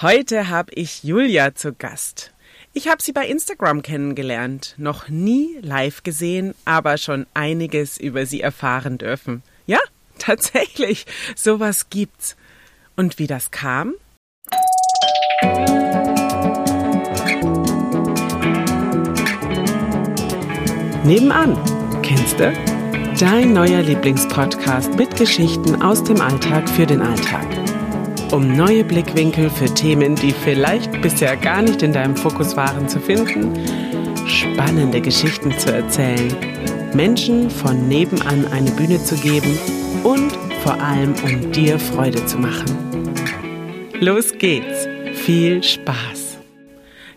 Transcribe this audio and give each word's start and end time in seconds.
Heute 0.00 0.48
habe 0.48 0.72
ich 0.74 1.02
Julia 1.02 1.56
zu 1.56 1.72
Gast. 1.72 2.32
Ich 2.72 2.86
habe 2.86 3.02
sie 3.02 3.10
bei 3.10 3.26
Instagram 3.26 3.82
kennengelernt, 3.82 4.76
noch 4.78 5.08
nie 5.08 5.58
live 5.60 6.04
gesehen, 6.04 6.54
aber 6.64 6.98
schon 6.98 7.26
einiges 7.34 7.98
über 7.98 8.24
sie 8.24 8.40
erfahren 8.40 8.98
dürfen. 8.98 9.42
Ja, 9.66 9.80
tatsächlich, 10.20 11.04
sowas 11.34 11.90
gibt's. 11.90 12.36
Und 12.94 13.18
wie 13.18 13.26
das 13.26 13.50
kam? 13.50 13.94
Nebenan, 21.02 21.58
kennst 22.04 22.38
du? 22.38 22.52
Dein 23.18 23.52
neuer 23.52 23.82
Lieblingspodcast 23.82 24.94
mit 24.94 25.16
Geschichten 25.16 25.82
aus 25.82 26.04
dem 26.04 26.20
Alltag 26.20 26.68
für 26.68 26.86
den 26.86 27.00
Alltag. 27.02 27.67
Um 28.30 28.56
neue 28.56 28.84
Blickwinkel 28.84 29.48
für 29.48 29.72
Themen, 29.72 30.14
die 30.14 30.32
vielleicht 30.32 31.00
bisher 31.00 31.34
gar 31.36 31.62
nicht 31.62 31.82
in 31.82 31.94
deinem 31.94 32.14
Fokus 32.14 32.56
waren, 32.56 32.86
zu 32.86 33.00
finden, 33.00 33.54
spannende 34.26 35.00
Geschichten 35.00 35.50
zu 35.58 35.72
erzählen, 35.72 36.36
Menschen 36.92 37.48
von 37.48 37.88
nebenan 37.88 38.46
eine 38.52 38.70
Bühne 38.72 39.02
zu 39.02 39.14
geben 39.16 39.58
und 40.04 40.36
vor 40.62 40.78
allem 40.78 41.14
um 41.24 41.52
dir 41.52 41.78
Freude 41.78 42.24
zu 42.26 42.36
machen. 42.36 42.76
Los 43.98 44.32
geht's! 44.38 44.86
Viel 45.14 45.62
Spaß! 45.62 46.27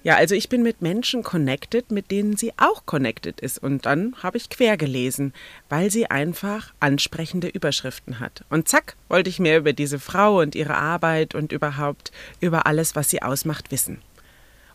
Ja, 0.03 0.15
also 0.15 0.33
ich 0.33 0.49
bin 0.49 0.63
mit 0.63 0.81
Menschen 0.81 1.21
connected, 1.21 1.91
mit 1.91 2.09
denen 2.09 2.35
sie 2.35 2.53
auch 2.57 2.87
connected 2.87 3.39
ist. 3.39 3.61
Und 3.61 3.85
dann 3.85 4.15
habe 4.23 4.37
ich 4.37 4.49
quer 4.49 4.75
gelesen, 4.75 5.31
weil 5.69 5.91
sie 5.91 6.09
einfach 6.09 6.73
ansprechende 6.79 7.47
Überschriften 7.47 8.19
hat. 8.19 8.43
Und 8.49 8.67
zack, 8.67 8.95
wollte 9.09 9.29
ich 9.29 9.39
mehr 9.39 9.59
über 9.59 9.73
diese 9.73 9.99
Frau 9.99 10.39
und 10.39 10.55
ihre 10.55 10.75
Arbeit 10.75 11.35
und 11.35 11.51
überhaupt 11.51 12.11
über 12.39 12.65
alles, 12.65 12.95
was 12.95 13.11
sie 13.11 13.21
ausmacht, 13.21 13.69
wissen. 13.71 14.01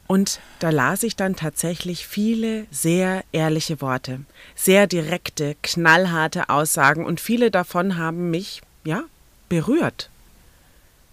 Und 0.07 0.39
da 0.61 0.71
las 0.71 1.02
ich 1.02 1.16
dann 1.16 1.35
tatsächlich 1.35 2.07
viele 2.07 2.66
sehr 2.71 3.24
ehrliche 3.32 3.80
Worte, 3.80 4.21
sehr 4.54 4.87
direkte, 4.87 5.57
knallharte 5.63 6.49
Aussagen 6.49 7.04
und 7.04 7.21
viele 7.21 7.51
davon 7.51 7.97
haben 7.97 8.30
mich, 8.30 8.63
ja, 8.85 9.02
berührt. 9.49 10.10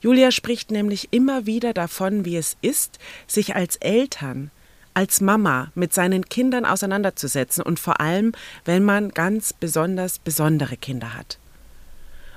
Julia 0.04 0.32
spricht 0.32 0.70
nämlich 0.70 1.08
immer 1.12 1.46
wieder 1.46 1.74
davon, 1.74 2.26
wie 2.26 2.36
es 2.36 2.58
ist, 2.62 3.00
sich 3.26 3.56
als 3.56 3.78
Eltern, 3.78 4.52
als 4.94 5.22
Mama 5.22 5.72
mit 5.76 5.94
seinen 5.94 6.26
Kindern 6.26 6.66
auseinanderzusetzen 6.66 7.64
und 7.64 7.80
vor 7.80 8.02
allem, 8.02 8.34
wenn 8.66 8.84
man 8.84 9.12
ganz 9.12 9.54
besonders 9.54 10.20
besondere 10.20 10.76
Kinder 10.76 11.14
hat. 11.14 11.40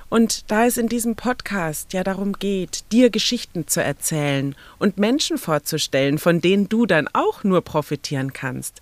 Und 0.07 0.49
da 0.49 0.65
es 0.65 0.77
in 0.77 0.87
diesem 0.87 1.17
Podcast 1.17 1.91
ja 1.91 2.05
darum 2.05 2.39
geht, 2.39 2.89
dir 2.93 3.09
Geschichten 3.09 3.67
zu 3.67 3.83
erzählen 3.83 4.55
und 4.79 4.97
Menschen 4.97 5.37
vorzustellen, 5.37 6.19
von 6.19 6.39
denen 6.39 6.69
du 6.69 6.85
dann 6.85 7.09
auch 7.11 7.43
nur 7.43 7.59
profitieren 7.59 8.31
kannst, 8.31 8.79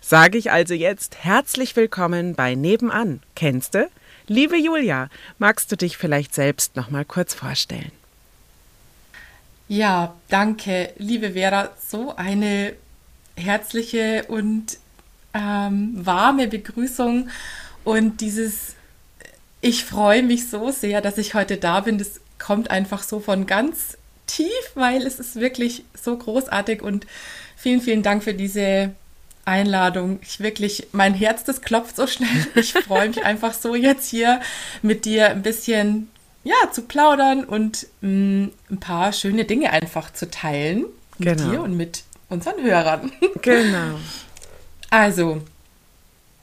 sage 0.00 0.38
ich 0.38 0.52
also 0.52 0.74
jetzt 0.74 1.24
herzlich 1.24 1.74
willkommen 1.74 2.36
bei 2.36 2.54
Nebenan. 2.54 3.22
Kennst 3.34 3.74
du? 3.74 3.90
Liebe 4.28 4.56
Julia, 4.56 5.08
magst 5.38 5.72
du 5.72 5.76
dich 5.76 5.96
vielleicht 5.96 6.32
selbst 6.32 6.76
noch 6.76 6.90
mal 6.90 7.04
kurz 7.04 7.34
vorstellen? 7.34 7.90
Ja, 9.70 10.16
danke, 10.28 10.92
liebe 10.98 11.34
Vera. 11.34 11.70
So 11.78 12.16
eine 12.16 12.72
herzliche 13.36 14.24
und 14.26 14.78
ähm, 15.32 15.92
warme 15.94 16.48
Begrüßung 16.48 17.28
und 17.84 18.20
dieses 18.20 18.74
Ich 19.60 19.84
freue 19.84 20.24
mich 20.24 20.50
so 20.50 20.72
sehr, 20.72 21.00
dass 21.00 21.18
ich 21.18 21.34
heute 21.34 21.56
da 21.56 21.78
bin. 21.78 21.98
Das 21.98 22.20
kommt 22.40 22.68
einfach 22.68 23.04
so 23.04 23.20
von 23.20 23.46
ganz 23.46 23.96
tief, 24.26 24.50
weil 24.74 25.06
es 25.06 25.20
ist 25.20 25.36
wirklich 25.36 25.84
so 25.94 26.18
großartig 26.18 26.82
und 26.82 27.06
vielen, 27.56 27.80
vielen 27.80 28.02
Dank 28.02 28.24
für 28.24 28.34
diese 28.34 28.92
Einladung. 29.44 30.18
Ich 30.22 30.40
wirklich, 30.40 30.88
mein 30.90 31.14
Herz, 31.14 31.44
das 31.44 31.60
klopft 31.60 31.94
so 31.94 32.08
schnell. 32.08 32.48
Ich 32.56 32.72
freue 32.72 33.06
mich 33.06 33.24
einfach 33.24 33.54
so 33.54 33.76
jetzt 33.76 34.10
hier 34.10 34.40
mit 34.82 35.04
dir 35.04 35.28
ein 35.28 35.42
bisschen 35.42 36.08
ja, 36.44 36.56
zu 36.72 36.82
plaudern 36.82 37.44
und 37.44 37.86
mh, 38.00 38.08
mm, 38.08 38.52
ein 38.70 38.80
paar 38.80 39.12
schöne 39.12 39.44
Dinge 39.44 39.70
einfach 39.72 40.12
zu 40.12 40.30
teilen 40.30 40.86
mit 41.18 41.38
genau. 41.38 41.50
dir 41.50 41.62
und 41.62 41.76
mit 41.76 42.04
unseren 42.28 42.62
Hörern. 42.62 43.12
Genau. 43.42 43.98
Also, 44.90 45.42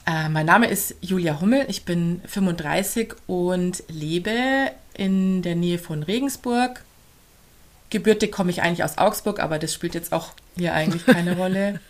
äh, 0.06 0.28
mein 0.28 0.46
Name 0.46 0.68
ist 0.68 0.94
Julia 1.00 1.40
Hummel, 1.40 1.66
ich 1.68 1.84
bin 1.84 2.22
35 2.26 3.14
und 3.26 3.82
lebe 3.88 4.70
in 4.94 5.42
der 5.42 5.54
Nähe 5.54 5.78
von 5.78 6.02
Regensburg. 6.02 6.82
Gebürtig 7.90 8.32
komme 8.32 8.50
ich 8.50 8.62
eigentlich 8.62 8.84
aus 8.84 8.98
Augsburg, 8.98 9.40
aber 9.40 9.58
das 9.58 9.72
spielt 9.72 9.94
jetzt 9.94 10.12
auch 10.12 10.32
hier 10.56 10.74
eigentlich 10.74 11.06
keine 11.06 11.36
Rolle. 11.36 11.80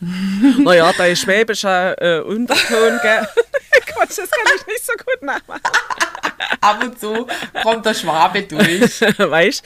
naja, 0.63 0.93
da 0.97 1.07
ist 1.07 1.21
schwäbischer 1.21 2.01
äh, 2.01 2.21
Unterton, 2.21 2.99
gell? 3.03 3.29
Gott, 3.95 4.09
das 4.09 4.31
kann 4.31 4.53
ich 4.57 4.67
nicht 4.67 4.85
so 4.85 4.93
gut 4.93 5.23
nachmachen. 5.23 5.63
Ab 6.61 6.83
und 6.83 6.99
zu 6.99 7.27
kommt 7.63 7.87
der 7.87 7.95
Schwabe 7.95 8.43
durch. 8.43 9.01
Weißt 9.19 9.65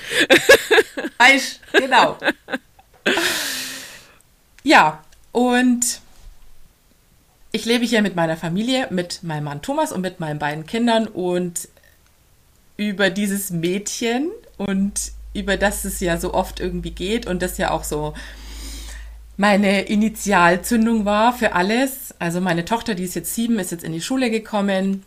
Weißt, 1.19 1.61
genau. 1.73 2.19
Ja, 4.65 5.03
und 5.33 6.01
ich 7.53 7.65
lebe 7.65 7.85
hier 7.85 8.03
mit 8.03 8.17
meiner 8.17 8.37
Familie, 8.37 8.89
mit 8.91 9.23
meinem 9.23 9.45
Mann 9.45 9.63
Thomas 9.63 9.93
und 9.93 10.01
mit 10.01 10.21
meinen 10.21 10.39
beiden 10.39 10.67
Kindern 10.67 11.07
und 11.07 11.69
über 12.77 13.11
dieses 13.11 13.51
Mädchen 13.51 14.31
und 14.57 15.13
über 15.35 15.57
das 15.57 15.85
es 15.85 16.01
ja 16.01 16.19
so 16.19 16.35
oft 16.35 16.61
irgendwie 16.61 16.91
geht 16.91 17.27
und 17.27 17.43
das 17.43 17.59
ja 17.59 17.71
auch 17.71 17.85
so 17.85 18.15
meine 19.37 19.83
Initialzündung 19.83 21.05
war 21.05 21.33
für 21.33 21.55
alles. 21.55 22.15
Also 22.19 22.41
meine 22.41 22.65
Tochter, 22.65 22.95
die 22.95 23.05
ist 23.05 23.15
jetzt 23.15 23.35
sieben, 23.35 23.59
ist 23.59 23.73
jetzt 23.73 23.85
in 23.85 23.93
die 23.93 24.01
Schule 24.01 24.31
gekommen. 24.31 25.05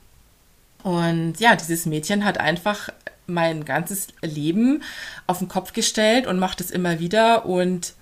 Und 0.86 1.40
ja, 1.40 1.56
dieses 1.56 1.88
Mädchen 1.88 2.24
hat 2.26 2.38
einfach 2.38 2.90
mein 3.26 3.66
ganzes 3.66 4.10
Leben 4.22 4.84
auf 5.26 5.40
den 5.40 5.48
Kopf 5.48 5.74
gestellt 5.74 6.28
und 6.28 6.38
macht 6.38 6.62
es 6.62 6.70
immer 6.70 7.00
wieder. 7.00 7.48
Und 7.48 7.94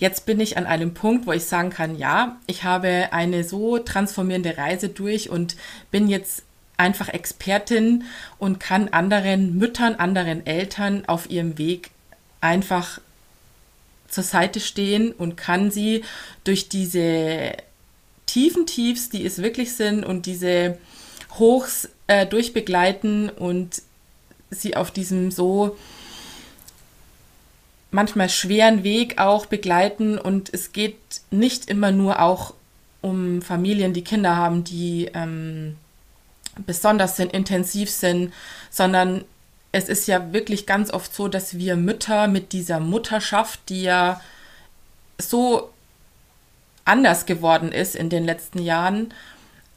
jetzt 0.00 0.26
bin 0.26 0.40
ich 0.40 0.56
an 0.56 0.66
einem 0.66 0.92
Punkt, 0.92 1.28
wo 1.28 1.32
ich 1.32 1.44
sagen 1.44 1.70
kann, 1.70 1.96
ja, 1.96 2.40
ich 2.48 2.64
habe 2.64 3.10
eine 3.12 3.44
so 3.44 3.78
transformierende 3.78 4.58
Reise 4.58 4.88
durch 4.88 5.30
und 5.30 5.54
bin 5.92 6.08
jetzt 6.08 6.42
einfach 6.78 7.10
Expertin 7.10 8.02
und 8.38 8.58
kann 8.58 8.88
anderen 8.88 9.56
Müttern, 9.56 9.94
anderen 9.94 10.44
Eltern 10.44 11.04
auf 11.06 11.30
ihrem 11.30 11.58
Weg 11.58 11.92
einfach 12.40 13.00
zur 14.08 14.24
Seite 14.24 14.58
stehen 14.58 15.12
und 15.12 15.36
kann 15.36 15.70
sie 15.70 16.02
durch 16.42 16.68
diese 16.68 17.52
tiefen 18.26 18.66
Tiefs, 18.66 19.10
die 19.10 19.24
es 19.24 19.40
wirklich 19.40 19.74
sind, 19.74 20.04
und 20.04 20.26
diese 20.26 20.76
Hochs 21.38 21.88
äh, 22.12 22.26
durchbegleiten 22.26 23.30
und 23.30 23.80
sie 24.50 24.76
auf 24.76 24.90
diesem 24.90 25.30
so 25.30 25.78
manchmal 27.90 28.28
schweren 28.28 28.84
Weg 28.84 29.18
auch 29.18 29.46
begleiten. 29.46 30.18
Und 30.18 30.52
es 30.52 30.72
geht 30.72 30.98
nicht 31.30 31.70
immer 31.70 31.90
nur 31.90 32.20
auch 32.20 32.52
um 33.00 33.40
Familien, 33.40 33.94
die 33.94 34.04
Kinder 34.04 34.36
haben, 34.36 34.62
die 34.62 35.10
ähm, 35.14 35.76
besonders 36.66 37.16
sind, 37.16 37.32
intensiv 37.32 37.90
sind, 37.90 38.32
sondern 38.70 39.24
es 39.72 39.88
ist 39.88 40.06
ja 40.06 40.34
wirklich 40.34 40.66
ganz 40.66 40.92
oft 40.92 41.14
so, 41.14 41.28
dass 41.28 41.56
wir 41.56 41.76
Mütter 41.76 42.28
mit 42.28 42.52
dieser 42.52 42.78
Mutterschaft, 42.78 43.60
die 43.70 43.84
ja 43.84 44.20
so 45.18 45.70
anders 46.84 47.24
geworden 47.24 47.72
ist 47.72 47.96
in 47.96 48.10
den 48.10 48.24
letzten 48.24 48.58
Jahren, 48.58 49.14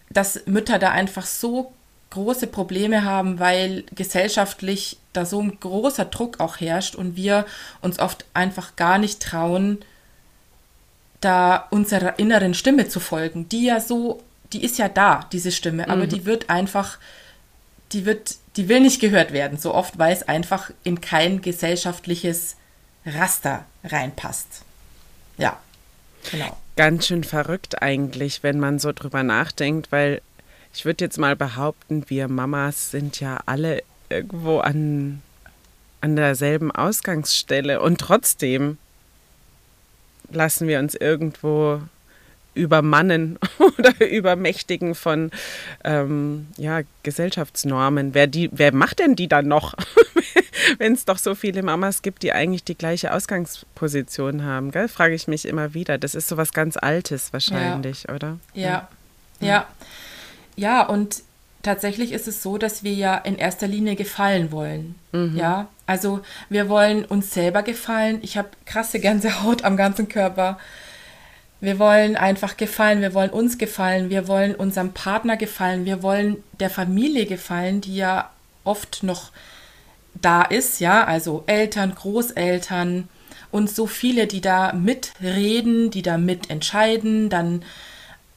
dass 0.09 0.45
Mütter 0.47 0.79
da 0.79 0.91
einfach 0.91 1.25
so 1.25 1.71
große 2.09 2.47
Probleme 2.47 3.03
haben, 3.03 3.39
weil 3.39 3.83
gesellschaftlich 3.93 4.97
da 5.13 5.25
so 5.25 5.41
ein 5.41 5.59
großer 5.59 6.05
Druck 6.05 6.39
auch 6.39 6.59
herrscht 6.59 6.95
und 6.95 7.15
wir 7.15 7.45
uns 7.81 7.99
oft 7.99 8.25
einfach 8.33 8.75
gar 8.75 8.97
nicht 8.97 9.21
trauen, 9.21 9.79
da 11.21 11.67
unserer 11.71 12.19
inneren 12.19 12.53
Stimme 12.53 12.87
zu 12.87 12.99
folgen, 12.99 13.49
die 13.49 13.65
ja 13.65 13.79
so 13.79 14.21
die 14.53 14.63
ist 14.63 14.77
ja 14.77 14.89
da, 14.89 15.27
diese 15.31 15.51
Stimme, 15.51 15.89
aber 15.89 16.03
mhm. 16.03 16.09
die 16.09 16.25
wird 16.25 16.49
einfach, 16.49 16.97
die 17.91 18.05
wird, 18.05 18.35
die 18.55 18.69
will 18.69 18.79
nicht 18.79 19.01
gehört 19.01 19.33
werden, 19.33 19.57
so 19.57 19.73
oft, 19.73 19.97
weil 19.97 20.13
es 20.13 20.23
einfach 20.23 20.71
in 20.83 21.01
kein 21.01 21.41
gesellschaftliches 21.41 22.55
Raster 23.05 23.65
reinpasst. 23.83 24.63
Ja, 25.37 25.59
genau. 26.31 26.55
Ganz 26.75 27.07
schön 27.07 27.23
verrückt 27.23 27.81
eigentlich, 27.81 28.43
wenn 28.43 28.59
man 28.59 28.79
so 28.79 28.91
drüber 28.91 29.23
nachdenkt, 29.23 29.91
weil 29.91 30.21
ich 30.75 30.83
würde 30.83 31.05
jetzt 31.05 31.17
mal 31.17 31.37
behaupten, 31.37 32.03
wir 32.09 32.27
Mamas 32.27 32.91
sind 32.91 33.21
ja 33.21 33.39
alle 33.45 33.81
irgendwo 34.09 34.59
an, 34.59 35.21
an 36.01 36.17
derselben 36.17 36.69
Ausgangsstelle 36.69 37.81
und 37.81 37.99
trotzdem 37.99 38.77
lassen 40.31 40.67
wir 40.67 40.79
uns 40.79 40.93
irgendwo 40.93 41.79
übermannen 42.55 43.39
oder 43.77 44.05
übermächtigen 44.05 44.95
von 44.95 45.31
ähm, 45.85 46.47
ja, 46.57 46.81
Gesellschaftsnormen. 47.03 48.13
Wer, 48.13 48.27
die, 48.27 48.49
wer 48.51 48.73
macht 48.73 48.99
denn 48.99 49.15
die 49.15 49.27
dann 49.27 49.47
noch, 49.47 49.75
wenn 50.77 50.93
es 50.93 51.05
doch 51.05 51.17
so 51.17 51.35
viele 51.35 51.63
Mamas 51.63 52.01
gibt, 52.01 52.21
die 52.23 52.33
eigentlich 52.33 52.65
die 52.65 52.77
gleiche 52.77 53.13
Ausgangsposition 53.13 54.43
haben? 54.43 54.71
Gell? 54.71 54.89
Frage 54.89 55.15
ich 55.15 55.27
mich 55.27 55.45
immer 55.45 55.73
wieder. 55.73 55.97
Das 55.97 56.15
ist 56.15 56.27
so 56.27 56.35
was 56.35 56.51
ganz 56.51 56.75
Altes 56.75 57.31
wahrscheinlich, 57.31 58.05
ja. 58.07 58.15
oder? 58.15 58.39
Ja. 58.53 58.89
ja, 59.39 59.47
ja. 59.47 59.67
Ja, 60.55 60.85
und 60.87 61.23
tatsächlich 61.63 62.11
ist 62.11 62.27
es 62.27 62.43
so, 62.43 62.57
dass 62.57 62.83
wir 62.83 62.93
ja 62.93 63.17
in 63.17 63.37
erster 63.37 63.67
Linie 63.67 63.95
gefallen 63.95 64.51
wollen. 64.51 64.95
Mhm. 65.11 65.35
Ja, 65.37 65.67
also 65.85 66.21
wir 66.49 66.69
wollen 66.69 67.05
uns 67.05 67.33
selber 67.33 67.63
gefallen. 67.63 68.19
Ich 68.21 68.37
habe 68.37 68.49
krasse 68.65 68.99
Gänsehaut 68.99 69.63
am 69.63 69.75
ganzen 69.75 70.07
Körper. 70.07 70.57
Wir 71.61 71.79
wollen 71.79 72.15
einfach 72.15 72.57
gefallen, 72.57 73.01
wir 73.01 73.13
wollen 73.13 73.29
uns 73.31 73.57
gefallen, 73.57 74.09
wir 74.09 74.27
wollen 74.27 74.53
unserem 74.55 74.91
Partner 74.91 75.37
gefallen, 75.37 75.85
wir 75.85 76.03
wollen 76.03 76.43
der 76.59 76.69
Familie 76.69 77.25
gefallen, 77.25 77.81
die 77.81 77.95
ja 77.95 78.29
oft 78.63 79.03
noch 79.03 79.31
da 80.21 80.43
ist, 80.43 80.79
ja, 80.79 81.05
also 81.05 81.43
Eltern, 81.47 81.95
Großeltern 81.95 83.07
und 83.51 83.69
so 83.69 83.87
viele, 83.87 84.27
die 84.27 84.41
da 84.41 84.73
mitreden, 84.73 85.91
die 85.91 86.01
da 86.01 86.17
mitentscheiden. 86.17 87.29
Dann 87.29 87.63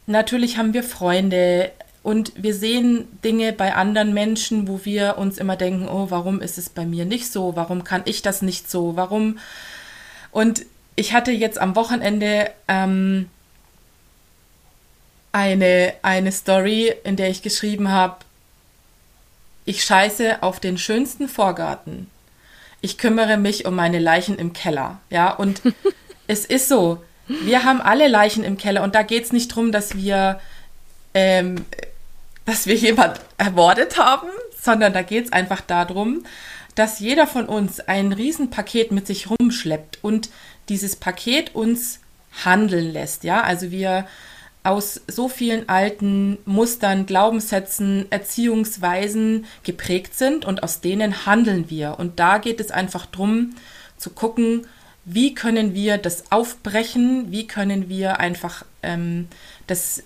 natürlich 0.06 0.56
haben 0.56 0.74
wir 0.74 0.82
Freunde, 0.82 1.72
und 2.08 2.32
wir 2.36 2.54
sehen 2.54 3.06
Dinge 3.22 3.52
bei 3.52 3.74
anderen 3.74 4.14
Menschen, 4.14 4.66
wo 4.66 4.80
wir 4.86 5.18
uns 5.18 5.36
immer 5.36 5.56
denken, 5.56 5.86
oh, 5.86 6.06
warum 6.08 6.40
ist 6.40 6.56
es 6.56 6.70
bei 6.70 6.86
mir 6.86 7.04
nicht 7.04 7.30
so? 7.30 7.54
Warum 7.54 7.84
kann 7.84 8.00
ich 8.06 8.22
das 8.22 8.40
nicht 8.40 8.70
so? 8.70 8.96
Warum? 8.96 9.38
Und 10.30 10.64
ich 10.96 11.12
hatte 11.12 11.32
jetzt 11.32 11.58
am 11.58 11.76
Wochenende 11.76 12.50
ähm, 12.66 13.28
eine, 15.32 15.92
eine 16.00 16.32
Story, 16.32 16.94
in 17.04 17.16
der 17.16 17.28
ich 17.28 17.42
geschrieben 17.42 17.90
habe, 17.90 18.16
ich 19.66 19.84
scheiße 19.84 20.42
auf 20.42 20.60
den 20.60 20.78
schönsten 20.78 21.28
Vorgarten. 21.28 22.08
Ich 22.80 22.96
kümmere 22.96 23.36
mich 23.36 23.66
um 23.66 23.74
meine 23.74 23.98
Leichen 23.98 24.38
im 24.38 24.54
Keller. 24.54 24.98
Ja, 25.10 25.30
und 25.30 25.60
es 26.26 26.46
ist 26.46 26.70
so, 26.70 27.04
wir 27.26 27.64
haben 27.64 27.82
alle 27.82 28.08
Leichen 28.08 28.44
im 28.44 28.56
Keller 28.56 28.82
und 28.82 28.94
da 28.94 29.02
geht 29.02 29.24
es 29.24 29.32
nicht 29.34 29.50
darum, 29.50 29.72
dass 29.72 29.94
wir 29.94 30.40
ähm, 31.12 31.66
dass 32.48 32.66
wir 32.66 32.76
jemand 32.76 33.20
ermordet 33.36 33.98
haben, 33.98 34.30
sondern 34.58 34.94
da 34.94 35.02
geht 35.02 35.26
es 35.26 35.32
einfach 35.32 35.60
darum, 35.60 36.24
dass 36.74 36.98
jeder 36.98 37.26
von 37.26 37.44
uns 37.44 37.78
ein 37.80 38.10
Riesenpaket 38.10 38.90
mit 38.90 39.06
sich 39.06 39.28
rumschleppt 39.28 39.98
und 40.00 40.30
dieses 40.70 40.96
Paket 40.96 41.54
uns 41.54 42.00
handeln 42.46 42.90
lässt. 42.90 43.22
Ja, 43.24 43.42
also 43.42 43.70
wir 43.70 44.06
aus 44.64 45.02
so 45.08 45.28
vielen 45.28 45.68
alten 45.68 46.38
Mustern, 46.46 47.04
Glaubenssätzen, 47.04 48.06
Erziehungsweisen 48.10 49.44
geprägt 49.62 50.14
sind 50.14 50.46
und 50.46 50.62
aus 50.62 50.80
denen 50.80 51.26
handeln 51.26 51.68
wir. 51.68 51.98
Und 51.98 52.18
da 52.18 52.38
geht 52.38 52.60
es 52.60 52.70
einfach 52.70 53.04
darum 53.04 53.56
zu 53.98 54.08
gucken, 54.08 54.66
wie 55.04 55.34
können 55.34 55.74
wir 55.74 55.98
das 55.98 56.32
aufbrechen, 56.32 57.30
wie 57.30 57.46
können 57.46 57.90
wir 57.90 58.20
einfach 58.20 58.64
ähm, 58.82 59.28
das 59.66 60.02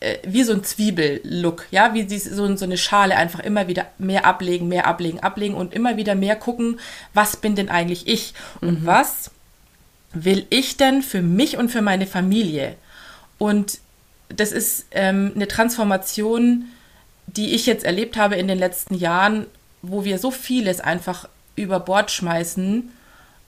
äh, 0.00 0.18
wie 0.24 0.42
so 0.44 0.52
ein 0.52 0.64
Zwiebellook, 0.64 1.66
ja, 1.70 1.94
wie 1.94 2.04
dies, 2.04 2.24
so, 2.24 2.56
so 2.56 2.64
eine 2.64 2.78
Schale 2.78 3.16
einfach 3.16 3.40
immer 3.40 3.68
wieder 3.68 3.86
mehr 3.98 4.24
ablegen, 4.24 4.68
mehr 4.68 4.86
ablegen, 4.86 5.20
ablegen 5.20 5.54
und 5.54 5.74
immer 5.74 5.96
wieder 5.96 6.14
mehr 6.14 6.36
gucken, 6.36 6.80
was 7.14 7.36
bin 7.36 7.54
denn 7.54 7.68
eigentlich 7.68 8.08
ich 8.08 8.34
und 8.60 8.82
mhm. 8.82 8.86
was 8.86 9.30
will 10.12 10.46
ich 10.50 10.76
denn 10.76 11.02
für 11.02 11.22
mich 11.22 11.56
und 11.58 11.70
für 11.70 11.82
meine 11.82 12.06
Familie? 12.06 12.76
Und 13.38 13.78
das 14.28 14.52
ist 14.52 14.86
ähm, 14.92 15.32
eine 15.34 15.48
Transformation, 15.48 16.66
die 17.26 17.54
ich 17.54 17.66
jetzt 17.66 17.84
erlebt 17.84 18.16
habe 18.16 18.36
in 18.36 18.48
den 18.48 18.58
letzten 18.58 18.94
Jahren, 18.94 19.46
wo 19.82 20.04
wir 20.04 20.18
so 20.18 20.30
vieles 20.30 20.80
einfach 20.80 21.28
über 21.56 21.78
Bord 21.80 22.10
schmeißen 22.10 22.90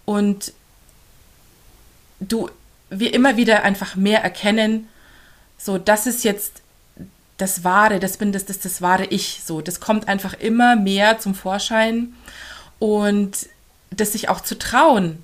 und 0.05 0.53
du 2.21 2.51
wir 2.91 3.15
immer 3.15 3.39
wieder 3.39 3.63
einfach 3.63 3.97
mehr 3.97 4.23
erkennen, 4.23 4.89
so, 5.63 5.79
das 5.79 6.07
ist 6.07 6.25
jetzt 6.25 6.63
das 7.39 7.65
wahre, 7.65 8.01
das 8.01 8.17
bin 8.17 8.33
das, 8.33 8.47
das, 8.47 8.59
das 8.59 8.83
wahre 8.83 9.07
Ich. 9.07 9.43
So, 9.45 9.61
das 9.61 9.81
kommt 9.81 10.09
einfach 10.09 10.35
immer 10.35 10.77
mehr 10.77 11.19
zum 11.19 11.35
Vorschein 11.35 12.13
und 12.79 13.49
das 13.91 14.13
sich 14.13 14.29
auch 14.29 14.41
zu 14.41 14.59
trauen, 14.59 15.23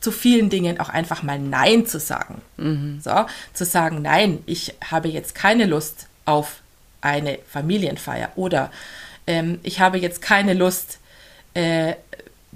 zu 0.00 0.12
vielen 0.12 0.48
Dingen 0.48 0.80
auch 0.80 0.88
einfach 0.88 1.22
mal 1.22 1.38
Nein 1.38 1.86
zu 1.86 2.00
sagen. 2.00 2.40
Mhm. 2.56 3.00
So, 3.02 3.26
zu 3.52 3.64
sagen, 3.64 4.02
nein, 4.02 4.42
ich 4.46 4.74
habe 4.90 5.08
jetzt 5.08 5.34
keine 5.34 5.66
Lust 5.66 6.06
auf 6.24 6.60
eine 7.00 7.38
Familienfeier 7.48 8.30
oder 8.36 8.70
ähm, 9.26 9.58
ich 9.62 9.80
habe 9.80 9.98
jetzt 9.98 10.22
keine 10.22 10.54
Lust, 10.54 10.98
äh, 11.54 11.94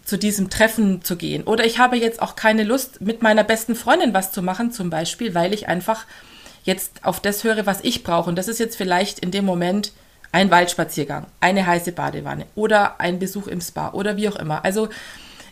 zu 0.04 0.18
diesem 0.18 0.50
Treffen 0.50 1.02
zu 1.02 1.16
gehen 1.16 1.44
oder 1.44 1.64
ich 1.64 1.78
habe 1.78 1.96
jetzt 1.96 2.20
auch 2.20 2.34
keine 2.36 2.64
Lust, 2.64 3.00
mit 3.00 3.22
meiner 3.22 3.44
besten 3.44 3.76
Freundin 3.76 4.12
was 4.14 4.32
zu 4.32 4.42
machen, 4.42 4.72
zum 4.72 4.90
Beispiel, 4.90 5.34
weil 5.34 5.54
ich 5.54 5.68
einfach 5.68 6.06
jetzt 6.64 7.04
auf 7.04 7.20
das 7.20 7.44
höre, 7.44 7.66
was 7.66 7.80
ich 7.82 8.04
brauche. 8.04 8.28
Und 8.28 8.36
das 8.36 8.48
ist 8.48 8.60
jetzt 8.60 8.76
vielleicht 8.76 9.18
in 9.18 9.30
dem 9.30 9.44
Moment 9.44 9.92
ein 10.32 10.50
Waldspaziergang, 10.50 11.26
eine 11.40 11.66
heiße 11.66 11.92
Badewanne 11.92 12.46
oder 12.54 13.00
ein 13.00 13.18
Besuch 13.18 13.46
im 13.46 13.60
Spa 13.60 13.90
oder 13.90 14.16
wie 14.16 14.28
auch 14.28 14.36
immer. 14.36 14.64
Also 14.64 14.88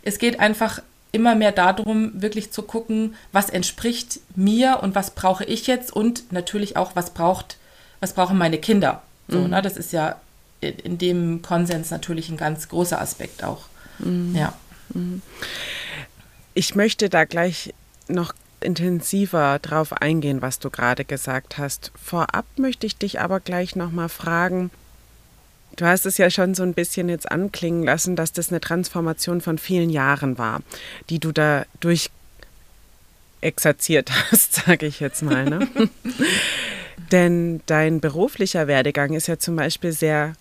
es 0.03 0.19
geht 0.19 0.41
einfach 0.41 0.81
immer 1.13 1.35
mehr 1.35 1.53
darum, 1.53 2.23
wirklich 2.23 2.51
zu 2.51 2.63
gucken, 2.63 3.15
was 3.33 3.51
entspricht 3.51 4.21
mir 4.37 4.79
und 4.83 4.95
was 4.95 5.11
brauche 5.11 5.45
ich 5.45 5.67
jetzt 5.67 5.93
und 5.93 6.33
natürlich 6.33 6.77
auch, 6.77 6.97
was 6.97 7.11
braucht, 7.11 7.57
was 8.01 8.15
brauchen 8.15 8.39
meine 8.39 8.59
Kinder. 8.59 9.03
So, 9.29 9.39
mhm. 9.39 9.51
ne? 9.51 9.63
Das 9.63 9.77
ist 9.77 9.93
ja 9.93 10.17
in 10.61 10.99
dem 10.99 11.43
Konsens 11.43 11.91
natürlich 11.91 12.29
ein 12.29 12.37
ganz 12.37 12.69
großer 12.69 13.01
Aspekt 13.01 13.45
auch. 13.45 13.63
Mhm. 13.99 14.35
Ja. 14.37 14.55
Mhm. 14.95 15.23
Ich 16.55 16.75
möchte 16.75 17.09
da 17.09 17.25
gleich 17.25 17.75
noch 18.09 18.35
intensiver 18.65 19.59
darauf 19.61 19.93
eingehen, 19.93 20.43
was 20.43 20.59
du 20.59 20.71
gerade 20.71 21.05
gesagt 21.05 21.59
hast. 21.59 21.93
Vorab 22.01 22.47
möchte 22.57 22.87
ich 22.87 22.97
dich 22.97 23.21
aber 23.21 23.41
gleich 23.41 23.77
nochmal 23.77 24.09
fragen, 24.09 24.71
Du 25.77 25.87
hast 25.87 26.05
es 26.05 26.19
ja 26.19 26.31
schon 26.31 26.55
so 26.55 26.63
ein 26.63 26.75
bisschen 26.75 27.09
jetzt 27.09 27.31
anklingen 27.31 27.85
lassen, 27.85 28.17
dass 28.17 28.33
das 28.33 28.51
eine 28.51 28.61
Transformation 28.61 29.41
von 29.41 29.57
vielen 29.57 29.89
Jahren 29.89 30.37
war, 30.37 30.61
die 31.09 31.19
du 31.19 31.33
da 31.33 31.65
durch 31.81 32.11
exerziert 33.41 34.11
hast, 34.31 34.55
sage 34.67 34.87
ich 34.87 35.01
jetzt 35.01 35.23
mal. 35.23 35.45
Ne? 35.45 35.69
Denn 37.13 37.61
dein 37.67 38.01
beruflicher 38.01 38.67
Werdegang 38.67 39.15
ist 39.15 39.27
ja 39.27 39.39
zum 39.39 39.57
Beispiel 39.57 39.93
sehr 39.93 40.35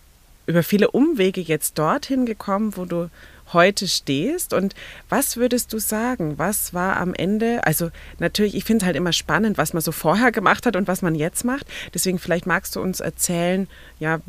über 0.45 0.63
viele 0.63 0.91
Umwege 0.91 1.41
jetzt 1.41 1.77
dorthin 1.77 2.25
gekommen, 2.25 2.75
wo 2.75 2.85
du 2.85 3.09
heute 3.53 3.87
stehst. 3.87 4.53
Und 4.53 4.75
was 5.09 5.37
würdest 5.37 5.73
du 5.73 5.79
sagen? 5.79 6.37
Was 6.37 6.73
war 6.73 6.97
am 6.97 7.13
Ende? 7.13 7.65
Also 7.65 7.91
natürlich, 8.19 8.55
ich 8.55 8.63
finde 8.63 8.83
es 8.83 8.85
halt 8.85 8.95
immer 8.95 9.13
spannend, 9.13 9.57
was 9.57 9.73
man 9.73 9.81
so 9.81 9.91
vorher 9.91 10.31
gemacht 10.31 10.65
hat 10.65 10.75
und 10.75 10.87
was 10.87 11.01
man 11.01 11.15
jetzt 11.15 11.43
macht. 11.43 11.67
Deswegen 11.93 12.19
vielleicht 12.19 12.45
magst 12.45 12.75
du 12.75 12.81
uns 12.81 12.99
erzählen, 12.99 13.67
ja, 13.99 14.19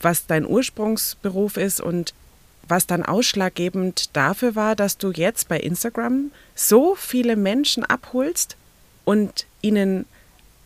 was 0.00 0.26
dein 0.26 0.46
Ursprungsberuf 0.46 1.56
ist 1.56 1.80
und 1.80 2.14
was 2.68 2.86
dann 2.86 3.02
ausschlaggebend 3.04 4.16
dafür 4.16 4.54
war, 4.54 4.74
dass 4.74 4.96
du 4.96 5.12
jetzt 5.12 5.48
bei 5.48 5.58
Instagram 5.58 6.30
so 6.54 6.94
viele 6.94 7.36
Menschen 7.36 7.84
abholst 7.84 8.56
und 9.04 9.46
ihnen 9.60 10.06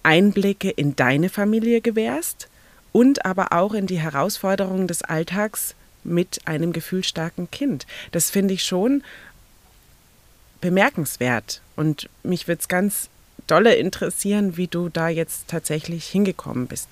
Einblicke 0.03 0.71
in 0.71 0.97
deine 0.97 1.29
Familie 1.29 1.81
gewährst 1.81 2.49
und 2.93 3.25
aber 3.25 3.53
auch 3.53 3.75
in 3.75 3.87
die 3.87 3.99
Herausforderungen 3.99 4.87
des 4.87 5.03
Alltags 5.03 5.75
mit 6.09 6.41
einem 6.47 6.73
gefühlsstarken 6.73 7.51
Kind. 7.51 7.87
Das 8.13 8.31
finde 8.31 8.55
ich 8.55 8.65
schon 8.65 9.03
bemerkenswert. 10.61 11.61
Und 11.77 12.09
mich 12.23 12.49
würde 12.49 12.61
es 12.61 12.69
ganz 12.69 13.09
dolle 13.47 13.75
interessieren, 13.75 14.57
wie 14.57 14.67
du 14.67 14.89
da 14.89 15.09
jetzt 15.09 15.49
tatsächlich 15.49 16.07
hingekommen 16.07 16.67
bist. 16.67 16.89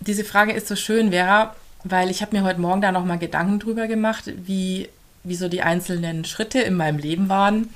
Diese 0.00 0.24
Frage 0.24 0.52
ist 0.52 0.68
so 0.68 0.76
schön, 0.76 1.10
Vera, 1.10 1.56
weil 1.84 2.10
ich 2.10 2.22
habe 2.22 2.36
mir 2.36 2.44
heute 2.44 2.60
Morgen 2.60 2.80
da 2.80 2.92
nochmal 2.92 3.18
Gedanken 3.18 3.58
drüber 3.58 3.86
gemacht, 3.86 4.24
wie, 4.36 4.88
wie 5.24 5.34
so 5.34 5.48
die 5.48 5.62
einzelnen 5.62 6.24
Schritte 6.24 6.60
in 6.60 6.74
meinem 6.74 6.98
Leben 6.98 7.28
waren. 7.28 7.68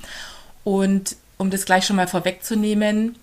Und 0.63 1.17
um 1.37 1.49
das 1.49 1.65
gleich 1.65 1.85
schon 1.85 1.97
mal 1.97 2.07
vorwegzunehmen, 2.07 3.15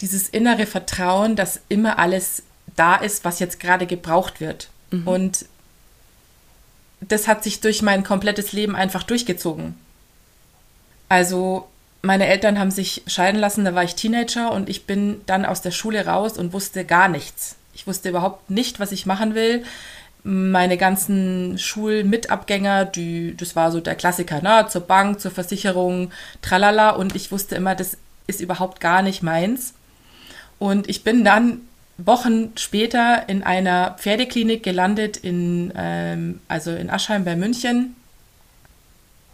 dieses 0.00 0.28
innere 0.28 0.66
Vertrauen, 0.66 1.36
dass 1.36 1.60
immer 1.68 1.98
alles 1.98 2.42
da 2.76 2.96
ist, 2.96 3.24
was 3.24 3.40
jetzt 3.40 3.60
gerade 3.60 3.86
gebraucht 3.86 4.40
wird. 4.40 4.68
Mhm. 4.90 5.08
Und 5.08 5.46
das 7.08 7.28
hat 7.28 7.42
sich 7.44 7.60
durch 7.60 7.82
mein 7.82 8.04
komplettes 8.04 8.52
Leben 8.52 8.76
einfach 8.76 9.02
durchgezogen. 9.02 9.74
Also 11.08 11.68
meine 12.02 12.26
Eltern 12.26 12.58
haben 12.58 12.70
sich 12.70 13.02
scheiden 13.06 13.40
lassen, 13.40 13.64
da 13.64 13.74
war 13.74 13.84
ich 13.84 13.94
Teenager 13.94 14.52
und 14.52 14.68
ich 14.68 14.86
bin 14.86 15.20
dann 15.26 15.44
aus 15.44 15.62
der 15.62 15.70
Schule 15.70 16.06
raus 16.06 16.36
und 16.36 16.52
wusste 16.52 16.84
gar 16.84 17.08
nichts. 17.08 17.56
Ich 17.74 17.86
wusste 17.86 18.08
überhaupt 18.08 18.50
nicht, 18.50 18.80
was 18.80 18.92
ich 18.92 19.06
machen 19.06 19.34
will. 19.34 19.64
Meine 20.24 20.76
ganzen 20.76 21.58
Schulmitabgänger, 21.58 22.84
die, 22.84 23.36
das 23.36 23.56
war 23.56 23.72
so 23.72 23.80
der 23.80 23.94
Klassiker, 23.94 24.40
ne? 24.40 24.66
zur 24.68 24.82
Bank, 24.82 25.20
zur 25.20 25.30
Versicherung, 25.30 26.12
tralala. 26.42 26.90
Und 26.90 27.16
ich 27.16 27.32
wusste 27.32 27.56
immer, 27.56 27.74
das 27.74 27.96
ist 28.26 28.40
überhaupt 28.40 28.80
gar 28.80 29.02
nicht 29.02 29.22
meins. 29.22 29.74
Und 30.58 30.88
ich 30.88 31.02
bin 31.02 31.24
dann 31.24 31.62
Wochen 32.06 32.52
später 32.56 33.28
in 33.28 33.42
einer 33.42 33.96
Pferdeklinik 33.98 34.62
gelandet, 34.62 35.16
in, 35.16 35.72
ähm, 35.76 36.40
also 36.48 36.70
in 36.72 36.90
Aschheim 36.90 37.24
bei 37.24 37.36
München. 37.36 37.96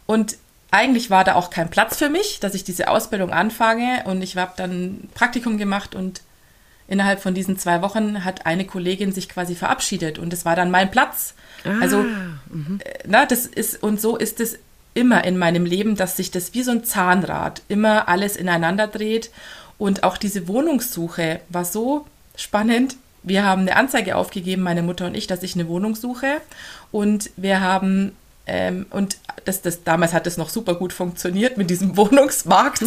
Und 0.07 0.37
eigentlich 0.71 1.11
war 1.11 1.25
da 1.25 1.35
auch 1.35 1.51
kein 1.51 1.71
Platz 1.71 1.97
für 1.97 2.11
mich, 2.11 2.41
dass 2.41 2.55
ich 2.55 2.65
diese 2.65 2.89
Ausbildung 2.89 3.31
anfange. 3.31 4.05
Und 4.05 4.23
ich 4.23 4.37
habe 4.37 4.53
dann 4.57 5.09
Praktikum 5.15 5.59
gemacht 5.59 5.95
und 5.95 6.23
innerhalb 6.89 7.21
von 7.21 7.35
diesen 7.35 7.59
zwei 7.59 7.83
Wochen 7.83 8.25
hat 8.25 8.47
eine 8.47 8.65
Kollegin 8.65 9.13
sich 9.13 9.29
quasi 9.29 9.55
verabschiedet 9.55 10.19
und 10.19 10.33
es 10.33 10.45
war 10.45 10.57
dann 10.57 10.71
mein 10.71 10.91
Platz. 10.91 11.35
Ah, 11.65 11.81
also, 11.81 12.03
mhm. 12.51 12.81
Äh, 12.83 12.99
na, 13.07 13.27
das 13.27 13.47
ist, 13.47 13.83
und 13.83 14.01
so 14.01 14.17
ist 14.17 14.41
es 14.41 14.59
immer 14.95 15.25
in 15.25 15.39
meinem 15.39 15.65
Leben, 15.65 15.97
dass 15.97 16.17
sich 16.17 16.31
das 16.31 16.55
wie 16.55 16.63
so 16.63 16.73
ein 16.73 16.85
Zahnrad 16.85 17.63
immer 17.69 18.09
alles 18.09 18.37
ineinander 18.37 18.87
dreht. 18.87 19.31
Und 19.77 20.03
auch 20.03 20.17
diese 20.17 20.49
Wohnungssuche 20.49 21.41
war 21.51 21.65
so 21.65 22.07
spannend. 22.38 22.97
Wir 23.23 23.45
haben 23.45 23.62
eine 23.62 23.76
Anzeige 23.76 24.16
aufgegeben, 24.16 24.62
meine 24.62 24.83
Mutter 24.83 25.07
und 25.07 25.14
ich, 25.14 25.26
dass 25.26 25.42
ich 25.42 25.54
eine 25.54 25.68
Wohnung 25.68 25.95
suche. 25.95 26.40
Und 26.90 27.30
wir 27.37 27.61
haben, 27.61 28.16
ähm, 28.47 28.87
und 28.90 29.18
das, 29.45 29.61
das, 29.61 29.85
damals 29.85 30.14
hat 30.14 30.26
es 30.26 30.38
noch 30.38 30.49
super 30.49 30.75
gut 30.75 30.92
funktioniert 30.92 31.59
mit 31.59 31.68
diesem 31.68 31.97
Wohnungsmarkt. 31.97 32.83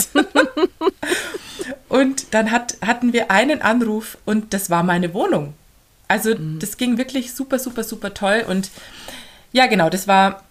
und 1.90 2.34
dann 2.34 2.50
hat, 2.50 2.78
hatten 2.84 3.14
wir 3.14 3.30
einen 3.30 3.62
Anruf 3.62 4.18
und 4.26 4.54
das 4.54 4.70
war 4.70 4.82
meine 4.82 5.14
Wohnung. 5.14 5.54
Also 6.08 6.36
mhm. 6.36 6.60
das 6.60 6.78
ging 6.78 6.98
wirklich 6.98 7.34
super, 7.34 7.60
super, 7.60 7.84
super 7.84 8.14
toll. 8.14 8.46
Und 8.48 8.72
ja, 9.52 9.68
genau, 9.68 9.90
das 9.90 10.08
war 10.08 10.44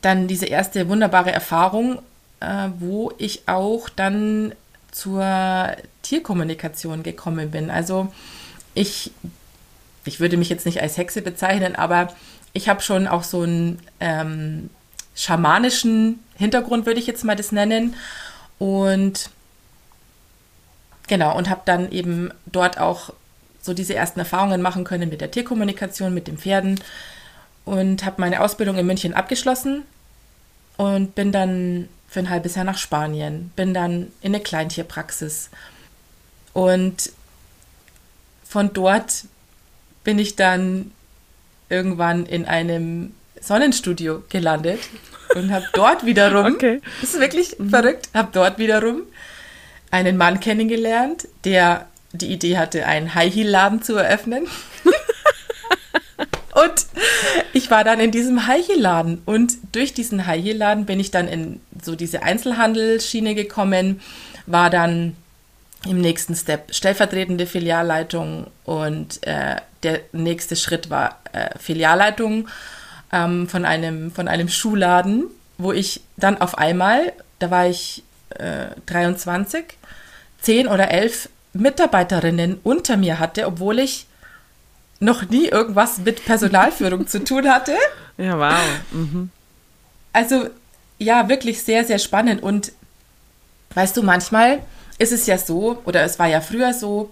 dann 0.00 0.28
diese 0.28 0.46
erste 0.46 0.88
wunderbare 0.88 1.32
Erfahrung, 1.32 1.98
äh, 2.40 2.68
wo 2.78 3.12
ich 3.18 3.48
auch 3.48 3.88
dann 3.88 4.54
zur 4.90 5.76
Tierkommunikation 6.02 7.02
gekommen 7.02 7.50
bin. 7.50 7.70
Also 7.70 8.12
ich, 8.74 9.12
ich 10.04 10.20
würde 10.20 10.36
mich 10.36 10.48
jetzt 10.48 10.66
nicht 10.66 10.80
als 10.80 10.96
Hexe 10.96 11.22
bezeichnen, 11.22 11.76
aber 11.76 12.12
ich 12.52 12.68
habe 12.68 12.80
schon 12.80 13.06
auch 13.06 13.22
so 13.22 13.42
einen 13.42 13.80
ähm, 14.00 14.70
schamanischen 15.14 16.20
Hintergrund, 16.36 16.86
würde 16.86 17.00
ich 17.00 17.06
jetzt 17.06 17.24
mal 17.24 17.36
das 17.36 17.52
nennen. 17.52 17.94
Und 18.58 19.30
genau, 21.06 21.36
und 21.36 21.50
habe 21.50 21.62
dann 21.64 21.90
eben 21.90 22.30
dort 22.46 22.78
auch 22.78 23.12
so 23.60 23.74
diese 23.74 23.94
ersten 23.94 24.20
Erfahrungen 24.20 24.62
machen 24.62 24.84
können 24.84 25.10
mit 25.10 25.20
der 25.20 25.30
Tierkommunikation, 25.30 26.14
mit 26.14 26.26
den 26.26 26.38
Pferden 26.38 26.80
und 27.64 28.04
habe 28.04 28.20
meine 28.20 28.40
Ausbildung 28.40 28.78
in 28.78 28.86
München 28.86 29.12
abgeschlossen 29.12 29.82
und 30.76 31.14
bin 31.14 31.32
dann 31.32 31.88
für 32.08 32.20
ein 32.20 32.30
halbes 32.30 32.54
Jahr 32.54 32.64
nach 32.64 32.78
Spanien, 32.78 33.52
bin 33.54 33.74
dann 33.74 34.10
in 34.20 34.34
eine 34.34 34.40
Kleintierpraxis 34.40 35.50
und 36.52 37.12
von 38.44 38.72
dort 38.72 39.24
bin 40.04 40.18
ich 40.18 40.36
dann 40.36 40.90
irgendwann 41.68 42.24
in 42.24 42.46
einem 42.46 43.12
Sonnenstudio 43.40 44.22
gelandet 44.30 44.80
und 45.34 45.52
habe 45.52 45.66
dort 45.74 46.06
wiederum, 46.06 46.46
okay. 46.54 46.80
das 47.00 47.14
ist 47.14 47.20
wirklich 47.20 47.58
mhm. 47.58 47.70
verrückt, 47.70 48.08
habe 48.14 48.30
dort 48.32 48.58
wiederum 48.58 49.02
einen 49.90 50.16
Mann 50.16 50.40
kennengelernt, 50.40 51.28
der 51.44 51.86
die 52.12 52.32
Idee 52.32 52.56
hatte, 52.58 52.86
einen 52.86 53.14
High-Heel-Laden 53.14 53.82
zu 53.82 53.96
eröffnen. 53.96 54.46
Und 56.64 56.86
ich 57.52 57.70
war 57.70 57.84
dann 57.84 58.00
in 58.00 58.10
diesem 58.10 58.46
High-Heel-Laden 58.46 59.22
und 59.24 59.54
durch 59.72 59.94
diesen 59.94 60.26
High-Heel-Laden 60.26 60.86
bin 60.86 61.00
ich 61.00 61.10
dann 61.10 61.28
in 61.28 61.60
so 61.82 61.94
diese 61.94 62.22
Einzelhandelsschiene 62.22 63.34
gekommen, 63.34 64.00
war 64.46 64.70
dann 64.70 65.16
im 65.86 66.00
nächsten 66.00 66.34
Step 66.34 66.74
stellvertretende 66.74 67.46
Filialleitung 67.46 68.48
und 68.64 69.24
äh, 69.26 69.56
der 69.82 70.00
nächste 70.12 70.56
Schritt 70.56 70.90
war 70.90 71.20
äh, 71.32 71.50
Filialleitung 71.58 72.48
ähm, 73.12 73.48
von, 73.48 73.64
einem, 73.64 74.10
von 74.10 74.28
einem 74.28 74.48
Schuhladen, 74.48 75.24
wo 75.56 75.72
ich 75.72 76.02
dann 76.16 76.40
auf 76.40 76.58
einmal, 76.58 77.12
da 77.38 77.50
war 77.50 77.68
ich 77.68 78.02
äh, 78.30 78.66
23, 78.86 79.64
10 80.40 80.68
oder 80.68 80.90
11 80.90 81.28
Mitarbeiterinnen 81.52 82.60
unter 82.62 82.96
mir 82.96 83.18
hatte, 83.18 83.46
obwohl 83.46 83.78
ich 83.78 84.06
noch 85.00 85.28
nie 85.28 85.46
irgendwas 85.46 85.98
mit 85.98 86.24
Personalführung 86.24 87.06
zu 87.06 87.22
tun 87.22 87.48
hatte. 87.48 87.74
Ja, 88.16 88.38
wow. 88.38 88.58
Mhm. 88.92 89.30
Also 90.12 90.48
ja, 90.98 91.28
wirklich 91.28 91.62
sehr, 91.62 91.84
sehr 91.84 91.98
spannend. 91.98 92.42
Und 92.42 92.72
weißt 93.74 93.96
du, 93.96 94.02
manchmal 94.02 94.60
ist 94.98 95.12
es 95.12 95.26
ja 95.26 95.38
so, 95.38 95.80
oder 95.84 96.02
es 96.02 96.18
war 96.18 96.26
ja 96.26 96.40
früher 96.40 96.74
so, 96.74 97.10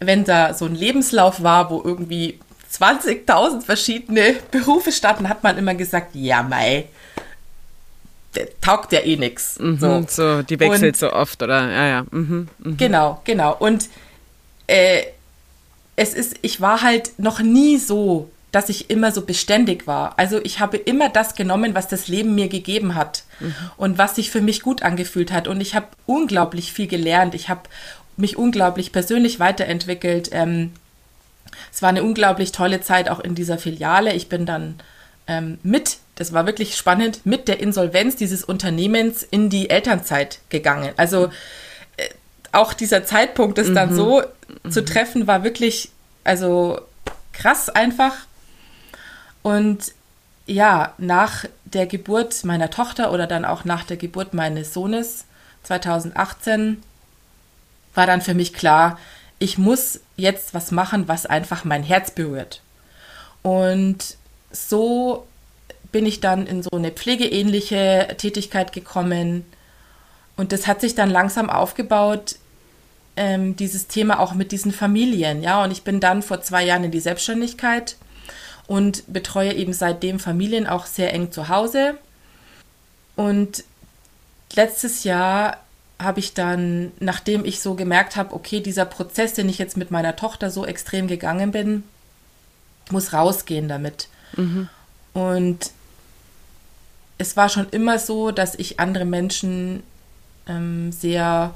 wenn 0.00 0.24
da 0.24 0.52
so 0.52 0.66
ein 0.66 0.74
Lebenslauf 0.74 1.42
war, 1.42 1.70
wo 1.70 1.80
irgendwie 1.82 2.38
20.000 2.72 3.62
verschiedene 3.62 4.34
Berufe 4.50 4.92
standen, 4.92 5.28
hat 5.28 5.42
man 5.42 5.56
immer 5.56 5.74
gesagt, 5.74 6.14
ja, 6.14 6.42
mei, 6.42 6.88
taugt 8.60 8.92
ja 8.92 9.00
eh 9.00 9.16
nichts. 9.16 9.58
Mhm, 9.58 9.78
so. 9.78 10.04
so. 10.08 10.42
die 10.42 10.58
wechselt 10.60 10.94
und, 10.94 10.96
so 10.96 11.12
oft, 11.12 11.42
oder? 11.42 11.70
Ja, 11.70 11.86
ja. 11.86 12.04
Mhm, 12.10 12.48
mh. 12.58 12.74
Genau, 12.76 13.20
genau. 13.24 13.56
Und 13.58 13.88
äh, 14.66 15.04
es 15.96 16.14
ist, 16.14 16.36
ich 16.42 16.60
war 16.60 16.82
halt 16.82 17.18
noch 17.18 17.40
nie 17.40 17.78
so, 17.78 18.30
dass 18.52 18.68
ich 18.68 18.90
immer 18.90 19.10
so 19.10 19.22
beständig 19.22 19.86
war. 19.86 20.18
Also 20.18 20.40
ich 20.44 20.60
habe 20.60 20.76
immer 20.76 21.08
das 21.08 21.34
genommen, 21.34 21.74
was 21.74 21.88
das 21.88 22.06
Leben 22.08 22.34
mir 22.34 22.48
gegeben 22.48 22.94
hat 22.94 23.24
mhm. 23.40 23.54
und 23.76 23.98
was 23.98 24.14
sich 24.14 24.30
für 24.30 24.40
mich 24.40 24.62
gut 24.62 24.82
angefühlt 24.82 25.32
hat. 25.32 25.48
Und 25.48 25.60
ich 25.60 25.74
habe 25.74 25.86
unglaublich 26.06 26.72
viel 26.72 26.86
gelernt. 26.86 27.34
Ich 27.34 27.48
habe 27.48 27.62
mich 28.16 28.36
unglaublich 28.36 28.92
persönlich 28.92 29.40
weiterentwickelt. 29.40 30.30
Ähm, 30.32 30.72
es 31.72 31.82
war 31.82 31.88
eine 31.88 32.04
unglaublich 32.04 32.52
tolle 32.52 32.80
Zeit 32.80 33.08
auch 33.08 33.20
in 33.20 33.34
dieser 33.34 33.58
Filiale. 33.58 34.12
Ich 34.12 34.28
bin 34.28 34.46
dann 34.46 34.76
ähm, 35.26 35.58
mit 35.62 35.98
das 36.16 36.32
war 36.32 36.46
wirklich 36.46 36.76
spannend, 36.76 37.26
mit 37.26 37.48
der 37.48 37.60
Insolvenz 37.60 38.16
dieses 38.16 38.44
Unternehmens 38.44 39.22
in 39.22 39.50
die 39.50 39.68
Elternzeit 39.68 40.38
gegangen. 40.48 40.92
Also 40.96 41.30
auch 42.54 42.72
dieser 42.72 43.04
Zeitpunkt, 43.04 43.58
das 43.58 43.68
mhm. 43.68 43.74
dann 43.74 43.94
so 43.94 44.22
mhm. 44.62 44.70
zu 44.70 44.84
treffen, 44.84 45.26
war 45.26 45.44
wirklich, 45.44 45.90
also 46.24 46.80
krass 47.32 47.68
einfach. 47.68 48.14
Und 49.42 49.92
ja, 50.46 50.94
nach 50.98 51.44
der 51.64 51.86
Geburt 51.86 52.44
meiner 52.44 52.70
Tochter 52.70 53.12
oder 53.12 53.26
dann 53.26 53.44
auch 53.44 53.64
nach 53.64 53.84
der 53.84 53.96
Geburt 53.96 54.34
meines 54.34 54.74
Sohnes 54.74 55.24
2018 55.64 56.82
war 57.94 58.06
dann 58.06 58.20
für 58.20 58.34
mich 58.34 58.52
klar, 58.52 58.98
ich 59.38 59.58
muss 59.58 60.00
jetzt 60.16 60.54
was 60.54 60.70
machen, 60.70 61.08
was 61.08 61.26
einfach 61.26 61.64
mein 61.64 61.82
Herz 61.82 62.10
berührt. 62.10 62.60
Und 63.42 64.16
so 64.50 65.26
bin 65.92 66.06
ich 66.06 66.20
dann 66.20 66.46
in 66.46 66.62
so 66.62 66.70
eine 66.72 66.90
pflegeähnliche 66.90 68.14
Tätigkeit 68.18 68.72
gekommen. 68.72 69.44
Und 70.36 70.52
das 70.52 70.66
hat 70.66 70.80
sich 70.80 70.94
dann 70.94 71.10
langsam 71.10 71.50
aufgebaut, 71.50 72.36
ähm, 73.16 73.56
dieses 73.56 73.86
Thema 73.86 74.18
auch 74.20 74.34
mit 74.34 74.52
diesen 74.52 74.72
Familien. 74.72 75.42
Ja, 75.42 75.62
und 75.62 75.70
ich 75.70 75.82
bin 75.82 76.00
dann 76.00 76.22
vor 76.22 76.42
zwei 76.42 76.64
Jahren 76.64 76.84
in 76.84 76.90
die 76.90 77.00
Selbstständigkeit 77.00 77.96
und 78.66 79.04
betreue 79.12 79.52
eben 79.52 79.72
seitdem 79.72 80.18
Familien 80.18 80.66
auch 80.66 80.86
sehr 80.86 81.12
eng 81.12 81.30
zu 81.30 81.48
Hause. 81.48 81.98
Und 83.16 83.64
letztes 84.54 85.04
Jahr 85.04 85.58
habe 86.00 86.18
ich 86.18 86.34
dann, 86.34 86.92
nachdem 86.98 87.44
ich 87.44 87.60
so 87.60 87.74
gemerkt 87.74 88.16
habe, 88.16 88.34
okay, 88.34 88.60
dieser 88.60 88.84
Prozess, 88.84 89.34
den 89.34 89.48
ich 89.48 89.58
jetzt 89.58 89.76
mit 89.76 89.90
meiner 89.90 90.16
Tochter 90.16 90.50
so 90.50 90.66
extrem 90.66 91.06
gegangen 91.06 91.52
bin, 91.52 91.84
muss 92.90 93.12
rausgehen 93.12 93.68
damit. 93.68 94.08
Mhm. 94.36 94.68
Und 95.12 95.70
es 97.18 97.36
war 97.36 97.48
schon 97.48 97.68
immer 97.70 97.98
so, 97.98 98.32
dass 98.32 98.56
ich 98.56 98.80
andere 98.80 99.04
Menschen 99.04 99.84
ähm, 100.48 100.90
sehr 100.90 101.54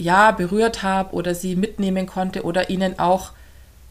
ja 0.00 0.32
berührt 0.32 0.82
habe 0.82 1.14
oder 1.14 1.34
sie 1.34 1.56
mitnehmen 1.56 2.06
konnte 2.06 2.42
oder 2.42 2.70
ihnen 2.70 2.98
auch 2.98 3.32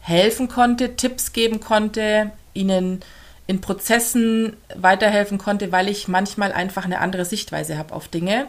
helfen 0.00 0.48
konnte, 0.48 0.96
Tipps 0.96 1.32
geben 1.32 1.60
konnte, 1.60 2.32
ihnen 2.54 3.00
in 3.46 3.60
Prozessen 3.60 4.56
weiterhelfen 4.74 5.38
konnte, 5.38 5.72
weil 5.72 5.88
ich 5.88 6.08
manchmal 6.08 6.52
einfach 6.52 6.84
eine 6.84 7.00
andere 7.00 7.24
Sichtweise 7.24 7.78
habe 7.78 7.94
auf 7.94 8.08
Dinge. 8.08 8.46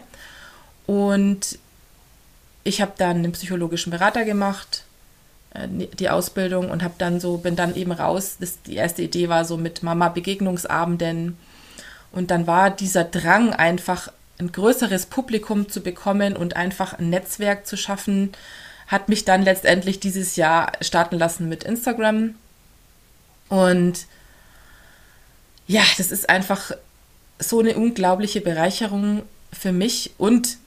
Und 0.86 1.58
ich 2.64 2.80
habe 2.80 2.92
dann 2.96 3.16
einen 3.16 3.32
psychologischen 3.32 3.90
Berater 3.90 4.24
gemacht, 4.24 4.84
äh, 5.54 5.68
die 5.68 6.08
Ausbildung 6.08 6.70
und 6.70 6.82
habe 6.82 6.94
dann 6.98 7.20
so 7.20 7.38
bin 7.38 7.56
dann 7.56 7.74
eben 7.74 7.92
raus. 7.92 8.36
Das, 8.38 8.62
die 8.62 8.76
erste 8.76 9.02
Idee 9.02 9.28
war 9.28 9.44
so 9.44 9.56
mit 9.56 9.82
Mama 9.82 10.08
Begegnungsabenden 10.08 11.36
und 12.12 12.30
dann 12.30 12.46
war 12.46 12.70
dieser 12.70 13.04
Drang 13.04 13.52
einfach 13.52 14.12
ein 14.42 14.52
größeres 14.52 15.06
Publikum 15.06 15.68
zu 15.68 15.80
bekommen 15.80 16.36
und 16.36 16.56
einfach 16.56 16.98
ein 16.98 17.10
Netzwerk 17.10 17.66
zu 17.66 17.76
schaffen, 17.76 18.32
hat 18.88 19.08
mich 19.08 19.24
dann 19.24 19.42
letztendlich 19.42 20.00
dieses 20.00 20.36
Jahr 20.36 20.72
starten 20.80 21.18
lassen 21.18 21.48
mit 21.48 21.64
Instagram. 21.64 22.34
Und 23.48 24.06
ja, 25.66 25.82
das 25.96 26.10
ist 26.10 26.28
einfach 26.28 26.72
so 27.38 27.60
eine 27.60 27.74
unglaubliche 27.74 28.40
Bereicherung 28.40 29.22
für 29.52 29.72
mich 29.72 30.12
und 30.18 30.58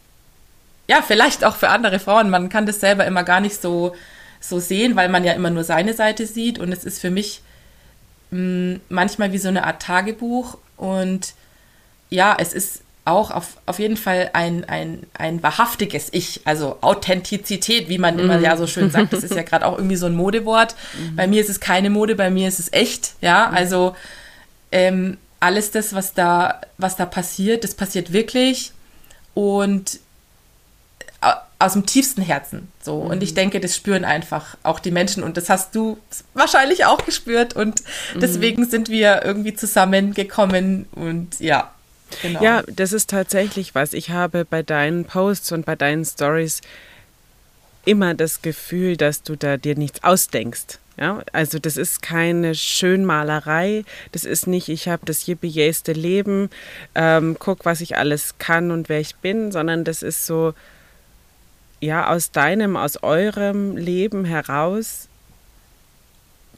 ja, 0.88 1.02
vielleicht 1.02 1.44
auch 1.44 1.56
für 1.56 1.70
andere 1.70 2.00
Frauen. 2.00 2.30
Man 2.30 2.50
kann 2.50 2.66
das 2.66 2.80
selber 2.80 3.06
immer 3.06 3.24
gar 3.24 3.40
nicht 3.40 3.60
so, 3.60 3.96
so 4.40 4.60
sehen, 4.60 4.96
weil 4.96 5.10
man 5.10 5.24
ja 5.24 5.34
immer 5.34 5.50
nur 5.50 5.64
seine 5.64 5.94
Seite 5.94 6.28
sieht. 6.28 6.60
Und 6.60 6.72
es 6.72 6.84
ist 6.84 7.00
für 7.00 7.10
mich 7.10 7.42
mh, 8.32 8.40
mm, 8.40 8.82
manchmal 8.90 9.32
wie 9.32 9.40
so 9.40 9.48
eine 9.48 9.64
Art 9.66 9.82
Tagebuch. 9.82 10.60
Und 10.78 11.34
ja, 12.10 12.36
es 12.40 12.54
ist 12.54 12.82
auch 13.06 13.32
auf, 13.32 13.58
auf 13.66 13.80
jeden 13.80 13.98
Fall 13.98 14.32
ein, 14.34 14.66
ein, 14.66 15.04
ein 15.14 15.42
wahrhaftiges 15.44 16.10
Ich, 16.12 16.42
also 16.46 16.78
Authentizität, 16.82 17.88
wie 17.88 18.00
man 18.00 18.16
mm. 18.16 18.20
immer 18.20 18.38
mhm. 18.38 18.44
ja 18.44 18.58
so 18.58 18.68
schön 18.68 18.90
sagt. 18.90 19.14
Das 19.14 19.24
ist 19.24 19.36
ja 19.36 19.42
gerade 19.44 19.66
auch 19.66 19.78
irgendwie 19.78 19.96
so 19.96 20.08
ein 20.08 20.16
Modewort. 20.16 20.76
Mm. 20.94 21.16
Bei 21.16 21.28
mir 21.28 21.40
ist 21.40 21.50
es 21.50 21.60
keine 21.60 21.90
Mode, 21.90 22.16
bei 22.16 22.30
mir 22.30 22.48
ist 22.48 22.60
es 22.60 22.74
echt. 22.74 23.14
Ja, 23.22 23.50
mm. 23.52 23.56
also 23.56 23.96
ähm, 24.72 25.18
alles 25.40 25.72
das, 25.72 25.94
was 25.94 26.14
da, 26.14 26.62
was 26.78 26.96
da 26.96 27.06
passiert, 27.06 27.64
das 27.64 27.76
passiert 27.76 28.12
wirklich. 28.12 28.72
Und 29.36 30.00
aus 31.60 31.74
dem 31.74 31.86
tiefsten 31.86 32.22
Herzen. 32.22 32.72
So. 32.82 33.04
Mhm. 33.04 33.12
Und 33.12 33.24
ich 33.24 33.32
mhm. 33.32 33.36
denke, 33.36 33.60
das 33.60 33.76
spüren 33.76 34.06
einfach 34.06 34.58
auch 34.64 34.80
die 34.80 34.92
Menschen. 34.92 35.24
Und 35.24 35.38
das 35.38 35.50
hast 35.50 35.76
du 35.76 35.98
wahrscheinlich 36.34 36.86
auch 36.86 37.04
gespürt. 37.06 37.56
Und 37.56 37.82
mhm. 38.14 38.20
deswegen 38.20 38.66
sind 38.66 38.90
wir 38.90 39.24
irgendwie 39.24 39.54
zusammengekommen. 39.54 40.88
Und 40.94 41.40
ja. 41.40 41.72
Genau. 42.22 42.44
Ja, 42.44 42.64
das 42.68 42.94
ist 42.94 43.10
tatsächlich 43.10 43.76
was. 43.76 43.94
Ich 43.94 44.10
habe 44.10 44.46
bei 44.46 44.64
deinen 44.64 45.06
Posts 45.06 45.52
und 45.54 45.66
bei 45.66 45.76
deinen 45.76 46.06
Stories 46.06 46.62
immer 47.86 48.14
das 48.14 48.42
Gefühl, 48.42 48.98
dass 48.98 49.24
du 49.24 49.36
da 49.36 49.58
dir 49.58 49.76
nichts 49.76 50.04
ausdenkst. 50.04 50.80
Ja, 50.98 51.24
also 51.34 51.60
das 51.60 51.76
ist 51.76 52.02
keine 52.02 52.56
Schönmalerei, 52.56 53.84
das 54.14 54.24
ist 54.24 54.48
nicht, 54.48 54.70
ich 54.70 54.88
habe 54.88 55.06
das 55.06 55.26
jippie 55.26 55.50
Leben, 55.88 56.50
ähm, 56.96 57.36
guck, 57.38 57.66
was 57.66 57.82
ich 57.82 57.98
alles 57.98 58.38
kann 58.38 58.72
und 58.72 58.88
wer 58.88 59.02
ich 59.02 59.16
bin, 59.18 59.52
sondern 59.52 59.84
das 59.84 60.02
ist 60.02 60.26
so, 60.26 60.54
ja 61.82 62.10
aus 62.10 62.32
deinem, 62.32 62.78
aus 62.78 63.04
eurem 63.04 63.76
Leben 63.76 64.24
heraus 64.24 65.10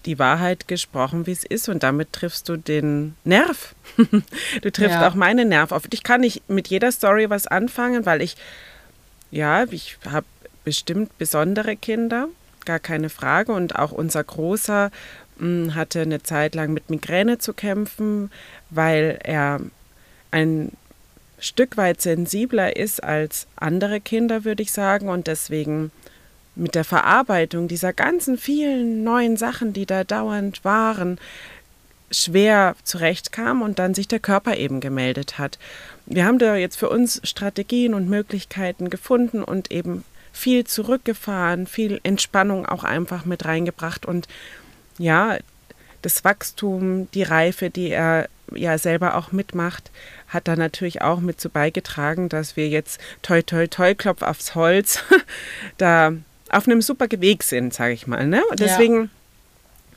die 0.05 0.19
Wahrheit 0.19 0.67
gesprochen, 0.67 1.25
wie 1.25 1.31
es 1.31 1.43
ist. 1.43 1.69
Und 1.69 1.83
damit 1.83 2.13
triffst 2.13 2.49
du 2.49 2.57
den 2.57 3.15
Nerv. 3.23 3.75
du 3.97 4.71
triffst 4.71 4.99
ja. 4.99 5.07
auch 5.07 5.15
meinen 5.15 5.49
Nerv 5.49 5.71
auf. 5.71 5.83
Ich 5.91 6.03
kann 6.03 6.21
nicht 6.21 6.49
mit 6.49 6.67
jeder 6.67 6.91
Story 6.91 7.29
was 7.29 7.47
anfangen, 7.47 8.05
weil 8.05 8.21
ich, 8.21 8.35
ja, 9.31 9.65
ich 9.65 9.97
habe 10.09 10.25
bestimmt 10.63 11.17
besondere 11.17 11.75
Kinder, 11.75 12.27
gar 12.65 12.79
keine 12.79 13.09
Frage. 13.09 13.51
Und 13.51 13.75
auch 13.75 13.91
unser 13.91 14.23
Großer 14.23 14.91
mh, 15.37 15.65
hm, 15.65 15.75
hatte 15.75 16.01
eine 16.01 16.23
Zeit 16.23 16.55
lang 16.55 16.73
mit 16.73 16.89
Migräne 16.89 17.37
zu 17.39 17.53
kämpfen, 17.53 18.31
weil 18.69 19.19
er 19.23 19.61
ein 20.31 20.71
Stück 21.39 21.77
weit 21.77 22.01
sensibler 22.01 22.75
ist 22.75 23.03
als 23.03 23.47
andere 23.55 24.01
Kinder, 24.01 24.43
würde 24.43 24.63
ich 24.63 24.71
sagen, 24.71 25.07
und 25.07 25.27
deswegen 25.27 25.91
mit 26.57 26.75
der 26.75 26.83
Verarbeitung 26.83 27.67
dieser 27.67 27.93
ganzen 27.93 28.37
vielen 28.37 29.03
neuen 29.03 29.37
Sachen, 29.37 29.73
die 29.73 29.85
da 29.85 30.03
dauernd 30.03 30.65
waren, 30.65 31.19
schwer 32.11 32.75
zurechtkam 32.83 33.61
und 33.61 33.79
dann 33.79 33.93
sich 33.93 34.07
der 34.07 34.19
Körper 34.19 34.57
eben 34.57 34.79
gemeldet 34.79 35.37
hat. 35.37 35.59
Wir 36.05 36.25
haben 36.25 36.39
da 36.39 36.55
jetzt 36.55 36.77
für 36.77 36.89
uns 36.89 37.21
Strategien 37.23 37.93
und 37.93 38.09
Möglichkeiten 38.09 38.89
gefunden 38.89 39.43
und 39.43 39.71
eben 39.71 40.03
viel 40.31 40.65
zurückgefahren, 40.65 41.67
viel 41.67 41.99
Entspannung 42.03 42.65
auch 42.65 42.83
einfach 42.83 43.25
mit 43.25 43.45
reingebracht 43.45 44.05
und 44.05 44.27
ja, 44.97 45.37
das 46.01 46.23
Wachstum, 46.23 47.09
die 47.11 47.23
Reife, 47.23 47.69
die 47.69 47.89
er 47.89 48.29
ja 48.53 48.77
selber 48.77 49.15
auch 49.15 49.31
mitmacht, 49.31 49.91
hat 50.27 50.47
da 50.47 50.55
natürlich 50.55 51.01
auch 51.01 51.19
mit 51.19 51.41
zu 51.41 51.49
beigetragen, 51.49 52.29
dass 52.29 52.55
wir 52.55 52.69
jetzt 52.69 53.01
toi 53.21 53.41
toi 53.41 53.67
toi 53.67 53.93
Klopf 53.93 54.21
aufs 54.21 54.55
Holz 54.55 55.03
da 55.77 56.13
auf 56.51 56.67
einem 56.67 56.81
super 56.81 57.07
Weg 57.09 57.43
sind, 57.43 57.73
sage 57.73 57.93
ich 57.93 58.07
mal. 58.07 58.27
Ne? 58.27 58.43
Und 58.49 58.59
deswegen 58.59 59.03
ja. 59.03 59.09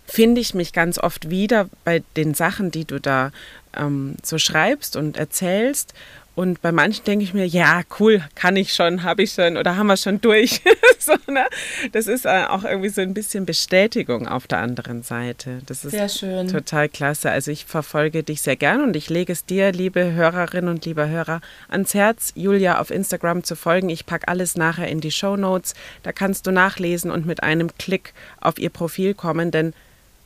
finde 0.07 0.41
ich 0.41 0.55
mich 0.55 0.73
ganz 0.73 0.99
oft 0.99 1.31
wieder 1.31 1.69
bei 1.85 2.03
den 2.17 2.35
Sachen, 2.35 2.71
die 2.71 2.85
du 2.85 3.01
da 3.01 3.33
ähm, 3.77 4.17
so 4.23 4.39
schreibst 4.39 4.97
und 4.97 5.17
erzählst 5.17 5.95
und 6.37 6.63
bei 6.63 6.71
manchen 6.71 7.05
denke 7.05 7.25
ich 7.25 7.35
mir, 7.35 7.47
ja, 7.47 7.83
cool, 7.99 8.23
kann 8.35 8.57
ich 8.57 8.73
schon, 8.73 9.03
habe 9.03 9.23
ich 9.25 9.33
schon 9.33 9.57
oder 9.57 9.77
haben 9.77 9.89
wir 9.89 9.97
schon 9.97 10.21
durch. 10.21 10.63
so, 10.99 11.13
ne? 11.31 11.45
Das 11.93 12.07
ist 12.07 12.25
äh, 12.25 12.45
auch 12.49 12.65
irgendwie 12.65 12.89
so 12.89 13.01
ein 13.01 13.15
bisschen 13.15 13.47
Bestätigung 13.47 14.29
auf 14.29 14.47
der 14.47 14.59
anderen 14.59 15.03
Seite. 15.03 15.61
Das 15.67 15.85
ist 15.85 15.91
sehr 15.91 16.09
schön. 16.09 16.47
total 16.49 16.89
klasse. 16.89 17.31
Also 17.31 17.51
ich 17.51 17.65
verfolge 17.65 18.23
dich 18.23 18.43
sehr 18.43 18.57
gern 18.57 18.83
und 18.83 18.95
ich 18.95 19.11
lege 19.11 19.33
es 19.33 19.45
dir, 19.45 19.73
liebe 19.73 20.13
Hörerinnen 20.13 20.71
und 20.71 20.85
lieber 20.87 21.09
Hörer, 21.09 21.41
ans 21.69 21.95
Herz, 21.95 22.33
Julia 22.37 22.81
auf 22.81 22.91
Instagram 22.91 23.43
zu 23.43 23.57
folgen. 23.57 23.89
Ich 23.89 24.07
packe 24.07 24.29
alles 24.29 24.57
nachher 24.57 24.89
in 24.89 25.01
die 25.01 25.11
Show 25.11 25.37
Notes. 25.37 25.75
Da 26.05 26.13
kannst 26.13 26.47
du 26.47 26.53
nachlesen 26.53 27.11
und 27.11 27.27
mit 27.27 27.43
einem 27.43 27.77
Klick 27.77 28.15
auf 28.41 28.59
ihr 28.59 28.71
Profil 28.71 29.15
kommen, 29.15 29.51
denn 29.51 29.75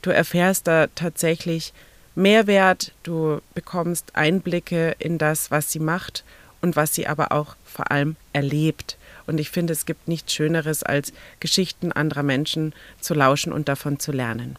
du 0.02 0.10
erfährst 0.10 0.66
da 0.66 0.86
tatsächlich, 0.94 1.72
Mehrwert, 2.14 2.92
du 3.02 3.40
bekommst 3.54 4.14
Einblicke 4.14 4.94
in 4.98 5.18
das, 5.18 5.50
was 5.50 5.72
sie 5.72 5.80
macht 5.80 6.24
und 6.60 6.76
was 6.76 6.94
sie 6.94 7.06
aber 7.06 7.32
auch 7.32 7.56
vor 7.64 7.90
allem 7.90 8.16
erlebt. 8.32 8.96
Und 9.26 9.38
ich 9.38 9.50
finde, 9.50 9.72
es 9.72 9.86
gibt 9.86 10.06
nichts 10.06 10.32
Schöneres, 10.32 10.82
als 10.82 11.12
Geschichten 11.40 11.92
anderer 11.92 12.22
Menschen 12.22 12.72
zu 13.00 13.14
lauschen 13.14 13.52
und 13.52 13.68
davon 13.68 13.98
zu 13.98 14.12
lernen. 14.12 14.56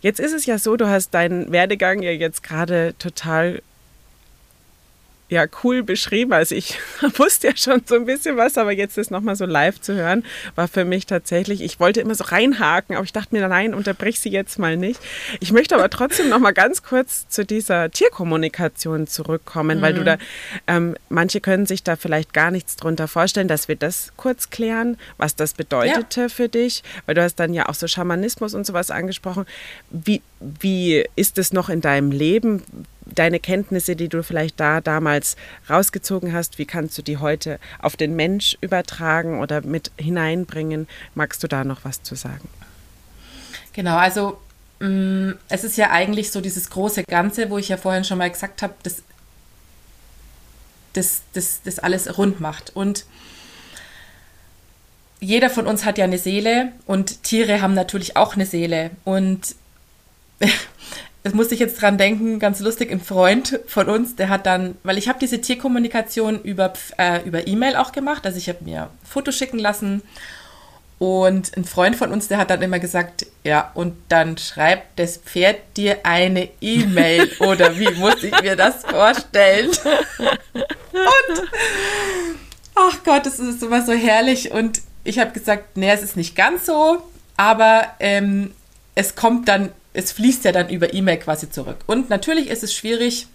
Jetzt 0.00 0.20
ist 0.20 0.32
es 0.32 0.46
ja 0.46 0.58
so, 0.58 0.76
du 0.76 0.88
hast 0.88 1.12
deinen 1.12 1.52
Werdegang 1.52 2.02
ja 2.02 2.10
jetzt 2.10 2.42
gerade 2.42 2.94
total 2.98 3.62
ja 5.30 5.46
cool 5.62 5.82
beschrieben. 5.82 6.32
Also 6.32 6.54
ich 6.54 6.78
wusste 7.16 7.48
ja 7.48 7.56
schon 7.56 7.82
so 7.86 7.94
ein 7.94 8.04
bisschen 8.04 8.36
was, 8.36 8.58
aber 8.58 8.72
jetzt 8.72 8.98
das 8.98 9.10
nochmal 9.10 9.36
so 9.36 9.46
live 9.46 9.80
zu 9.80 9.94
hören, 9.94 10.24
war 10.56 10.68
für 10.68 10.84
mich 10.84 11.06
tatsächlich, 11.06 11.62
ich 11.62 11.80
wollte 11.80 12.00
immer 12.00 12.14
so 12.14 12.24
reinhaken, 12.24 12.96
aber 12.96 13.04
ich 13.04 13.12
dachte 13.12 13.34
mir, 13.34 13.46
nein, 13.48 13.72
unterbrich 13.72 14.20
sie 14.20 14.30
jetzt 14.30 14.58
mal 14.58 14.76
nicht. 14.76 15.00
Ich 15.38 15.52
möchte 15.52 15.76
aber 15.76 15.88
trotzdem 15.88 16.28
nochmal 16.28 16.52
ganz 16.52 16.82
kurz 16.82 17.28
zu 17.28 17.46
dieser 17.46 17.90
Tierkommunikation 17.90 19.06
zurückkommen, 19.06 19.78
mhm. 19.78 19.82
weil 19.82 19.94
du 19.94 20.00
mhm. 20.00 20.04
da, 20.04 20.18
ähm, 20.66 20.96
manche 21.08 21.40
können 21.40 21.64
sich 21.64 21.84
da 21.84 21.96
vielleicht 21.96 22.34
gar 22.34 22.50
nichts 22.50 22.76
drunter 22.76 23.08
vorstellen, 23.08 23.48
dass 23.48 23.68
wir 23.68 23.76
das 23.76 24.12
kurz 24.16 24.50
klären, 24.50 24.98
was 25.16 25.36
das 25.36 25.54
bedeutete 25.54 26.22
ja. 26.22 26.28
für 26.28 26.48
dich, 26.48 26.82
weil 27.06 27.14
du 27.14 27.22
hast 27.22 27.36
dann 27.36 27.54
ja 27.54 27.68
auch 27.68 27.74
so 27.74 27.86
Schamanismus 27.86 28.54
und 28.54 28.66
sowas 28.66 28.90
angesprochen. 28.90 29.46
Wie, 29.90 30.22
wie 30.40 31.04
ist 31.14 31.38
es 31.38 31.52
noch 31.52 31.68
in 31.68 31.80
deinem 31.80 32.10
Leben? 32.10 32.62
Deine 33.14 33.40
Kenntnisse, 33.40 33.96
die 33.96 34.08
du 34.08 34.22
vielleicht 34.22 34.58
da 34.60 34.80
damals 34.80 35.36
rausgezogen 35.68 36.32
hast, 36.32 36.58
wie 36.58 36.66
kannst 36.66 36.96
du 36.98 37.02
die 37.02 37.18
heute 37.18 37.58
auf 37.80 37.96
den 37.96 38.16
Mensch 38.16 38.56
übertragen 38.60 39.40
oder 39.40 39.62
mit 39.62 39.90
hineinbringen? 39.98 40.88
Magst 41.14 41.42
du 41.42 41.48
da 41.48 41.64
noch 41.64 41.84
was 41.84 42.02
zu 42.02 42.14
sagen? 42.14 42.48
Genau, 43.72 43.96
also 43.96 44.38
mm, 44.80 45.32
es 45.48 45.64
ist 45.64 45.76
ja 45.76 45.90
eigentlich 45.90 46.30
so 46.30 46.40
dieses 46.40 46.70
große 46.70 47.04
Ganze, 47.04 47.50
wo 47.50 47.58
ich 47.58 47.68
ja 47.68 47.76
vorhin 47.76 48.04
schon 48.04 48.18
mal 48.18 48.30
gesagt 48.30 48.62
habe, 48.62 48.74
das, 48.82 49.02
das, 50.92 51.22
das, 51.32 51.62
das 51.62 51.78
alles 51.78 52.18
rund 52.18 52.40
macht. 52.40 52.74
Und 52.74 53.04
jeder 55.20 55.50
von 55.50 55.66
uns 55.66 55.84
hat 55.84 55.98
ja 55.98 56.04
eine 56.04 56.18
Seele 56.18 56.72
und 56.86 57.22
Tiere 57.22 57.60
haben 57.60 57.74
natürlich 57.74 58.16
auch 58.16 58.34
eine 58.34 58.46
Seele. 58.46 58.90
Und 59.04 59.54
das 61.22 61.34
musste 61.34 61.54
ich 61.54 61.60
jetzt 61.60 61.80
dran 61.80 61.98
denken, 61.98 62.38
ganz 62.38 62.60
lustig, 62.60 62.90
ein 62.90 63.00
Freund 63.00 63.60
von 63.66 63.88
uns, 63.88 64.16
der 64.16 64.30
hat 64.30 64.46
dann, 64.46 64.76
weil 64.82 64.96
ich 64.96 65.08
habe 65.08 65.18
diese 65.18 65.40
Tierkommunikation 65.40 66.40
über 66.42 66.72
äh, 66.96 67.22
über 67.26 67.46
E-Mail 67.46 67.76
auch 67.76 67.92
gemacht, 67.92 68.24
also 68.24 68.38
ich 68.38 68.48
habe 68.48 68.64
mir 68.64 68.90
Fotos 69.04 69.36
schicken 69.36 69.58
lassen. 69.58 70.02
Und 70.98 71.56
ein 71.56 71.64
Freund 71.64 71.96
von 71.96 72.12
uns, 72.12 72.28
der 72.28 72.36
hat 72.36 72.50
dann 72.50 72.60
immer 72.60 72.78
gesagt, 72.78 73.24
ja, 73.42 73.70
und 73.72 73.94
dann 74.10 74.36
schreibt 74.36 74.98
das 74.98 75.16
Pferd 75.16 75.56
dir 75.78 76.00
eine 76.02 76.50
E-Mail. 76.60 77.30
Oder 77.40 77.78
wie 77.78 77.90
muss 77.92 78.22
ich 78.22 78.38
mir 78.42 78.54
das 78.54 78.84
vorstellen? 78.84 79.70
und 79.70 81.48
ach 82.74 83.02
Gott, 83.02 83.24
das 83.24 83.38
ist 83.38 83.62
immer 83.62 83.80
so 83.82 83.92
herrlich. 83.92 84.50
Und 84.52 84.82
ich 85.02 85.18
habe 85.18 85.32
gesagt, 85.32 85.78
nee, 85.78 85.90
es 85.90 86.02
ist 86.02 86.18
nicht 86.18 86.36
ganz 86.36 86.66
so, 86.66 87.02
aber 87.38 87.86
ähm, 87.98 88.52
es 88.94 89.14
kommt 89.14 89.48
dann 89.48 89.70
es 89.92 90.12
fließt 90.12 90.44
ja 90.44 90.52
dann 90.52 90.68
über 90.68 90.94
E-Mail 90.94 91.18
quasi 91.18 91.50
zurück. 91.50 91.78
Und 91.86 92.10
natürlich 92.10 92.48
ist 92.48 92.62
es 92.62 92.74
schwierig, 92.74 93.26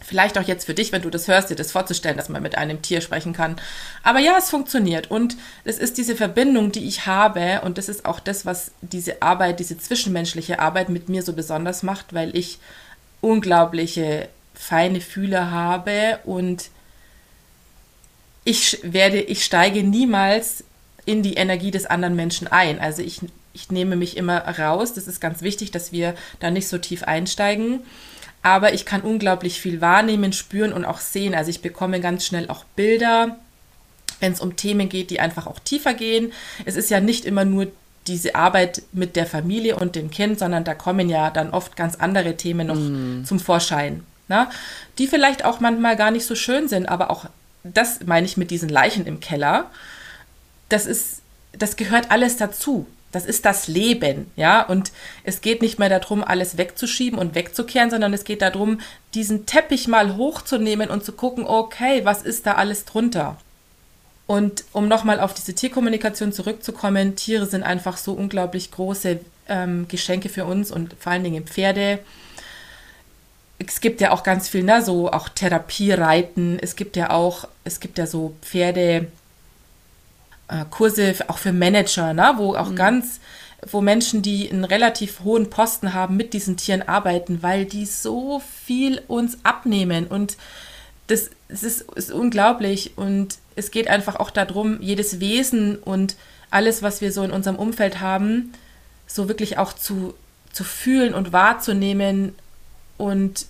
vielleicht 0.00 0.38
auch 0.38 0.42
jetzt 0.42 0.64
für 0.64 0.74
dich, 0.74 0.92
wenn 0.92 1.02
du 1.02 1.10
das 1.10 1.28
hörst, 1.28 1.50
dir 1.50 1.56
das 1.56 1.72
vorzustellen, 1.72 2.16
dass 2.16 2.28
man 2.28 2.42
mit 2.42 2.56
einem 2.56 2.82
Tier 2.82 3.00
sprechen 3.00 3.32
kann. 3.32 3.56
Aber 4.02 4.20
ja, 4.20 4.36
es 4.38 4.50
funktioniert. 4.50 5.10
Und 5.10 5.36
es 5.64 5.78
ist 5.78 5.98
diese 5.98 6.16
Verbindung, 6.16 6.72
die 6.72 6.86
ich 6.86 7.06
habe. 7.06 7.62
Und 7.64 7.78
das 7.78 7.88
ist 7.88 8.04
auch 8.06 8.20
das, 8.20 8.46
was 8.46 8.70
diese 8.80 9.22
Arbeit, 9.22 9.58
diese 9.60 9.78
zwischenmenschliche 9.78 10.60
Arbeit 10.60 10.88
mit 10.88 11.08
mir 11.08 11.22
so 11.22 11.32
besonders 11.32 11.82
macht, 11.82 12.14
weil 12.14 12.36
ich 12.36 12.58
unglaubliche 13.20 14.28
feine 14.54 15.00
Fühler 15.00 15.50
habe 15.50 16.18
und 16.24 16.70
ich 18.44 18.80
werde, 18.82 19.20
ich 19.20 19.44
steige 19.44 19.82
niemals 19.82 20.64
in 21.04 21.22
die 21.22 21.34
Energie 21.34 21.70
des 21.70 21.86
anderen 21.86 22.16
Menschen 22.16 22.48
ein. 22.48 22.80
Also 22.80 23.02
ich 23.02 23.20
ich 23.58 23.70
nehme 23.70 23.96
mich 23.96 24.16
immer 24.16 24.38
raus. 24.38 24.94
Das 24.94 25.06
ist 25.06 25.20
ganz 25.20 25.42
wichtig, 25.42 25.70
dass 25.70 25.92
wir 25.92 26.14
da 26.40 26.50
nicht 26.50 26.68
so 26.68 26.78
tief 26.78 27.02
einsteigen. 27.02 27.80
Aber 28.42 28.72
ich 28.72 28.86
kann 28.86 29.02
unglaublich 29.02 29.60
viel 29.60 29.80
wahrnehmen, 29.80 30.32
spüren 30.32 30.72
und 30.72 30.84
auch 30.84 31.00
sehen. 31.00 31.34
Also 31.34 31.50
ich 31.50 31.60
bekomme 31.60 32.00
ganz 32.00 32.24
schnell 32.24 32.48
auch 32.48 32.64
Bilder 32.76 33.36
wenn 34.20 34.32
es 34.32 34.40
um 34.40 34.56
Themen 34.56 34.88
geht, 34.88 35.10
die 35.10 35.20
einfach 35.20 35.46
auch 35.46 35.58
tiefer 35.58 35.94
gehen. 35.94 36.32
Es 36.64 36.76
ist 36.76 36.90
ja 36.90 37.00
nicht 37.00 37.24
immer 37.24 37.44
nur 37.44 37.68
diese 38.06 38.34
Arbeit 38.34 38.82
mit 38.92 39.16
der 39.16 39.26
Familie 39.26 39.76
und 39.76 39.94
dem 39.94 40.10
Kind, 40.10 40.38
sondern 40.38 40.64
da 40.64 40.74
kommen 40.74 41.08
ja 41.08 41.30
dann 41.30 41.50
oft 41.50 41.76
ganz 41.76 41.96
andere 41.96 42.36
Themen 42.36 42.68
noch 42.68 42.76
mm. 42.76 43.24
zum 43.24 43.38
Vorschein. 43.38 44.04
Na? 44.28 44.44
Ne? 44.44 44.50
Die 44.98 45.06
vielleicht 45.06 45.44
auch 45.44 45.60
manchmal 45.60 45.96
gar 45.96 46.10
nicht 46.10 46.24
so 46.24 46.34
schön 46.34 46.68
sind, 46.68 46.86
aber 46.86 47.10
auch 47.10 47.26
das 47.64 48.00
meine 48.06 48.26
ich 48.26 48.36
mit 48.36 48.50
diesen 48.50 48.68
Leichen 48.68 49.06
im 49.06 49.20
Keller. 49.20 49.70
Das 50.68 50.86
ist, 50.86 51.22
das 51.52 51.76
gehört 51.76 52.10
alles 52.10 52.36
dazu. 52.36 52.86
Das 53.10 53.24
ist 53.24 53.46
das 53.46 53.68
Leben, 53.68 54.30
ja. 54.36 54.62
Und 54.62 54.92
es 55.24 55.40
geht 55.40 55.62
nicht 55.62 55.78
mehr 55.78 55.88
darum, 55.88 56.22
alles 56.22 56.58
wegzuschieben 56.58 57.18
und 57.18 57.34
wegzukehren, 57.34 57.90
sondern 57.90 58.12
es 58.12 58.24
geht 58.24 58.42
darum, 58.42 58.80
diesen 59.14 59.46
Teppich 59.46 59.88
mal 59.88 60.16
hochzunehmen 60.16 60.90
und 60.90 61.04
zu 61.04 61.12
gucken, 61.12 61.46
okay, 61.46 62.04
was 62.04 62.22
ist 62.22 62.46
da 62.46 62.54
alles 62.54 62.84
drunter? 62.84 63.38
Und 64.26 64.64
um 64.74 64.88
nochmal 64.88 65.20
auf 65.20 65.32
diese 65.32 65.54
Tierkommunikation 65.54 66.32
zurückzukommen, 66.32 67.16
Tiere 67.16 67.46
sind 67.46 67.62
einfach 67.62 67.96
so 67.96 68.12
unglaublich 68.12 68.70
große 68.70 69.20
ähm, 69.48 69.88
Geschenke 69.88 70.28
für 70.28 70.44
uns 70.44 70.70
und 70.70 70.94
vor 70.98 71.12
allen 71.12 71.24
Dingen 71.24 71.46
Pferde. 71.46 72.00
Es 73.58 73.80
gibt 73.80 74.02
ja 74.02 74.10
auch 74.10 74.22
ganz 74.22 74.50
viel, 74.50 74.64
ne, 74.64 74.82
so 74.82 75.10
auch 75.10 75.30
Therapiereiten. 75.30 76.58
Es 76.60 76.76
gibt 76.76 76.94
ja 76.96 77.08
auch, 77.08 77.48
es 77.64 77.80
gibt 77.80 77.96
ja 77.96 78.06
so 78.06 78.34
Pferde, 78.42 79.06
Kurse 80.70 81.14
auch 81.28 81.38
für 81.38 81.52
Manager, 81.52 82.14
ne, 82.14 82.34
wo 82.36 82.54
auch 82.54 82.70
mhm. 82.70 82.76
ganz, 82.76 83.20
wo 83.70 83.80
Menschen, 83.80 84.22
die 84.22 84.50
einen 84.50 84.64
relativ 84.64 85.20
hohen 85.20 85.50
Posten 85.50 85.94
haben, 85.94 86.16
mit 86.16 86.32
diesen 86.32 86.56
Tieren 86.56 86.82
arbeiten, 86.82 87.42
weil 87.42 87.64
die 87.64 87.86
so 87.86 88.40
viel 88.64 89.02
uns 89.08 89.38
abnehmen. 89.42 90.06
Und 90.06 90.36
das, 91.08 91.30
das 91.48 91.62
ist, 91.62 91.82
ist 91.92 92.12
unglaublich. 92.12 92.92
Und 92.96 93.38
es 93.56 93.70
geht 93.70 93.88
einfach 93.88 94.16
auch 94.16 94.30
darum, 94.30 94.80
jedes 94.80 95.20
Wesen 95.20 95.76
und 95.76 96.16
alles, 96.50 96.82
was 96.82 97.00
wir 97.00 97.12
so 97.12 97.22
in 97.22 97.30
unserem 97.30 97.56
Umfeld 97.56 98.00
haben, 98.00 98.52
so 99.06 99.28
wirklich 99.28 99.58
auch 99.58 99.72
zu, 99.72 100.14
zu 100.52 100.64
fühlen 100.64 101.14
und 101.14 101.32
wahrzunehmen 101.32 102.34
und 102.96 103.46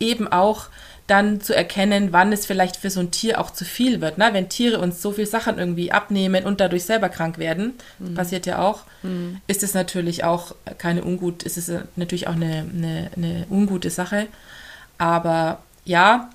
eben 0.00 0.28
auch 0.28 0.66
dann 1.06 1.40
zu 1.40 1.54
erkennen, 1.54 2.12
wann 2.12 2.32
es 2.32 2.46
vielleicht 2.46 2.76
für 2.76 2.88
so 2.88 3.00
ein 3.00 3.10
Tier 3.10 3.38
auch 3.38 3.50
zu 3.50 3.64
viel 3.64 4.00
wird. 4.00 4.16
Ne? 4.16 4.30
Wenn 4.32 4.48
Tiere 4.48 4.78
uns 4.80 5.02
so 5.02 5.12
viel 5.12 5.26
Sachen 5.26 5.58
irgendwie 5.58 5.92
abnehmen 5.92 6.44
und 6.46 6.60
dadurch 6.60 6.84
selber 6.84 7.10
krank 7.10 7.38
werden, 7.38 7.74
mhm. 7.98 8.14
passiert 8.14 8.46
ja 8.46 8.60
auch, 8.60 8.84
mhm. 9.02 9.40
ist 9.46 9.62
es 9.62 9.74
natürlich 9.74 10.24
auch 10.24 10.54
keine 10.78 11.04
ungut, 11.04 11.42
ist 11.42 11.58
es 11.58 11.70
natürlich 11.96 12.26
auch 12.26 12.34
eine, 12.34 12.66
eine, 12.72 13.10
eine 13.16 13.46
ungute 13.50 13.90
Sache. 13.90 14.28
Aber 14.96 15.60
ja, 15.84 16.30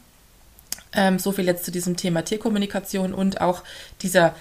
ähm, 0.93 1.17
so 1.17 1.31
viel 1.31 1.45
jetzt 1.45 1.65
zu 1.65 1.71
diesem 1.71 1.97
Thema 1.97 2.23
Tierkommunikation 2.23 3.13
und 3.13 3.41
auch 3.41 3.63
dieser 4.01 4.35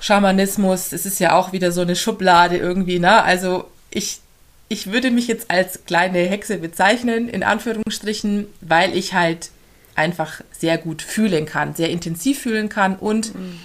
Schamanismus. 0.00 0.92
Es 0.92 1.06
ist 1.06 1.20
ja 1.20 1.36
auch 1.36 1.52
wieder 1.52 1.70
so 1.70 1.80
eine 1.80 1.94
Schublade 1.94 2.56
irgendwie, 2.56 2.98
ne? 2.98 3.22
Also 3.22 3.70
ich, 3.90 4.20
ich 4.68 4.90
würde 4.90 5.10
mich 5.10 5.28
jetzt 5.28 5.50
als 5.50 5.84
kleine 5.84 6.18
Hexe 6.18 6.58
bezeichnen, 6.58 7.28
in 7.28 7.42
Anführungsstrichen, 7.42 8.48
weil 8.60 8.96
ich 8.96 9.14
halt 9.14 9.50
einfach 9.94 10.40
sehr 10.50 10.76
gut 10.76 11.02
fühlen 11.02 11.46
kann, 11.46 11.74
sehr 11.74 11.90
intensiv 11.90 12.40
fühlen 12.40 12.68
kann 12.68 12.96
und 12.96 13.34
mhm. 13.34 13.60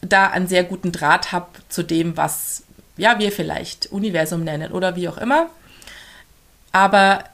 da 0.00 0.28
einen 0.28 0.48
sehr 0.48 0.64
guten 0.64 0.92
Draht 0.92 1.32
habe 1.32 1.48
zu 1.68 1.82
dem, 1.82 2.16
was 2.16 2.64
ja 2.96 3.18
wir 3.18 3.32
vielleicht 3.32 3.86
Universum 3.86 4.44
nennen 4.44 4.72
oder 4.72 4.96
wie 4.96 5.08
auch 5.08 5.18
immer. 5.18 5.48
Aber 6.72 7.24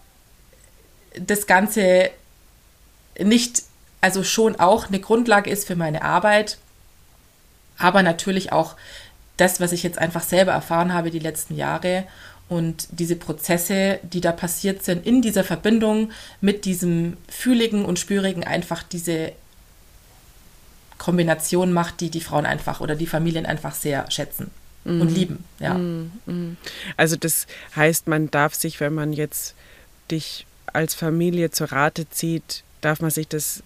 das 1.18 1.46
Ganze 1.46 2.10
nicht, 3.18 3.62
also 4.00 4.22
schon 4.22 4.56
auch 4.56 4.88
eine 4.88 5.00
Grundlage 5.00 5.50
ist 5.50 5.66
für 5.66 5.76
meine 5.76 6.02
Arbeit, 6.02 6.58
aber 7.78 8.02
natürlich 8.02 8.52
auch 8.52 8.76
das, 9.36 9.60
was 9.60 9.72
ich 9.72 9.82
jetzt 9.82 9.98
einfach 9.98 10.22
selber 10.22 10.52
erfahren 10.52 10.92
habe 10.92 11.10
die 11.10 11.18
letzten 11.18 11.56
Jahre 11.56 12.04
und 12.48 12.88
diese 12.90 13.16
Prozesse, 13.16 14.00
die 14.02 14.20
da 14.20 14.32
passiert 14.32 14.84
sind, 14.84 15.06
in 15.06 15.22
dieser 15.22 15.44
Verbindung 15.44 16.12
mit 16.40 16.64
diesem 16.64 17.16
Fühligen 17.28 17.84
und 17.84 17.98
Spürigen 17.98 18.44
einfach 18.44 18.82
diese 18.82 19.32
Kombination 20.98 21.72
macht, 21.72 22.00
die 22.00 22.10
die 22.10 22.20
Frauen 22.20 22.46
einfach 22.46 22.80
oder 22.80 22.96
die 22.96 23.06
Familien 23.06 23.46
einfach 23.46 23.74
sehr 23.74 24.10
schätzen 24.10 24.50
mm. 24.84 25.00
und 25.00 25.08
lieben. 25.08 25.44
Ja. 25.58 25.74
Mm, 25.74 26.12
mm. 26.26 26.56
Also 26.96 27.16
das 27.16 27.46
heißt, 27.76 28.08
man 28.08 28.30
darf 28.30 28.54
sich, 28.54 28.80
wenn 28.80 28.94
man 28.94 29.12
jetzt 29.12 29.54
dich 30.10 30.46
als 30.66 30.94
Familie 30.94 31.50
zur 31.50 31.72
Rate 31.72 32.08
zieht, 32.10 32.62
darf 32.80 33.00
man 33.00 33.10
sich 33.10 33.28
das 33.28 33.62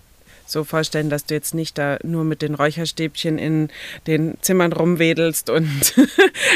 so 0.50 0.64
vorstellen, 0.64 1.10
dass 1.10 1.26
du 1.26 1.34
jetzt 1.34 1.54
nicht 1.54 1.78
da 1.78 1.98
nur 2.02 2.24
mit 2.24 2.42
den 2.42 2.54
Räucherstäbchen 2.54 3.38
in 3.38 3.68
den 4.06 4.38
Zimmern 4.40 4.72
rumwedelst 4.72 5.50
und 5.50 5.94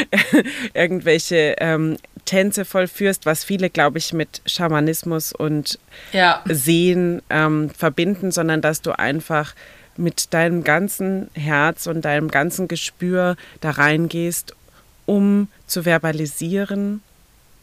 irgendwelche 0.73 1.55
ähm, 1.59 1.97
Tänze 2.25 2.65
vollführst, 2.65 3.25
was 3.25 3.43
viele, 3.43 3.69
glaube 3.69 3.97
ich, 3.97 4.13
mit 4.13 4.41
Schamanismus 4.45 5.33
und 5.33 5.79
ja. 6.11 6.41
Sehen 6.45 7.21
ähm, 7.29 7.69
verbinden, 7.69 8.31
sondern 8.31 8.61
dass 8.61 8.81
du 8.81 8.97
einfach 8.97 9.53
mit 9.97 10.33
deinem 10.33 10.63
ganzen 10.63 11.29
Herz 11.33 11.87
und 11.87 12.03
deinem 12.03 12.29
ganzen 12.29 12.67
Gespür 12.67 13.35
da 13.61 13.71
reingehst, 13.71 14.55
um 15.05 15.47
zu 15.67 15.83
verbalisieren 15.83 17.01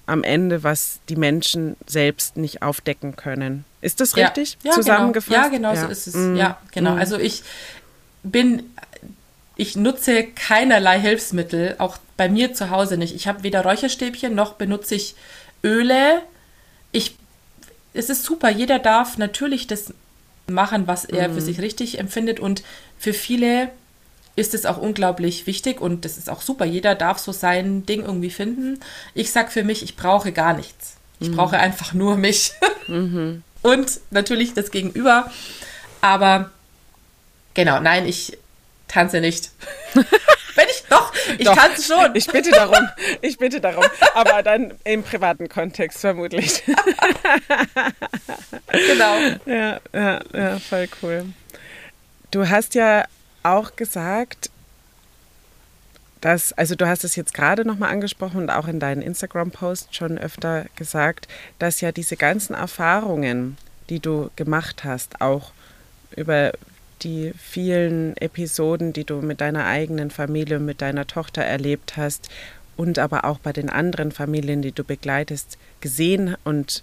am 0.07 0.23
Ende, 0.25 0.63
was 0.63 1.01
die 1.09 1.17
Menschen 1.17 1.77
selbst 1.87 2.37
nicht 2.37 2.63
aufdecken 2.63 3.17
können. 3.17 3.65
Ist 3.83 4.01
das 4.01 4.17
richtig 4.17 4.59
ja, 4.63 4.71
ja, 4.71 4.71
genau. 4.71 4.75
zusammengefasst? 4.75 5.51
Genau. 5.51 5.73
Ja, 5.73 5.73
genau 5.73 5.75
ja. 5.75 5.81
so 5.81 5.89
ist 5.89 6.07
es. 6.07 6.15
Mm. 6.15 6.37
Ja, 6.37 6.59
genau. 6.73 6.95
Mm. 6.95 6.99
Also 6.99 7.19
ich 7.19 7.43
bin, 8.23 8.65
ich 9.57 9.77
nutze 9.77 10.25
keinerlei 10.25 11.01
Hilfsmittel, 11.01 11.77
auch 11.79 11.97
bei 12.17 12.29
mir 12.29 12.53
zu 12.53 12.71
Hause 12.71 12.99
nicht. 12.99 13.15
Ich 13.15 13.27
habe 13.27 13.43
weder 13.43 13.63
Räucherstäbchen 13.63 14.35
noch 14.35 14.55
benutze 14.55 14.95
ich 14.95 15.15
Öle. 15.65 16.23
Ich, 16.93 17.17
es 17.95 18.11
ist 18.11 18.25
super. 18.25 18.51
Jeder 18.51 18.79
darf 18.79 19.17
natürlich 19.17 19.67
das 19.67 19.95
machen, 20.47 20.87
was 20.87 21.07
er 21.07 21.29
mm. 21.29 21.35
für 21.35 21.41
sich 21.41 21.61
richtig 21.61 21.99
empfindet 21.99 22.39
und 22.39 22.63
für 22.99 23.15
viele 23.15 23.71
ist 24.37 24.53
es 24.53 24.67
auch 24.67 24.79
unglaublich 24.79 25.47
wichtig 25.47 25.81
und 25.81 26.05
das 26.05 26.19
ist 26.19 26.29
auch 26.29 26.43
super. 26.43 26.67
Jeder 26.67 26.95
darf 26.95 27.19
so 27.19 27.33
sein 27.33 27.87
Ding 27.87 28.03
irgendwie 28.05 28.31
finden. 28.31 28.79
Ich 29.15 29.33
sag 29.33 29.51
für 29.51 29.65
mich, 29.65 29.83
ich 29.83 29.97
brauche 29.97 30.33
gar 30.33 30.55
nichts. 30.55 30.97
Ich 31.19 31.31
mhm. 31.31 31.37
brauche 31.37 31.59
einfach 31.59 31.95
nur 31.95 32.17
mich. 32.19 32.53
Mhm 32.87 33.45
und 33.63 34.01
natürlich 34.11 34.55
das 34.55 34.71
Gegenüber. 34.71 35.31
Aber 36.01 36.51
genau, 37.55 37.81
nein, 37.81 38.07
ich 38.07 38.39
tanze 38.89 39.21
nicht. 39.21 39.51
Wenn 40.55 40.69
ich 40.69 40.85
doch, 40.89 41.13
ich 41.39 41.47
doch, 41.47 41.55
tanze 41.55 41.83
schon. 41.83 42.15
Ich 42.15 42.27
bitte 42.27 42.51
darum, 42.51 42.89
ich 43.21 43.39
bitte 43.39 43.61
darum, 43.61 43.85
aber 44.15 44.43
dann 44.43 44.75
im 44.85 45.03
privaten 45.03 45.49
Kontext 45.49 46.01
vermutlich. 46.01 46.63
genau. 48.67 49.17
Ja, 49.47 49.81
ja, 49.93 50.21
ja, 50.33 50.59
voll 50.59 50.89
cool. 51.03 51.27
Du 52.31 52.49
hast 52.49 52.75
ja 52.75 53.05
auch 53.43 53.77
gesagt, 53.77 54.51
dass, 56.21 56.53
also 56.53 56.75
du 56.75 56.87
hast 56.87 57.05
es 57.05 57.17
jetzt 57.17 57.35
gerade 57.35 57.65
nochmal 57.65 57.91
angesprochen 57.91 58.43
und 58.43 58.51
auch 58.51 58.69
in 58.69 58.81
deinen 58.81 59.03
Instagram-Posts 59.03 59.95
schon 59.95 60.19
öfter 60.19 60.67
gesagt, 60.77 61.29
dass 61.59 61.81
ja 61.81 61.93
diese 61.93 62.17
ganzen 62.17 62.55
Erfahrungen, 62.55 63.57
die 63.89 64.01
du 64.01 64.31
gemacht 64.37 64.85
hast, 64.85 65.21
auch 65.21 65.53
über 66.17 66.53
die 67.03 67.33
vielen 67.39 68.17
Episoden, 68.19 68.93
die 68.93 69.05
du 69.05 69.23
mit 69.23 69.41
deiner 69.41 69.65
eigenen 69.67 70.11
Familie, 70.11 70.59
mit 70.59 70.83
deiner 70.83 71.07
Tochter 71.07 71.43
erlebt 71.43 71.97
hast 71.97 72.29
und 72.77 72.99
aber 72.99 73.25
auch 73.25 73.39
bei 73.39 73.53
den 73.53 73.71
anderen 73.71 74.13
Familien, 74.13 74.61
die 74.61 74.73
du 74.73 74.85
begleitest, 74.85 75.57
gesehen 75.81 76.37
und 76.45 76.83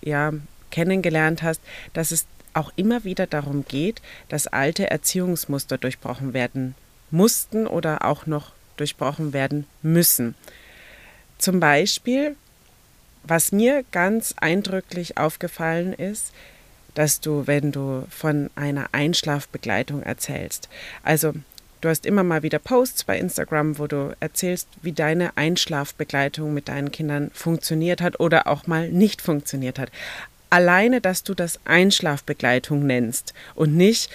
ja, 0.00 0.32
kennengelernt 0.70 1.42
hast, 1.42 1.60
dass 1.92 2.12
es 2.12 2.26
auch 2.54 2.72
immer 2.76 3.02
wieder 3.02 3.26
darum 3.26 3.64
geht, 3.66 4.00
dass 4.28 4.46
alte 4.46 4.90
Erziehungsmuster 4.90 5.78
durchbrochen 5.78 6.34
werden 6.34 6.74
mussten 7.12 7.66
oder 7.66 8.04
auch 8.04 8.26
noch 8.26 8.52
durchbrochen 8.76 9.32
werden 9.32 9.66
müssen. 9.82 10.34
Zum 11.38 11.60
Beispiel, 11.60 12.36
was 13.24 13.52
mir 13.52 13.84
ganz 13.92 14.34
eindrücklich 14.38 15.18
aufgefallen 15.18 15.92
ist, 15.92 16.32
dass 16.94 17.20
du, 17.20 17.46
wenn 17.46 17.72
du 17.72 18.04
von 18.10 18.50
einer 18.54 18.88
Einschlafbegleitung 18.92 20.02
erzählst, 20.02 20.68
also 21.02 21.32
du 21.80 21.88
hast 21.88 22.06
immer 22.06 22.22
mal 22.22 22.42
wieder 22.42 22.58
Posts 22.58 23.04
bei 23.04 23.18
Instagram, 23.18 23.78
wo 23.78 23.86
du 23.86 24.14
erzählst, 24.20 24.68
wie 24.82 24.92
deine 24.92 25.36
Einschlafbegleitung 25.36 26.52
mit 26.52 26.68
deinen 26.68 26.92
Kindern 26.92 27.30
funktioniert 27.32 28.00
hat 28.00 28.20
oder 28.20 28.46
auch 28.46 28.66
mal 28.66 28.88
nicht 28.88 29.22
funktioniert 29.22 29.78
hat. 29.78 29.90
Alleine, 30.50 31.00
dass 31.00 31.22
du 31.22 31.34
das 31.34 31.60
Einschlafbegleitung 31.64 32.86
nennst 32.86 33.32
und 33.54 33.74
nicht, 33.74 34.10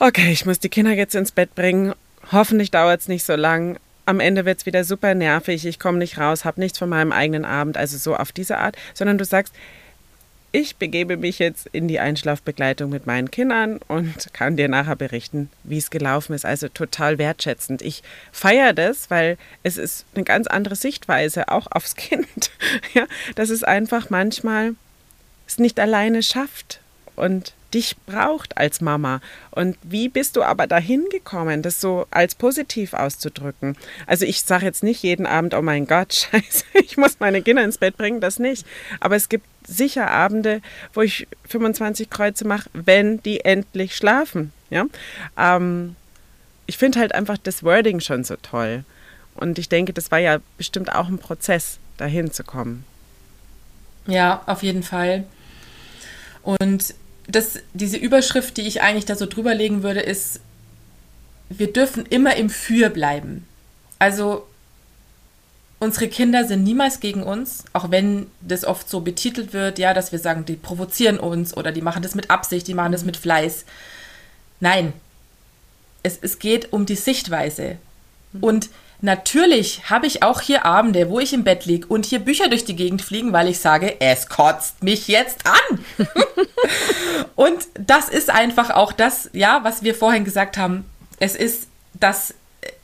okay, 0.00 0.32
ich 0.32 0.44
muss 0.46 0.58
die 0.58 0.68
Kinder 0.68 0.92
jetzt 0.92 1.14
ins 1.14 1.30
Bett 1.30 1.54
bringen 1.54 1.94
Hoffentlich 2.32 2.70
dauert 2.70 3.00
es 3.00 3.08
nicht 3.08 3.24
so 3.24 3.34
lang. 3.34 3.78
Am 4.06 4.20
Ende 4.20 4.44
wird 4.44 4.58
es 4.58 4.66
wieder 4.66 4.84
super 4.84 5.14
nervig, 5.14 5.66
ich 5.66 5.78
komme 5.78 5.98
nicht 5.98 6.18
raus, 6.18 6.44
habe 6.44 6.60
nichts 6.60 6.78
von 6.78 6.88
meinem 6.88 7.12
eigenen 7.12 7.44
Abend, 7.44 7.76
also 7.76 7.96
so 7.96 8.16
auf 8.16 8.32
diese 8.32 8.58
Art, 8.58 8.76
sondern 8.94 9.18
du 9.18 9.24
sagst, 9.24 9.54
ich 10.52 10.76
begebe 10.76 11.16
mich 11.16 11.38
jetzt 11.38 11.68
in 11.70 11.86
die 11.86 12.00
Einschlafbegleitung 12.00 12.90
mit 12.90 13.06
meinen 13.06 13.30
Kindern 13.30 13.78
und 13.86 14.32
kann 14.32 14.56
dir 14.56 14.68
nachher 14.68 14.96
berichten, 14.96 15.48
wie 15.62 15.78
es 15.78 15.90
gelaufen 15.90 16.32
ist. 16.32 16.44
Also 16.44 16.68
total 16.68 17.18
wertschätzend. 17.18 17.82
Ich 17.82 18.02
feiere 18.32 18.72
das, 18.72 19.10
weil 19.10 19.38
es 19.62 19.76
ist 19.76 20.06
eine 20.14 20.24
ganz 20.24 20.48
andere 20.48 20.74
Sichtweise 20.74 21.48
auch 21.48 21.68
aufs 21.70 21.94
Kind. 21.96 22.50
Ja, 22.94 23.06
dass 23.36 23.50
es 23.50 23.62
einfach 23.62 24.10
manchmal 24.10 24.74
es 25.46 25.58
nicht 25.58 25.78
alleine 25.78 26.22
schafft 26.22 26.80
und 27.14 27.54
dich 27.72 27.96
braucht 28.06 28.58
als 28.58 28.80
Mama. 28.80 29.20
Und 29.50 29.76
wie 29.82 30.08
bist 30.08 30.36
du 30.36 30.42
aber 30.42 30.66
dahin 30.66 31.04
gekommen, 31.10 31.62
das 31.62 31.80
so 31.80 32.06
als 32.10 32.34
positiv 32.34 32.94
auszudrücken? 32.94 33.76
Also 34.06 34.24
ich 34.24 34.42
sage 34.42 34.66
jetzt 34.66 34.82
nicht 34.82 35.02
jeden 35.02 35.26
Abend, 35.26 35.54
oh 35.54 35.62
mein 35.62 35.86
Gott, 35.86 36.12
scheiße, 36.32 36.64
ich 36.74 36.96
muss 36.96 37.20
meine 37.20 37.42
Kinder 37.42 37.64
ins 37.64 37.78
Bett 37.78 37.96
bringen, 37.96 38.20
das 38.20 38.38
nicht. 38.38 38.66
Aber 39.00 39.16
es 39.16 39.28
gibt 39.28 39.46
sicher 39.66 40.10
Abende, 40.10 40.62
wo 40.94 41.02
ich 41.02 41.28
25 41.48 42.10
Kreuze 42.10 42.46
mache, 42.46 42.68
wenn 42.72 43.22
die 43.22 43.44
endlich 43.44 43.94
schlafen. 43.94 44.52
Ja? 44.70 44.86
Ähm, 45.38 45.96
ich 46.66 46.78
finde 46.78 47.00
halt 47.00 47.14
einfach 47.14 47.38
das 47.38 47.62
Wording 47.62 48.00
schon 48.00 48.24
so 48.24 48.36
toll. 48.36 48.84
Und 49.34 49.58
ich 49.58 49.68
denke, 49.68 49.92
das 49.92 50.10
war 50.10 50.18
ja 50.18 50.38
bestimmt 50.56 50.92
auch 50.94 51.08
ein 51.08 51.18
Prozess, 51.18 51.78
dahin 51.96 52.32
zu 52.32 52.44
kommen. 52.44 52.84
Ja, 54.06 54.42
auf 54.46 54.62
jeden 54.62 54.82
Fall. 54.82 55.24
Und 56.42 56.94
das, 57.30 57.58
diese 57.74 57.96
Überschrift, 57.96 58.56
die 58.56 58.62
ich 58.62 58.82
eigentlich 58.82 59.04
da 59.04 59.14
so 59.14 59.26
drüber 59.26 59.54
legen 59.54 59.82
würde, 59.82 60.00
ist, 60.00 60.40
wir 61.48 61.72
dürfen 61.72 62.06
immer 62.06 62.36
im 62.36 62.50
Für 62.50 62.90
bleiben. 62.90 63.46
Also 63.98 64.46
unsere 65.78 66.08
Kinder 66.08 66.44
sind 66.46 66.62
niemals 66.62 67.00
gegen 67.00 67.22
uns, 67.22 67.64
auch 67.72 67.90
wenn 67.90 68.26
das 68.40 68.64
oft 68.64 68.88
so 68.88 69.00
betitelt 69.00 69.52
wird, 69.52 69.78
ja, 69.78 69.94
dass 69.94 70.12
wir 70.12 70.18
sagen, 70.18 70.44
die 70.44 70.56
provozieren 70.56 71.18
uns 71.18 71.56
oder 71.56 71.72
die 71.72 71.82
machen 71.82 72.02
das 72.02 72.14
mit 72.14 72.30
Absicht, 72.30 72.68
die 72.68 72.74
machen 72.74 72.92
das 72.92 73.04
mit 73.04 73.16
Fleiß. 73.16 73.64
Nein, 74.60 74.92
es, 76.02 76.18
es 76.20 76.38
geht 76.38 76.72
um 76.72 76.86
die 76.86 76.96
Sichtweise. 76.96 77.78
Und 78.40 78.68
natürlich 79.02 79.90
habe 79.90 80.06
ich 80.06 80.22
auch 80.22 80.40
hier 80.40 80.64
Abende, 80.64 81.10
wo 81.10 81.20
ich 81.20 81.32
im 81.32 81.44
Bett 81.44 81.66
liege 81.66 81.86
und 81.86 82.06
hier 82.06 82.18
Bücher 82.18 82.48
durch 82.48 82.64
die 82.64 82.76
Gegend 82.76 83.02
fliegen, 83.02 83.32
weil 83.32 83.48
ich 83.48 83.58
sage, 83.58 84.00
es 84.00 84.28
kotzt 84.28 84.82
mich 84.82 85.08
jetzt 85.08 85.46
an. 85.46 85.84
und 87.36 87.58
das 87.74 88.08
ist 88.08 88.30
einfach 88.30 88.70
auch 88.70 88.92
das, 88.92 89.30
ja, 89.32 89.60
was 89.62 89.82
wir 89.82 89.94
vorhin 89.94 90.24
gesagt 90.24 90.56
haben. 90.56 90.84
Es 91.18 91.36
ist 91.36 91.68
das, 91.94 92.34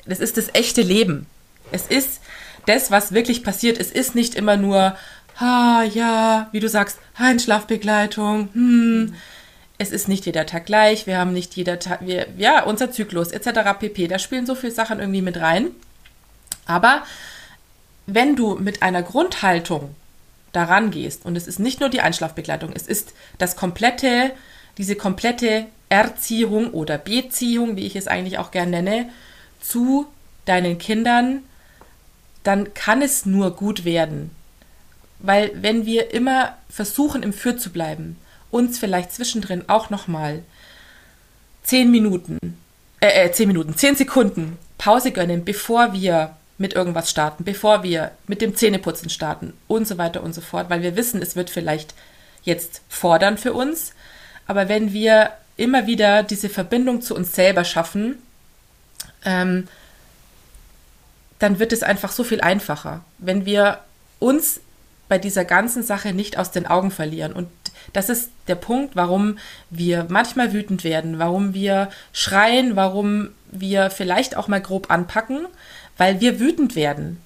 es 0.06 0.20
ist 0.20 0.36
das 0.36 0.54
echte 0.54 0.82
Leben. 0.82 1.26
Es 1.72 1.86
ist 1.86 2.20
das, 2.66 2.90
was 2.90 3.12
wirklich 3.12 3.42
passiert, 3.42 3.78
es 3.78 3.90
ist 3.90 4.14
nicht 4.14 4.34
immer 4.34 4.56
nur, 4.56 4.96
ha, 5.40 5.82
ja, 5.84 6.48
wie 6.52 6.60
du 6.60 6.68
sagst, 6.68 6.98
Einschlafbegleitung, 7.16 8.48
hm. 8.52 9.14
Es 9.78 9.92
ist 9.92 10.08
nicht 10.08 10.24
jeder 10.24 10.46
Tag 10.46 10.64
gleich, 10.64 11.06
wir 11.06 11.18
haben 11.18 11.34
nicht 11.34 11.54
jeder 11.54 11.78
Tag, 11.78 12.00
wir, 12.06 12.28
ja, 12.38 12.62
unser 12.62 12.90
Zyklus 12.90 13.30
etc. 13.30 13.78
pp. 13.78 14.08
Da 14.08 14.18
spielen 14.18 14.46
so 14.46 14.54
viele 14.54 14.72
Sachen 14.72 15.00
irgendwie 15.00 15.20
mit 15.22 15.38
rein. 15.38 15.70
Aber 16.66 17.02
wenn 18.06 18.36
du 18.36 18.56
mit 18.56 18.82
einer 18.82 19.02
Grundhaltung 19.02 19.94
daran 20.52 20.90
gehst, 20.90 21.24
und 21.24 21.36
es 21.36 21.46
ist 21.46 21.58
nicht 21.58 21.80
nur 21.80 21.88
die 21.88 22.00
Einschlafbegleitung, 22.00 22.72
es 22.74 22.86
ist 22.86 23.12
das 23.38 23.56
komplette, 23.56 24.32
diese 24.78 24.96
komplette 24.96 25.66
Erziehung 25.88 26.70
oder 26.70 26.98
Beziehung, 26.98 27.76
wie 27.76 27.86
ich 27.86 27.96
es 27.96 28.08
eigentlich 28.08 28.38
auch 28.38 28.50
gerne 28.50 28.82
nenne, 28.82 29.10
zu 29.60 30.06
deinen 30.44 30.78
Kindern, 30.78 31.42
dann 32.42 32.74
kann 32.74 33.02
es 33.02 33.26
nur 33.26 33.56
gut 33.56 33.84
werden. 33.84 34.30
Weil 35.18 35.50
wenn 35.54 35.86
wir 35.86 36.12
immer 36.12 36.56
versuchen, 36.68 37.22
im 37.22 37.32
Für 37.32 37.56
zu 37.56 37.70
bleiben, 37.70 38.16
uns 38.50 38.78
vielleicht 38.78 39.12
zwischendrin 39.12 39.64
auch 39.68 39.90
nochmal 39.90 40.42
zehn 41.62 41.90
Minuten, 41.90 42.38
äh, 43.00 43.24
äh, 43.24 43.32
zehn 43.32 43.48
Minuten, 43.48 43.76
zehn 43.76 43.96
Sekunden 43.96 44.58
Pause 44.78 45.10
gönnen, 45.10 45.44
bevor 45.44 45.92
wir 45.92 46.36
mit 46.58 46.74
irgendwas 46.74 47.10
starten, 47.10 47.44
bevor 47.44 47.82
wir 47.82 48.12
mit 48.26 48.40
dem 48.40 48.56
Zähneputzen 48.56 49.10
starten 49.10 49.52
und 49.68 49.86
so 49.86 49.98
weiter 49.98 50.22
und 50.22 50.34
so 50.34 50.40
fort, 50.40 50.70
weil 50.70 50.82
wir 50.82 50.96
wissen, 50.96 51.20
es 51.20 51.36
wird 51.36 51.50
vielleicht 51.50 51.94
jetzt 52.42 52.82
fordern 52.88 53.36
für 53.36 53.52
uns, 53.52 53.92
aber 54.46 54.68
wenn 54.68 54.92
wir 54.92 55.32
immer 55.56 55.86
wieder 55.86 56.22
diese 56.22 56.48
Verbindung 56.48 57.02
zu 57.02 57.14
uns 57.14 57.34
selber 57.34 57.64
schaffen, 57.64 58.18
ähm, 59.24 59.68
dann 61.38 61.58
wird 61.58 61.72
es 61.72 61.82
einfach 61.82 62.12
so 62.12 62.24
viel 62.24 62.40
einfacher, 62.40 63.02
wenn 63.18 63.44
wir 63.44 63.80
uns 64.18 64.60
bei 65.08 65.18
dieser 65.18 65.44
ganzen 65.44 65.82
Sache 65.82 66.12
nicht 66.12 66.38
aus 66.38 66.50
den 66.50 66.66
Augen 66.66 66.90
verlieren. 66.90 67.32
Und 67.32 67.48
das 67.92 68.08
ist 68.08 68.30
der 68.48 68.54
Punkt, 68.54 68.96
warum 68.96 69.38
wir 69.70 70.06
manchmal 70.08 70.52
wütend 70.52 70.84
werden, 70.84 71.18
warum 71.18 71.54
wir 71.54 71.90
schreien, 72.12 72.76
warum 72.76 73.30
wir 73.50 73.90
vielleicht 73.90 74.36
auch 74.36 74.48
mal 74.48 74.60
grob 74.60 74.90
anpacken, 74.90 75.46
weil 75.96 76.20
wir 76.20 76.40
wütend 76.40 76.76
werden. 76.76 77.20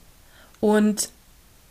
Und 0.61 1.09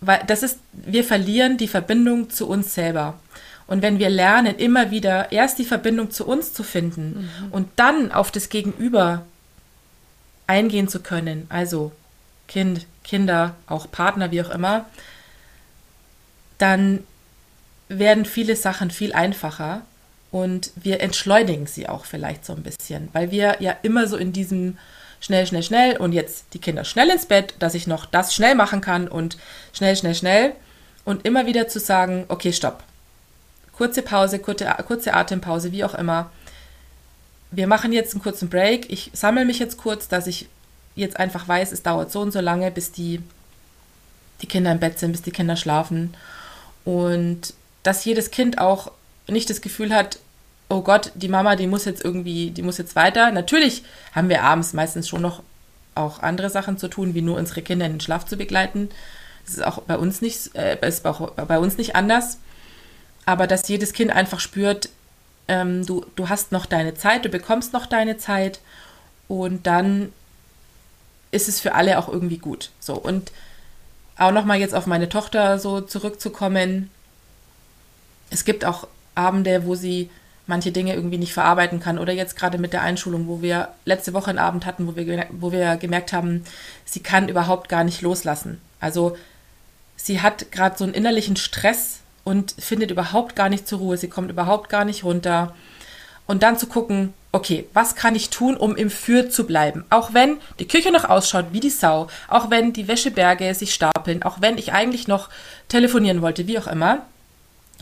weil 0.02 0.24
das 0.28 0.44
ist, 0.44 0.60
wir 0.72 1.04
verlieren 1.04 1.58
die 1.58 1.68
Verbindung 1.68 2.30
zu 2.30 2.48
uns 2.48 2.74
selber. 2.74 3.20
Und 3.68 3.82
wenn 3.82 4.00
wir 4.00 4.10
lernen, 4.10 4.56
immer 4.56 4.90
wieder 4.90 5.32
erst 5.32 5.60
die 5.60 5.66
Verbindung 5.66 6.10
zu 6.10 6.26
uns 6.26 6.54
zu 6.54 6.64
finden 6.64 7.30
mhm. 7.40 7.52
und 7.52 7.70
dann 7.76 8.12
auf 8.12 8.32
das 8.32 8.50
Gegenüber 8.50 9.26
eingehen 10.48 10.88
zu 10.88 11.02
können, 11.02 11.46
also 11.50 11.92
Kind, 12.48 12.88
Kinder, 13.04 13.56
auch 13.68 13.92
Partner, 13.92 14.32
wie 14.32 14.42
auch 14.42 14.50
immer, 14.50 14.86
dann 16.58 17.04
werden 17.90 18.26
viele 18.26 18.56
Sachen 18.56 18.90
viel 18.90 19.14
einfacher 19.14 19.82
und 20.32 20.72
wir 20.76 21.02
entschleunigen 21.02 21.68
sie 21.68 21.88
auch 21.90 22.06
vielleicht 22.06 22.46
so 22.46 22.54
ein 22.54 22.64
bisschen, 22.64 23.10
weil 23.14 23.32
wir 23.32 23.58
ja 23.60 23.76
immer 23.84 24.08
so 24.08 24.18
in 24.18 24.34
diesem 24.34 24.78
schnell, 25.20 25.46
schnell, 25.46 25.64
schnell 25.64 25.98
und 25.98 26.14
jetzt 26.14 26.46
die 26.54 26.60
Kinder 26.60 26.84
schnell 26.84 27.10
ins 27.10 27.26
Bett, 27.26 27.54
dass 27.60 27.74
ich 27.74 27.88
noch 27.88 28.06
das 28.06 28.34
schnell 28.34 28.56
machen 28.56 28.82
kann 28.82 29.08
und 29.08 29.38
schnell, 29.74 29.96
schnell, 29.96 30.16
schnell 30.16 30.54
und 31.06 31.26
immer 31.26 31.46
wieder 31.46 31.68
zu 31.68 31.80
sagen, 31.80 32.26
okay, 32.28 32.54
stopp. 32.54 32.84
Kurze 33.74 34.02
Pause, 34.02 34.40
kurze, 34.40 34.66
kurze 34.86 35.14
Atempause, 35.14 35.72
wie 35.72 35.84
auch 35.84 35.96
immer. 35.96 36.32
Wir 37.52 37.68
machen 37.68 37.94
jetzt 37.94 38.14
einen 38.14 38.22
kurzen 38.22 38.50
Break. 38.50 38.92
Ich 38.92 39.10
sammle 39.14 39.46
mich 39.46 39.60
jetzt 39.60 39.78
kurz, 39.78 40.08
dass 40.08 40.28
ich 40.28 40.48
jetzt 40.96 41.18
einfach 41.18 41.48
weiß, 41.48 41.72
es 41.72 41.82
dauert 41.82 42.12
so 42.12 42.20
und 42.20 42.32
so 42.32 42.42
lange, 42.42 42.72
bis 42.72 42.92
die, 42.92 43.22
die 44.42 44.48
Kinder 44.48 44.72
im 44.72 44.80
Bett 44.80 45.00
sind, 45.00 45.14
bis 45.14 45.22
die 45.22 45.32
Kinder 45.32 45.56
schlafen. 45.56 46.14
Und 46.86 47.54
dass 47.84 48.06
jedes 48.06 48.32
Kind 48.32 48.60
auch 48.60 48.92
nicht 49.28 49.50
das 49.50 49.62
Gefühl 49.62 49.94
hat, 49.94 50.20
oh 50.70 50.82
Gott, 50.82 51.12
die 51.16 51.28
Mama, 51.28 51.56
die 51.56 51.68
muss 51.68 51.86
jetzt 51.86 52.04
irgendwie, 52.06 52.52
die 52.52 52.62
muss 52.62 52.78
jetzt 52.78 52.96
weiter. 52.96 53.32
Natürlich 53.32 53.84
haben 54.14 54.30
wir 54.30 54.44
abends 54.44 54.74
meistens 54.74 55.10
schon 55.10 55.22
noch 55.22 55.42
auch 55.96 56.22
andere 56.22 56.50
Sachen 56.50 56.78
zu 56.78 56.88
tun, 56.88 57.14
wie 57.16 57.22
nur 57.22 57.38
unsere 57.38 57.62
Kinder 57.62 57.86
in 57.86 57.94
den 57.94 58.00
Schlaf 58.02 58.26
zu 58.26 58.38
begleiten. 58.38 58.90
Das 59.46 59.56
ist 59.56 59.66
auch 59.66 59.82
bei 59.82 59.98
uns 59.98 60.22
nicht, 60.22 60.56
äh, 60.56 60.78
ist 60.88 61.06
auch 61.06 61.32
bei 61.32 61.60
uns 61.60 61.78
nicht 61.78 61.96
anders. 61.96 62.38
Aber 63.26 63.48
dass 63.48 63.68
jedes 63.68 63.94
Kind 63.94 64.12
einfach 64.12 64.40
spürt, 64.40 64.90
ähm, 65.48 65.86
du, 65.86 66.06
du 66.16 66.30
hast 66.30 66.52
noch 66.52 66.66
deine 66.66 66.94
Zeit, 66.94 67.26
du 67.26 67.30
bekommst 67.30 67.74
noch 67.74 67.88
deine 67.88 68.18
Zeit 68.18 68.60
und 69.28 69.66
dann 69.66 70.14
ist 71.32 71.50
es 71.50 71.60
für 71.60 71.74
alle 71.74 71.98
auch 71.98 72.08
irgendwie 72.08 72.38
gut. 72.38 72.70
So 72.80 72.94
und 72.94 73.32
auch 74.18 74.32
noch 74.32 74.46
mal 74.46 74.60
jetzt 74.60 74.76
auf 74.76 74.86
meine 74.86 75.10
Tochter 75.10 75.60
so 75.60 75.82
zurückzukommen. 75.82 76.92
Es 78.30 78.46
gibt 78.46 78.66
auch 78.66 78.88
Abende, 79.16 79.66
wo 79.66 79.76
sie 79.76 80.10
manche 80.50 80.74
Dinge 80.74 80.94
irgendwie 80.94 81.18
nicht 81.18 81.34
verarbeiten 81.34 81.80
kann 81.80 81.98
oder 81.98 82.12
jetzt 82.12 82.36
gerade 82.36 82.58
mit 82.58 82.74
der 82.74 82.82
Einschulung, 82.82 83.28
wo 83.28 83.42
wir 83.42 83.70
letzte 83.86 84.14
Woche 84.14 84.32
einen 84.32 84.40
Abend 84.40 84.66
hatten, 84.66 84.88
wo 84.88 84.96
wir 84.96 85.28
wo 85.32 85.52
wir 85.54 85.78
gemerkt 85.78 86.12
haben, 86.12 86.44
sie 86.84 87.00
kann 87.00 87.30
überhaupt 87.30 87.70
gar 87.70 87.86
nicht 87.86 88.02
loslassen. 88.02 88.60
Also 88.82 89.16
sie 89.96 90.22
hat 90.22 90.52
gerade 90.52 90.78
so 90.78 90.84
einen 90.84 90.94
innerlichen 90.94 91.38
Stress 91.38 92.00
und 92.26 92.54
findet 92.60 92.92
überhaupt 92.92 93.36
gar 93.36 93.48
nicht 93.48 93.68
zur 93.68 93.80
Ruhe. 93.80 93.98
Sie 93.98 94.10
kommt 94.10 94.30
überhaupt 94.30 94.70
gar 94.70 94.84
nicht 94.84 95.04
runter. 95.04 95.56
Und 96.26 96.44
dann 96.44 96.58
zu 96.58 96.68
gucken, 96.68 97.14
okay, 97.32 97.68
was 97.74 97.96
kann 97.96 98.16
ich 98.16 98.30
tun, 98.30 98.58
um 98.58 98.76
im 98.76 98.90
Für 98.90 99.30
zu 99.30 99.46
bleiben? 99.46 99.86
Auch 99.90 100.14
wenn 100.14 100.38
die 100.60 100.68
Küche 100.68 100.92
noch 100.92 101.06
ausschaut 101.06 101.48
wie 101.52 101.60
die 101.60 101.70
Sau, 101.70 102.08
auch 102.28 102.50
wenn 102.50 102.74
die 102.74 102.88
Wäscheberge 102.88 103.54
sich 103.56 103.74
stapeln, 103.74 104.24
auch 104.24 104.42
wenn 104.42 104.58
ich 104.58 104.74
eigentlich 104.74 105.08
noch 105.08 105.30
telefonieren 105.70 106.22
wollte, 106.22 106.48
wie 106.48 106.60
auch 106.60 106.68
immer. 106.68 107.06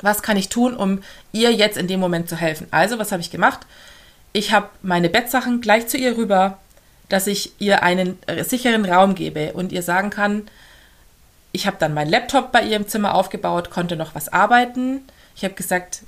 Was 0.02 0.22
kann 0.22 0.38
ich 0.38 0.50
tun, 0.50 0.76
um 0.76 1.02
ihr 1.32 1.52
jetzt 1.52 1.78
in 1.78 1.88
dem 1.88 2.00
Moment 2.00 2.30
zu 2.30 2.36
helfen? 2.36 2.68
Also, 2.72 3.00
was 3.00 3.12
habe 3.12 3.22
ich 3.22 3.32
gemacht? 3.32 3.62
Ich 4.34 4.52
habe 4.52 4.70
meine 4.82 5.10
Bettsachen 5.10 5.62
gleich 5.62 5.88
zu 5.88 5.98
ihr 5.98 6.18
rüber, 6.18 6.60
dass 7.10 7.28
ich 7.28 7.54
ihr 7.60 7.84
einen 7.84 8.20
sicheren 8.42 8.86
Raum 8.86 9.16
gebe 9.16 9.54
und 9.54 9.72
ihr 9.72 9.82
sagen 9.82 10.10
kann, 10.10 10.48
ich 11.52 11.66
habe 11.66 11.78
dann 11.80 11.94
meinen 11.94 12.12
Laptop 12.12 12.52
bei 12.52 12.62
ihr 12.64 12.76
im 12.76 12.88
Zimmer 12.88 13.16
aufgebaut, 13.16 13.72
konnte 13.72 13.96
noch 13.96 14.14
was 14.14 14.30
arbeiten. 14.30 15.02
Ich 15.36 15.44
habe 15.44 15.56
gesagt, 15.56 16.02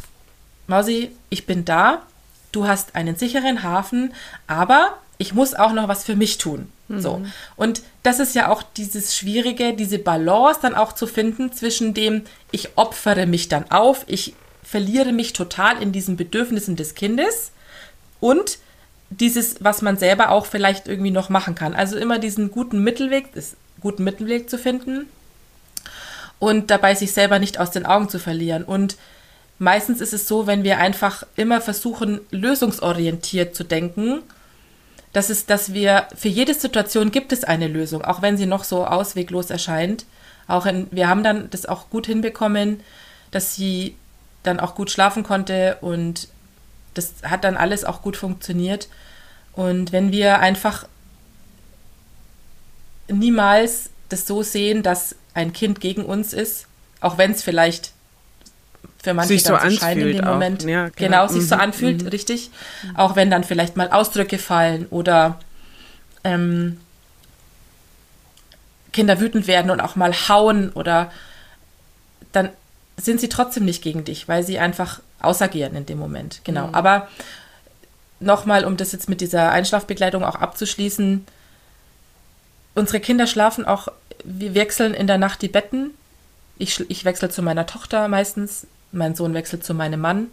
Mausi, 0.67 1.11
ich 1.29 1.45
bin 1.45 1.65
da, 1.65 2.03
du 2.51 2.67
hast 2.67 2.95
einen 2.95 3.15
sicheren 3.15 3.63
Hafen, 3.63 4.13
aber 4.45 4.97
ich 5.17 5.33
muss 5.33 5.55
auch 5.55 5.71
noch 5.71 5.87
was 5.87 6.03
für 6.03 6.15
mich 6.15 6.37
tun. 6.37 6.71
Mhm. 6.89 7.01
So. 7.01 7.21
Und 7.55 7.81
das 8.03 8.19
ist 8.19 8.35
ja 8.35 8.49
auch 8.49 8.63
dieses 8.63 9.15
Schwierige, 9.15 9.73
diese 9.73 9.99
Balance 9.99 10.59
dann 10.61 10.75
auch 10.75 10.93
zu 10.93 11.07
finden 11.07 11.53
zwischen 11.53 11.93
dem, 11.93 12.23
ich 12.51 12.77
opfere 12.77 13.25
mich 13.25 13.47
dann 13.47 13.71
auf, 13.71 14.03
ich 14.07 14.33
verliere 14.63 15.13
mich 15.13 15.33
total 15.33 15.81
in 15.81 15.91
diesen 15.91 16.17
Bedürfnissen 16.17 16.75
des 16.75 16.95
Kindes 16.95 17.51
und 18.19 18.59
dieses, 19.09 19.63
was 19.63 19.81
man 19.81 19.97
selber 19.97 20.29
auch 20.29 20.45
vielleicht 20.45 20.87
irgendwie 20.87 21.11
noch 21.11 21.29
machen 21.29 21.55
kann. 21.55 21.73
Also 21.73 21.97
immer 21.97 22.19
diesen 22.19 22.51
guten 22.51 22.83
Mittelweg, 22.83 23.33
das 23.33 23.55
guten 23.79 24.03
Mittelweg 24.03 24.49
zu 24.49 24.57
finden 24.57 25.07
und 26.37 26.69
dabei 26.69 26.95
sich 26.95 27.13
selber 27.13 27.39
nicht 27.39 27.59
aus 27.59 27.71
den 27.71 27.85
Augen 27.85 28.09
zu 28.09 28.19
verlieren. 28.19 28.63
Und 28.63 28.97
meistens 29.57 30.01
ist 30.01 30.13
es 30.13 30.27
so, 30.27 30.47
wenn 30.47 30.63
wir 30.63 30.77
einfach 30.77 31.23
immer 31.35 31.61
versuchen, 31.61 32.21
lösungsorientiert 32.31 33.55
zu 33.55 33.63
denken, 33.63 34.21
dass 35.13 35.29
es, 35.29 35.45
dass 35.45 35.73
wir 35.73 36.07
für 36.15 36.27
jede 36.27 36.53
Situation 36.53 37.11
gibt 37.11 37.31
es 37.31 37.43
eine 37.43 37.67
Lösung, 37.67 38.03
auch 38.03 38.21
wenn 38.21 38.37
sie 38.37 38.45
noch 38.45 38.63
so 38.63 38.85
ausweglos 38.85 39.49
erscheint. 39.49 40.05
Auch 40.47 40.65
in, 40.65 40.87
wir 40.91 41.07
haben 41.07 41.23
dann 41.23 41.49
das 41.49 41.65
auch 41.65 41.89
gut 41.89 42.07
hinbekommen, 42.07 42.81
dass 43.31 43.55
sie 43.55 43.95
dann 44.43 44.59
auch 44.59 44.75
gut 44.75 44.91
schlafen 44.91 45.23
konnte 45.23 45.77
und 45.81 46.27
das 46.93 47.13
hat 47.23 47.43
dann 47.43 47.57
alles 47.57 47.85
auch 47.85 48.01
gut 48.01 48.17
funktioniert. 48.17 48.87
Und 49.53 49.91
wenn 49.91 50.11
wir 50.11 50.39
einfach 50.39 50.87
niemals 53.07 53.89
das 54.09 54.25
so 54.27 54.43
sehen, 54.43 54.83
dass 54.83 55.15
ein 55.33 55.53
Kind 55.53 55.81
gegen 55.81 56.05
uns 56.05 56.33
ist, 56.33 56.67
auch 57.01 57.17
wenn 57.17 57.31
es 57.31 57.43
vielleicht 57.43 57.93
für 59.01 59.13
manche 59.13 59.29
sich 59.29 59.43
so 59.43 59.57
scheint 59.57 60.01
in 60.01 60.17
dem 60.17 60.25
Moment. 60.25 60.63
Ja, 60.63 60.89
genau, 60.89 60.95
genau 60.95 61.27
sich 61.27 61.43
mhm. 61.43 61.47
so 61.47 61.55
anfühlt, 61.55 62.03
mhm. 62.03 62.09
richtig. 62.09 62.51
Auch 62.95 63.15
wenn 63.15 63.31
dann 63.31 63.43
vielleicht 63.43 63.77
mal 63.77 63.89
Ausdrücke 63.89 64.37
fallen 64.37 64.85
oder 64.89 65.39
ähm, 66.23 66.79
Kinder 68.91 69.19
wütend 69.19 69.47
werden 69.47 69.71
und 69.71 69.79
auch 69.79 69.95
mal 69.95 70.13
hauen 70.13 70.71
oder 70.71 71.11
dann 72.31 72.49
sind 72.97 73.21
sie 73.21 73.29
trotzdem 73.29 73.65
nicht 73.65 73.81
gegen 73.81 74.03
dich, 74.03 74.27
weil 74.27 74.43
sie 74.43 74.59
einfach 74.59 74.99
ausagieren 75.21 75.75
in 75.75 75.85
dem 75.85 75.97
Moment. 75.97 76.41
Genau. 76.43 76.67
Mhm. 76.67 76.75
Aber 76.75 77.07
nochmal, 78.19 78.65
um 78.65 78.77
das 78.77 78.91
jetzt 78.91 79.09
mit 79.09 79.21
dieser 79.21 79.51
Einschlafbegleitung 79.51 80.23
auch 80.23 80.35
abzuschließen, 80.35 81.25
unsere 82.75 82.99
Kinder 82.99 83.27
schlafen 83.27 83.65
auch, 83.65 83.87
wir 84.23 84.53
wechseln 84.53 84.93
in 84.93 85.07
der 85.07 85.17
Nacht 85.17 85.41
die 85.41 85.47
Betten. 85.47 85.91
Ich, 86.59 86.87
ich 86.89 87.05
wechsle 87.05 87.29
zu 87.29 87.41
meiner 87.41 87.65
Tochter 87.65 88.07
meistens, 88.07 88.67
mein 88.91 89.15
Sohn 89.15 89.33
wechselt 89.33 89.63
zu 89.63 89.73
meinem 89.73 90.01
Mann. 90.01 90.27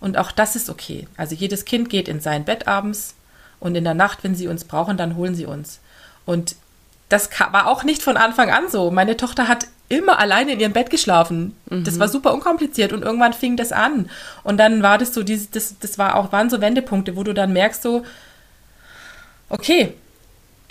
Und 0.00 0.18
auch 0.18 0.32
das 0.32 0.56
ist 0.56 0.68
okay. 0.68 1.06
Also 1.16 1.34
jedes 1.34 1.64
Kind 1.64 1.88
geht 1.88 2.08
in 2.08 2.20
sein 2.20 2.44
Bett 2.44 2.68
abends 2.68 3.14
und 3.60 3.74
in 3.74 3.84
der 3.84 3.94
Nacht, 3.94 4.22
wenn 4.22 4.34
sie 4.34 4.48
uns 4.48 4.64
brauchen, 4.64 4.96
dann 4.96 5.16
holen 5.16 5.34
sie 5.34 5.46
uns. 5.46 5.80
Und 6.26 6.56
das 7.08 7.28
war 7.52 7.66
auch 7.66 7.84
nicht 7.84 8.02
von 8.02 8.16
Anfang 8.16 8.50
an 8.50 8.68
so. 8.68 8.90
Meine 8.90 9.16
Tochter 9.16 9.48
hat 9.48 9.66
immer 9.88 10.18
alleine 10.18 10.52
in 10.52 10.60
ihrem 10.60 10.72
Bett 10.72 10.88
geschlafen. 10.88 11.56
Mhm. 11.68 11.84
Das 11.84 11.98
war 11.98 12.08
super 12.08 12.32
unkompliziert 12.32 12.92
und 12.92 13.02
irgendwann 13.02 13.32
fing 13.32 13.56
das 13.56 13.72
an. 13.72 14.08
Und 14.44 14.58
dann 14.58 14.82
war 14.82 14.96
das 14.96 15.12
so, 15.12 15.22
das, 15.22 15.50
das 15.50 15.98
war 15.98 16.14
auch, 16.14 16.32
waren 16.32 16.48
so 16.48 16.60
Wendepunkte, 16.60 17.16
wo 17.16 17.24
du 17.24 17.34
dann 17.34 17.52
merkst 17.52 17.82
so, 17.82 18.04
okay, 19.48 19.94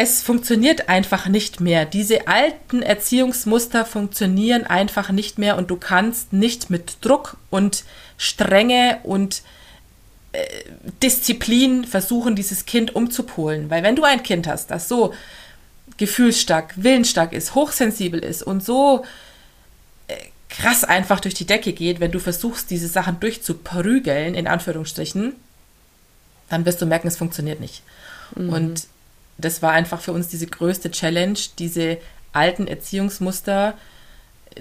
es 0.02 0.22
funktioniert 0.22 0.88
einfach 0.88 1.28
nicht 1.28 1.60
mehr. 1.60 1.84
Diese 1.84 2.30
alten 2.30 2.82
Erziehungsmuster 2.82 3.86
funktionieren 3.86 4.64
einfach 4.66 5.12
nicht 5.12 5.38
mehr 5.38 5.58
und 5.58 5.70
du 5.70 5.76
kannst 5.76 6.32
nicht 6.32 6.70
mit 6.70 7.00
Druck 7.02 7.36
und 7.50 7.84
Strenge 8.18 9.00
und 9.04 9.42
äh, 10.32 10.40
Disziplin 11.04 11.84
versuchen, 11.84 12.38
dieses 12.38 12.66
Kind 12.66 12.96
umzupolen. 12.96 13.70
Weil 13.70 13.84
wenn 13.84 13.98
du 13.98 14.04
ein 14.04 14.24
Kind 14.24 14.48
hast, 14.48 14.72
das 14.72 14.88
so 14.88 15.14
gefühlsstark, 15.98 16.76
willensstark 16.78 17.34
ist, 17.34 17.54
hochsensibel 17.54 18.22
ist 18.22 18.42
und 18.42 18.64
so 18.64 19.04
äh, 20.08 20.16
krass 20.48 20.86
einfach 20.86 21.20
durch 21.20 21.34
die 21.34 21.46
Decke 21.46 21.74
geht, 21.74 22.00
wenn 22.00 22.14
du 22.14 22.20
versuchst, 22.20 22.70
diese 22.70 22.88
Sachen 22.88 23.20
durchzuprügeln, 23.20 24.34
in 24.34 24.48
Anführungsstrichen, 24.48 25.36
dann 26.48 26.66
wirst 26.66 26.82
du 26.82 26.86
merken, 26.86 27.10
es 27.10 27.18
funktioniert 27.18 27.60
nicht. 27.60 27.84
Mhm. 28.38 28.50
Und 28.50 28.88
das 29.40 29.62
war 29.62 29.72
einfach 29.72 30.02
für 30.02 30.12
uns 30.12 30.28
diese 30.28 30.48
größte 30.48 30.92
Challenge, 30.92 31.40
diese 31.58 31.98
alten 32.34 32.68
Erziehungsmuster, 32.68 33.74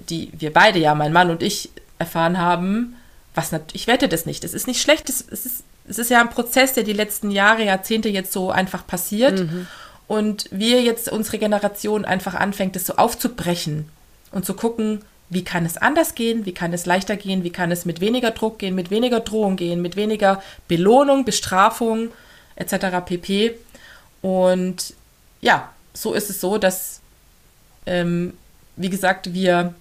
die 0.09 0.31
wir 0.33 0.53
beide 0.53 0.79
ja, 0.79 0.95
mein 0.95 1.13
Mann 1.13 1.31
und 1.31 1.43
ich, 1.43 1.71
erfahren 1.99 2.39
haben, 2.39 2.97
was 3.35 3.53
ich 3.73 3.87
wette 3.87 4.09
das 4.09 4.27
nicht. 4.27 4.45
Es 4.45 4.55
ist 4.55 4.67
nicht 4.67 4.81
schlecht, 4.81 5.09
es 5.09 5.21
ist, 5.21 5.65
es 5.89 5.99
ist 5.99 6.11
ja 6.11 6.21
ein 6.21 6.31
Prozess, 6.31 6.75
der 6.75 6.85
die 6.85 6.93
letzten 6.93 7.31
Jahre, 7.31 7.65
Jahrzehnte 7.65 8.09
jetzt 8.09 8.33
so 8.33 8.51
einfach 8.51 8.87
passiert. 8.87 9.41
Mhm. 9.41 9.67
Und 10.07 10.47
wir 10.51 10.83
jetzt, 10.83 11.11
unsere 11.11 11.39
Generation, 11.39 12.05
einfach 12.05 12.35
anfängt, 12.35 12.77
das 12.77 12.87
so 12.87 12.97
aufzubrechen 12.97 13.89
und 14.33 14.47
zu 14.47 14.55
gucken, 14.55 15.03
wie 15.31 15.45
kann 15.45 15.67
es 15.67 15.77
anders 15.77 16.15
gehen, 16.15 16.47
wie 16.47 16.55
kann 16.55 16.73
es 16.73 16.87
leichter 16.87 17.17
gehen, 17.17 17.45
wie 17.45 17.51
kann 17.51 17.71
es 17.71 17.85
mit 17.85 18.01
weniger 18.01 18.31
Druck 18.31 18.59
gehen, 18.59 18.75
mit 18.75 18.91
weniger 18.91 19.21
Drohung 19.21 19.57
gehen, 19.57 19.83
mit 19.83 19.97
weniger 19.97 20.43
Belohnung, 20.69 21.25
Bestrafung 21.25 22.09
etc. 22.57 23.05
pp. 23.05 23.55
Und 24.23 24.95
ja, 25.41 25.71
so 25.95 26.13
ist 26.15 26.31
es 26.31 26.41
so, 26.41 26.59
dass, 26.59 27.01
ähm, 27.87 28.35
wie 28.77 28.91
gesagt, 28.91 29.33
wir 29.33 29.75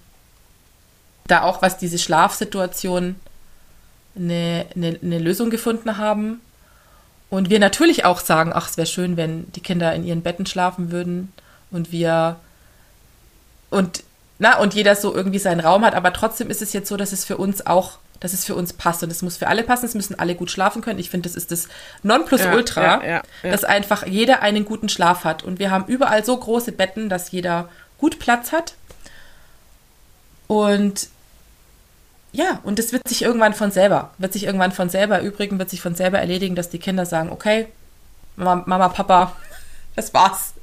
da 1.28 1.44
auch, 1.44 1.62
was 1.62 1.78
diese 1.78 1.98
Schlafsituation, 1.98 3.16
eine, 4.16 4.66
eine, 4.76 5.00
eine 5.02 5.20
Lösung 5.20 5.50
gefunden 5.50 5.98
haben. 5.98 6.42
Und 7.30 7.50
wir 7.50 7.60
natürlich 7.60 8.06
auch 8.06 8.20
sagen, 8.20 8.52
ach, 8.54 8.70
es 8.70 8.78
wäre 8.78 8.88
schön, 8.88 9.18
wenn 9.18 9.52
die 9.52 9.62
Kinder 9.62 9.94
in 9.94 10.06
ihren 10.06 10.22
Betten 10.22 10.46
schlafen 10.46 10.92
würden 10.92 11.32
und 11.72 11.92
wir 11.92 12.38
und 13.70 14.04
na 14.40 14.60
und 14.60 14.74
jeder 14.74 14.96
so 14.96 15.14
irgendwie 15.14 15.40
seinen 15.40 15.60
Raum 15.60 15.84
hat, 15.84 15.94
aber 15.94 16.14
trotzdem 16.14 16.50
ist 16.50 16.62
es 16.62 16.72
jetzt 16.72 16.88
so, 16.88 16.96
dass 16.96 17.12
es 17.12 17.26
für 17.26 17.38
uns 17.38 17.66
auch 17.66 17.98
dass 18.20 18.34
es 18.34 18.46
für 18.46 18.56
uns 18.56 18.74
passt. 18.74 19.04
Und 19.04 19.12
es 19.12 19.22
muss 19.22 19.38
für 19.38 19.48
alle 19.48 19.64
passen, 19.64 19.86
es 19.86 19.96
müssen 19.96 20.18
alle 20.20 20.36
gut 20.36 20.52
schlafen 20.52 20.82
können. 20.82 21.00
Ich 21.00 21.10
finde, 21.10 21.30
das 21.30 21.36
ist 21.36 21.52
das 21.52 21.68
Nonplusultra, 22.04 22.82
ja, 22.82 23.04
ja, 23.04 23.24
ja, 23.44 23.52
dass 23.52 23.64
einfach 23.64 24.06
jeder 24.06 24.42
einen 24.42 24.66
guten 24.66 24.90
Schlaf 24.90 25.24
hat. 25.24 25.44
Und 25.44 25.60
wir 25.60 25.72
haben 25.72 25.86
überall 25.88 26.24
so 26.26 26.36
große 26.38 26.72
Betten, 26.72 27.10
dass 27.10 27.32
jeder 27.32 27.70
gut 27.98 28.20
Platz 28.20 28.52
hat. 28.52 28.76
Und 30.48 31.10
ja, 32.32 32.60
und 32.64 32.80
es 32.80 32.94
wird 32.94 33.08
sich 33.08 33.22
irgendwann 33.22 33.54
von 33.54 33.72
selber, 33.72 34.14
wird 34.18 34.34
sich 34.34 34.44
irgendwann 34.44 34.72
von 34.72 34.90
selber 34.90 35.22
übrigen, 35.22 35.60
wird 35.60 35.70
sich 35.70 35.82
von 35.82 35.96
selber 35.96 36.20
erledigen, 36.20 36.56
dass 36.56 36.70
die 36.70 36.80
Kinder 36.80 37.06
sagen, 37.06 37.32
okay, 37.32 37.68
Mama, 38.36 38.64
Mama 38.66 38.90
Papa, 38.90 39.36
das 39.96 40.14
war's. 40.14 40.54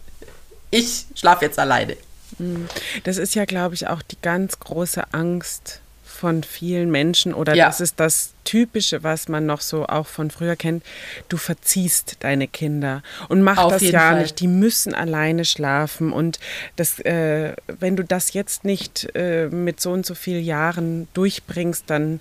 Ich 0.71 1.07
schlafe 1.15 1.45
jetzt 1.45 1.59
alleine. 1.59 1.97
Hm. 2.39 2.69
Das 3.05 3.17
ist 3.17 3.35
ja, 3.35 3.45
glaube 3.45 3.75
ich, 3.75 3.87
auch 3.87 4.03
die 4.03 4.21
ganz 4.21 4.59
große 4.59 5.13
Angst 5.13 5.81
von 6.25 6.43
vielen 6.43 6.91
Menschen 6.91 7.35
oder 7.35 7.55
ja. 7.55 7.67
das 7.67 7.83
ist 7.83 8.01
das 8.01 8.33
Typische, 8.45 9.03
was 9.03 9.29
man 9.29 9.45
noch 9.45 9.61
so 9.61 9.85
auch 9.85 10.07
von 10.07 10.31
früher 10.31 10.57
kennt. 10.57 10.83
Du 11.29 11.37
verziehst 11.37 12.17
deine 12.21 12.49
Kinder 12.49 13.03
und 13.29 13.43
mach 13.43 13.59
Auf 13.59 13.75
das 13.75 13.83
ja 13.83 13.99
Fall. 13.99 14.23
nicht. 14.23 14.41
Die 14.41 14.49
müssen 14.49 14.95
alleine 14.95 15.45
schlafen 15.45 16.15
und 16.15 16.41
das, 16.77 16.99
äh, 17.01 17.53
wenn 17.67 17.95
du 17.95 18.05
das 18.05 18.33
jetzt 18.33 18.65
nicht 18.65 19.07
äh, 19.15 19.49
mit 19.49 19.83
so 19.83 19.93
und 19.93 20.07
so 20.07 20.15
vielen 20.15 20.43
Jahren 20.43 21.09
durchbringst, 21.13 21.85
dann 21.89 22.21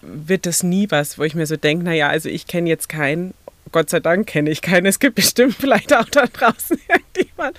wird 0.00 0.46
das 0.46 0.62
nie 0.62 0.88
was, 0.92 1.18
wo 1.18 1.24
ich 1.24 1.34
mir 1.34 1.46
so 1.46 1.56
denke, 1.56 1.86
naja, 1.86 2.10
also 2.10 2.28
ich 2.28 2.46
kenne 2.46 2.68
jetzt 2.68 2.88
keinen 2.88 3.34
Gott 3.74 3.90
sei 3.90 3.98
Dank 3.98 4.28
kenne 4.28 4.50
ich 4.50 4.62
keinen. 4.62 4.86
Es 4.86 5.00
gibt 5.00 5.16
bestimmt 5.16 5.56
vielleicht 5.56 5.92
auch 5.92 6.08
da 6.08 6.26
draußen 6.26 6.78
irgendjemand, 6.88 7.58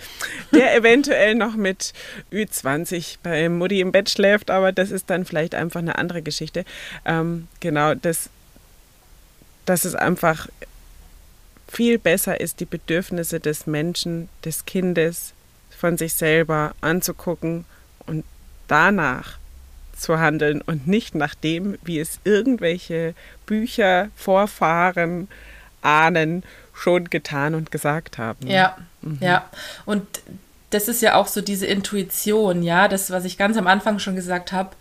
der 0.54 0.74
eventuell 0.74 1.36
noch 1.36 1.58
mit 1.58 1.92
Ü20 2.32 3.18
bei 3.22 3.50
Mutti 3.50 3.82
im 3.82 3.92
Bett 3.92 4.10
schläft, 4.10 4.50
aber 4.50 4.72
das 4.72 4.92
ist 4.92 5.10
dann 5.10 5.26
vielleicht 5.26 5.56
einfach 5.56 5.82
eine 5.82 5.98
andere 5.98 6.22
Geschichte. 6.22 6.64
Ähm, 7.04 7.50
genau, 7.60 7.96
das, 7.96 8.30
dass 9.66 9.84
es 9.84 9.94
einfach 9.94 10.48
viel 11.68 12.00
besser 12.00 12.40
ist, 12.40 12.62
die 12.62 12.66
Bedürfnisse 12.66 13.42
des 13.42 13.68
Menschen, 13.68 14.30
des 14.46 14.66
Kindes 14.66 15.34
von 15.70 15.98
sich 15.98 16.14
selber 16.14 16.76
anzugucken 16.80 17.66
und 18.06 18.24
danach 18.70 19.38
zu 19.98 20.18
handeln 20.18 20.62
und 20.62 20.88
nicht 20.88 21.14
nach 21.14 21.36
dem, 21.36 21.78
wie 21.84 22.00
es 22.00 22.22
irgendwelche 22.24 23.16
Bücher, 23.46 24.08
Vorfahren, 24.16 25.28
Ahnen 25.86 26.44
schon 26.74 27.10
getan 27.10 27.56
und 27.56 27.72
gesagt 27.72 28.18
haben. 28.18 28.48
Ja, 28.48 28.78
mhm. 29.02 29.20
ja. 29.22 29.50
Und 29.86 30.06
das 30.72 30.88
ist 30.88 31.02
ja 31.02 31.16
auch 31.16 31.28
so 31.28 31.42
diese 31.42 31.66
Intuition, 31.66 32.64
ja, 32.64 32.88
das, 32.88 33.12
was 33.12 33.24
ich 33.26 33.38
ganz 33.38 33.56
am 33.58 33.68
Anfang 33.68 34.00
schon 34.00 34.16
gesagt 34.16 34.52
habe, 34.52 34.72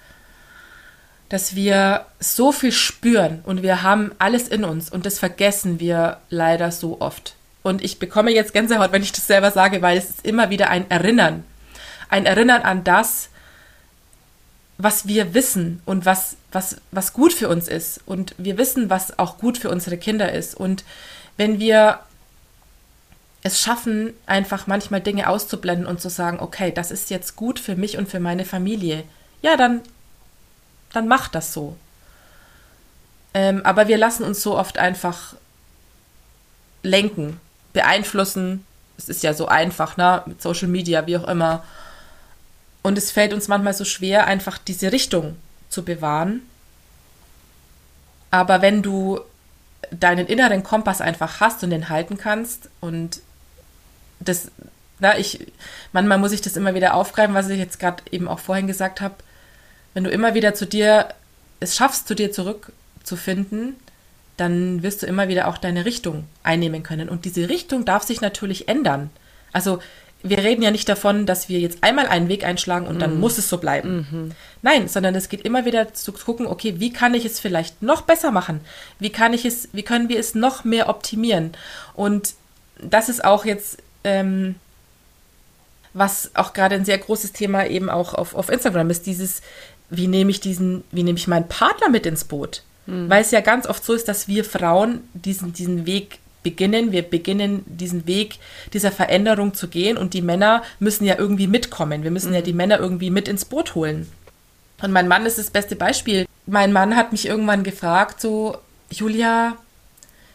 dass 1.28 1.54
wir 1.54 2.06
so 2.20 2.52
viel 2.52 2.72
spüren 2.72 3.40
und 3.44 3.62
wir 3.62 3.82
haben 3.82 4.12
alles 4.18 4.48
in 4.48 4.64
uns 4.64 4.90
und 4.90 5.06
das 5.06 5.18
vergessen 5.18 5.80
wir 5.80 6.18
leider 6.30 6.70
so 6.70 7.00
oft. 7.00 7.34
Und 7.62 7.82
ich 7.82 7.98
bekomme 7.98 8.30
jetzt 8.30 8.52
Gänsehaut, 8.52 8.92
wenn 8.92 9.02
ich 9.02 9.12
das 9.12 9.26
selber 9.26 9.50
sage, 9.50 9.80
weil 9.80 9.96
es 9.96 10.10
ist 10.10 10.26
immer 10.26 10.50
wieder 10.50 10.68
ein 10.68 10.90
Erinnern. 10.90 11.44
Ein 12.10 12.26
Erinnern 12.26 12.62
an 12.62 12.84
das, 12.84 13.30
was 14.78 15.06
wir 15.06 15.34
wissen 15.34 15.80
und 15.84 16.04
was, 16.04 16.36
was, 16.52 16.76
was 16.90 17.12
gut 17.12 17.32
für 17.32 17.48
uns 17.48 17.68
ist. 17.68 18.00
Und 18.06 18.34
wir 18.38 18.58
wissen, 18.58 18.90
was 18.90 19.18
auch 19.18 19.38
gut 19.38 19.58
für 19.58 19.70
unsere 19.70 19.96
Kinder 19.96 20.32
ist. 20.32 20.54
Und 20.54 20.84
wenn 21.36 21.58
wir 21.58 22.00
es 23.42 23.60
schaffen, 23.60 24.14
einfach 24.26 24.66
manchmal 24.66 25.00
Dinge 25.00 25.28
auszublenden 25.28 25.86
und 25.86 26.00
zu 26.00 26.08
sagen, 26.08 26.40
okay, 26.40 26.72
das 26.72 26.90
ist 26.90 27.10
jetzt 27.10 27.36
gut 27.36 27.60
für 27.60 27.76
mich 27.76 27.98
und 27.98 28.08
für 28.08 28.20
meine 28.20 28.44
Familie, 28.44 29.04
ja, 29.42 29.56
dann, 29.56 29.82
dann 30.92 31.06
mach 31.06 31.28
das 31.28 31.52
so. 31.52 31.76
Ähm, 33.34 33.60
aber 33.64 33.86
wir 33.88 33.98
lassen 33.98 34.24
uns 34.24 34.42
so 34.42 34.56
oft 34.56 34.78
einfach 34.78 35.34
lenken, 36.82 37.38
beeinflussen. 37.72 38.64
Es 38.96 39.08
ist 39.08 39.22
ja 39.22 39.34
so 39.34 39.46
einfach, 39.46 39.96
ne? 39.96 40.22
Mit 40.24 40.40
Social 40.40 40.68
Media, 40.68 41.06
wie 41.06 41.18
auch 41.18 41.28
immer. 41.28 41.64
Und 42.84 42.98
es 42.98 43.10
fällt 43.10 43.32
uns 43.32 43.48
manchmal 43.48 43.72
so 43.72 43.86
schwer, 43.86 44.26
einfach 44.26 44.58
diese 44.58 44.92
Richtung 44.92 45.36
zu 45.70 45.86
bewahren. 45.86 46.42
Aber 48.30 48.60
wenn 48.60 48.82
du 48.82 49.20
deinen 49.90 50.26
inneren 50.26 50.62
Kompass 50.62 51.00
einfach 51.00 51.40
hast 51.40 51.64
und 51.64 51.70
den 51.70 51.88
halten 51.88 52.18
kannst 52.18 52.68
und 52.80 53.22
das, 54.20 54.50
na, 54.98 55.18
ich, 55.18 55.46
manchmal 55.92 56.18
muss 56.18 56.32
ich 56.32 56.42
das 56.42 56.58
immer 56.58 56.74
wieder 56.74 56.92
aufgreifen, 56.92 57.34
was 57.34 57.48
ich 57.48 57.58
jetzt 57.58 57.80
gerade 57.80 58.02
eben 58.10 58.28
auch 58.28 58.38
vorhin 58.38 58.66
gesagt 58.66 59.00
habe. 59.00 59.14
Wenn 59.94 60.04
du 60.04 60.10
immer 60.10 60.34
wieder 60.34 60.52
zu 60.52 60.66
dir, 60.66 61.08
es 61.60 61.76
schaffst, 61.76 62.06
zu 62.06 62.14
dir 62.14 62.32
zurückzufinden, 62.32 63.76
dann 64.36 64.82
wirst 64.82 65.02
du 65.02 65.06
immer 65.06 65.28
wieder 65.28 65.48
auch 65.48 65.56
deine 65.56 65.86
Richtung 65.86 66.24
einnehmen 66.42 66.82
können. 66.82 67.08
Und 67.08 67.24
diese 67.24 67.48
Richtung 67.48 67.86
darf 67.86 68.02
sich 68.02 68.20
natürlich 68.20 68.68
ändern. 68.68 69.08
Also 69.52 69.80
wir 70.24 70.38
reden 70.38 70.62
ja 70.62 70.70
nicht 70.70 70.88
davon, 70.88 71.26
dass 71.26 71.50
wir 71.50 71.60
jetzt 71.60 71.84
einmal 71.84 72.06
einen 72.06 72.28
Weg 72.28 72.44
einschlagen 72.44 72.86
und 72.86 72.98
dann 72.98 73.14
mhm. 73.14 73.20
muss 73.20 73.36
es 73.36 73.50
so 73.50 73.58
bleiben. 73.58 74.08
Mhm. 74.10 74.30
Nein, 74.62 74.88
sondern 74.88 75.14
es 75.14 75.28
geht 75.28 75.42
immer 75.42 75.66
wieder 75.66 75.92
zu 75.92 76.12
gucken, 76.12 76.46
okay, 76.46 76.76
wie 76.78 76.94
kann 76.94 77.12
ich 77.12 77.26
es 77.26 77.38
vielleicht 77.38 77.82
noch 77.82 78.00
besser 78.02 78.30
machen? 78.32 78.62
Wie 78.98 79.10
kann 79.10 79.34
ich 79.34 79.44
es, 79.44 79.68
wie 79.72 79.82
können 79.82 80.08
wir 80.08 80.18
es 80.18 80.34
noch 80.34 80.64
mehr 80.64 80.88
optimieren? 80.88 81.52
Und 81.92 82.32
das 82.80 83.10
ist 83.10 83.22
auch 83.22 83.44
jetzt, 83.44 83.76
ähm, 84.02 84.54
was 85.92 86.30
auch 86.34 86.54
gerade 86.54 86.74
ein 86.74 86.86
sehr 86.86 86.98
großes 86.98 87.32
Thema 87.32 87.66
eben 87.66 87.90
auch 87.90 88.14
auf, 88.14 88.34
auf 88.34 88.48
Instagram 88.48 88.88
ist, 88.88 89.04
dieses, 89.04 89.42
wie 89.90 90.06
nehme 90.06 90.30
ich 90.30 90.40
diesen, 90.40 90.84
wie 90.90 91.02
nehme 91.02 91.18
ich 91.18 91.28
meinen 91.28 91.48
Partner 91.48 91.90
mit 91.90 92.06
ins 92.06 92.24
Boot? 92.24 92.62
Mhm. 92.86 93.10
Weil 93.10 93.20
es 93.20 93.30
ja 93.30 93.42
ganz 93.42 93.66
oft 93.66 93.84
so 93.84 93.92
ist, 93.92 94.08
dass 94.08 94.26
wir 94.26 94.46
Frauen 94.46 95.06
diesen, 95.12 95.52
diesen 95.52 95.84
Weg 95.84 96.18
beginnen, 96.44 96.92
wir 96.92 97.02
beginnen 97.02 97.64
diesen 97.66 98.06
Weg 98.06 98.38
dieser 98.72 98.92
Veränderung 98.92 99.54
zu 99.54 99.66
gehen 99.66 99.96
und 99.96 100.14
die 100.14 100.22
Männer 100.22 100.62
müssen 100.78 101.04
ja 101.04 101.16
irgendwie 101.18 101.48
mitkommen. 101.48 102.04
Wir 102.04 102.12
müssen 102.12 102.28
mhm. 102.28 102.36
ja 102.36 102.42
die 102.42 102.52
Männer 102.52 102.78
irgendwie 102.78 103.10
mit 103.10 103.26
ins 103.26 103.44
Boot 103.44 103.74
holen. 103.74 104.08
Und 104.80 104.92
mein 104.92 105.08
Mann 105.08 105.26
ist 105.26 105.38
das 105.38 105.50
beste 105.50 105.74
Beispiel. 105.74 106.26
Mein 106.46 106.72
Mann 106.72 106.94
hat 106.94 107.10
mich 107.10 107.26
irgendwann 107.26 107.64
gefragt, 107.64 108.20
so, 108.20 108.58
Julia, 108.90 109.56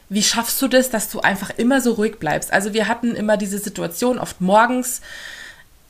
wie 0.10 0.24
schaffst 0.24 0.62
du 0.62 0.68
das, 0.68 0.90
dass 0.90 1.10
du 1.10 1.22
einfach 1.22 1.52
immer 1.58 1.82
so 1.82 1.94
ruhig 1.94 2.18
bleibst? 2.18 2.52
Also 2.52 2.74
wir 2.74 2.88
hatten 2.88 3.16
immer 3.16 3.38
diese 3.38 3.60
Situation 3.60 4.18
oft 4.18 4.42
morgens, 4.42 5.02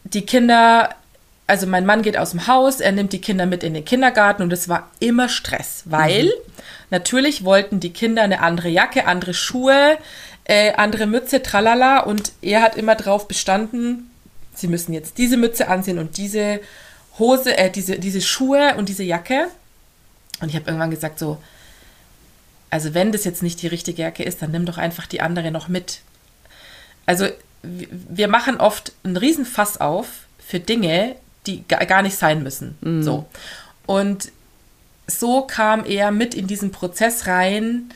die 0.04 0.26
Kinder, 0.26 0.90
also 1.48 1.68
mein 1.68 1.86
Mann 1.86 2.02
geht 2.02 2.18
aus 2.18 2.32
dem 2.32 2.48
Haus, 2.48 2.82
er 2.82 2.92
nimmt 2.92 3.14
die 3.14 3.22
Kinder 3.22 3.46
mit 3.46 3.64
in 3.64 3.74
den 3.74 3.86
Kindergarten 3.86 4.44
und 4.44 4.52
es 4.52 4.68
war 4.68 4.90
immer 5.00 5.30
Stress, 5.30 5.84
weil 5.86 6.26
mhm. 6.26 6.52
Natürlich 6.92 7.44
wollten 7.44 7.80
die 7.80 7.94
Kinder 7.94 8.24
eine 8.24 8.42
andere 8.42 8.70
Jacke, 8.70 9.06
andere 9.06 9.34
Schuhe, 9.34 9.98
äh, 10.46 10.74
andere 10.74 11.06
Mütze, 11.06 11.44
tralala. 11.44 12.00
Und 12.00 12.32
er 12.42 12.62
hat 12.62 12.76
immer 12.76 12.96
drauf 12.96 13.28
bestanden, 13.28 14.10
sie 14.54 14.68
müssen 14.68 14.94
jetzt 14.94 15.18
diese 15.18 15.38
Mütze 15.38 15.68
ansehen 15.68 16.00
und 16.00 16.18
diese 16.18 16.60
Hose, 17.18 17.58
äh, 17.58 17.70
diese, 17.70 18.00
diese 18.00 18.22
Schuhe 18.22 18.76
und 18.78 18.90
diese 18.90 19.04
Jacke. 19.04 19.48
Und 20.42 20.50
ich 20.50 20.56
habe 20.56 20.66
irgendwann 20.66 20.92
gesagt, 20.92 21.20
so, 21.20 21.38
also 22.70 22.94
wenn 22.94 23.12
das 23.12 23.26
jetzt 23.26 23.44
nicht 23.44 23.62
die 23.62 23.68
richtige 23.68 24.02
Jacke 24.02 24.24
ist, 24.24 24.42
dann 24.42 24.52
nimm 24.52 24.66
doch 24.66 24.78
einfach 24.78 25.08
die 25.08 25.22
andere 25.22 25.52
noch 25.52 25.68
mit. 25.68 26.00
Also 27.06 27.28
wir 27.62 28.28
machen 28.28 28.58
oft 28.60 28.94
einen 29.04 29.18
Riesenfass 29.18 29.82
auf 29.82 30.08
für 30.46 30.60
Dinge, 30.60 31.16
die 31.46 31.68
gar 31.68 32.02
nicht 32.02 32.18
sein 32.18 32.44
müssen. 32.44 32.78
Mhm. 32.82 33.04
So. 33.04 33.26
Und 33.86 34.32
so 35.10 35.42
kam 35.42 35.86
er 35.86 36.12
mit 36.12 36.36
in 36.36 36.48
diesen 36.48 36.72
Prozess 36.72 37.28
rein 37.28 37.90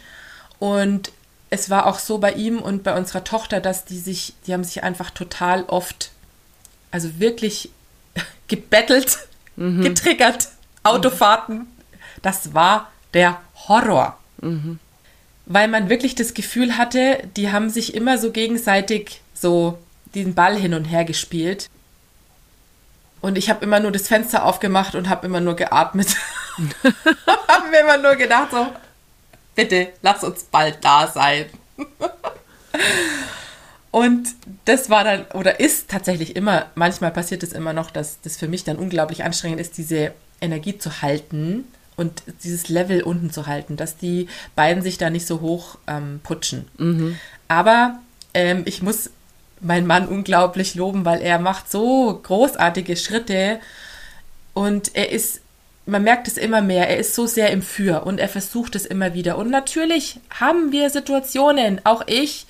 und 0.60 1.12
es 1.50 1.70
war 1.70 1.86
auch 1.86 2.00
so 2.00 2.18
bei 2.18 2.32
ihm 2.32 2.60
und 2.60 2.84
bei 2.84 2.98
unserer 2.98 3.24
Tochter, 3.24 3.60
dass 3.60 3.86
die 3.86 4.00
sich, 4.00 4.34
die 4.48 4.54
haben 4.54 4.64
sich 4.64 4.84
einfach 4.84 5.12
total 5.12 5.64
oft, 5.66 6.12
also 6.90 7.20
wirklich 7.20 7.70
gebettelt, 8.48 9.20
mhm. 9.56 9.84
getriggert, 9.84 10.50
Autofahrten. 10.82 11.68
Das 12.22 12.54
war 12.54 12.92
der 13.14 13.40
Horror. 13.68 14.18
Mhm. 14.42 14.80
Weil 15.46 15.68
man 15.68 15.90
wirklich 15.90 16.16
das 16.16 16.34
Gefühl 16.34 16.78
hatte, 16.78 17.20
die 17.36 17.52
haben 17.52 17.70
sich 17.70 17.94
immer 17.94 18.18
so 18.18 18.32
gegenseitig 18.32 19.22
so 19.34 19.78
den 20.16 20.34
Ball 20.34 20.58
hin 20.58 20.74
und 20.74 20.86
her 20.86 21.06
gespielt. 21.06 21.70
Und 23.22 23.38
ich 23.38 23.50
habe 23.50 23.64
immer 23.64 23.80
nur 23.80 23.92
das 23.92 24.08
Fenster 24.08 24.46
aufgemacht 24.46 24.96
und 24.96 25.08
habe 25.10 25.28
immer 25.28 25.40
nur 25.40 25.56
geatmet. 25.56 26.16
haben 27.48 27.72
wir 27.72 27.82
immer 27.82 27.98
nur 27.98 28.16
gedacht, 28.16 28.52
so, 28.52 28.68
bitte, 29.56 29.90
lass 30.02 30.24
uns 30.24 30.44
bald 30.44 30.84
da 30.84 31.08
sein. 31.08 31.46
Und 33.92 34.30
das 34.66 34.90
war 34.90 35.04
dann, 35.04 35.26
oder 35.34 35.60
ist 35.60 35.90
tatsächlich 35.90 36.36
immer, 36.36 36.66
manchmal 36.74 37.12
passiert 37.12 37.44
es 37.44 37.54
immer 37.54 37.74
noch, 37.74 37.92
dass 37.92 38.20
das 38.22 38.38
für 38.38 38.48
mich 38.48 38.64
dann 38.64 38.78
unglaublich 38.78 39.24
anstrengend 39.24 39.62
ist, 39.62 39.78
diese 39.78 40.14
Energie 40.42 40.80
zu 40.80 41.04
halten 41.04 41.66
und 41.96 42.24
dieses 42.44 42.70
Level 42.70 43.04
unten 43.04 43.32
zu 43.32 43.46
halten, 43.46 43.78
dass 43.78 43.96
die 43.96 44.28
beiden 44.56 44.82
sich 44.82 44.98
da 44.98 45.12
nicht 45.12 45.28
so 45.28 45.42
hoch 45.42 45.78
ähm, 45.86 46.22
putschen. 46.24 46.68
Mhm. 46.78 47.20
Aber 47.48 48.00
ähm, 48.34 48.64
ich 48.66 48.82
muss 48.82 49.12
meinen 49.60 49.86
Mann 49.86 50.08
unglaublich 50.08 50.74
loben, 50.74 51.06
weil 51.06 51.22
er 51.22 51.38
macht 51.38 51.72
so 51.72 52.20
großartige 52.24 52.98
Schritte 52.98 53.60
und 54.54 54.96
er 54.96 55.12
ist 55.12 55.42
man 55.86 56.04
merkt 56.04 56.28
es 56.28 56.38
immer 56.38 56.62
mehr, 56.62 56.90
er 56.90 56.98
ist 56.98 57.14
so 57.14 57.26
sehr 57.26 57.52
im 57.52 57.62
Für 57.62 58.06
und 58.06 58.20
er 58.20 58.30
versucht 58.30 58.76
es 58.76 58.86
immer 58.86 59.14
wieder. 59.14 59.38
Und 59.38 59.50
natürlich 59.50 60.20
haben 60.40 60.72
wir 60.72 60.90
Situationen, 60.90 61.82
auch 61.86 62.04
ich, 62.08 62.46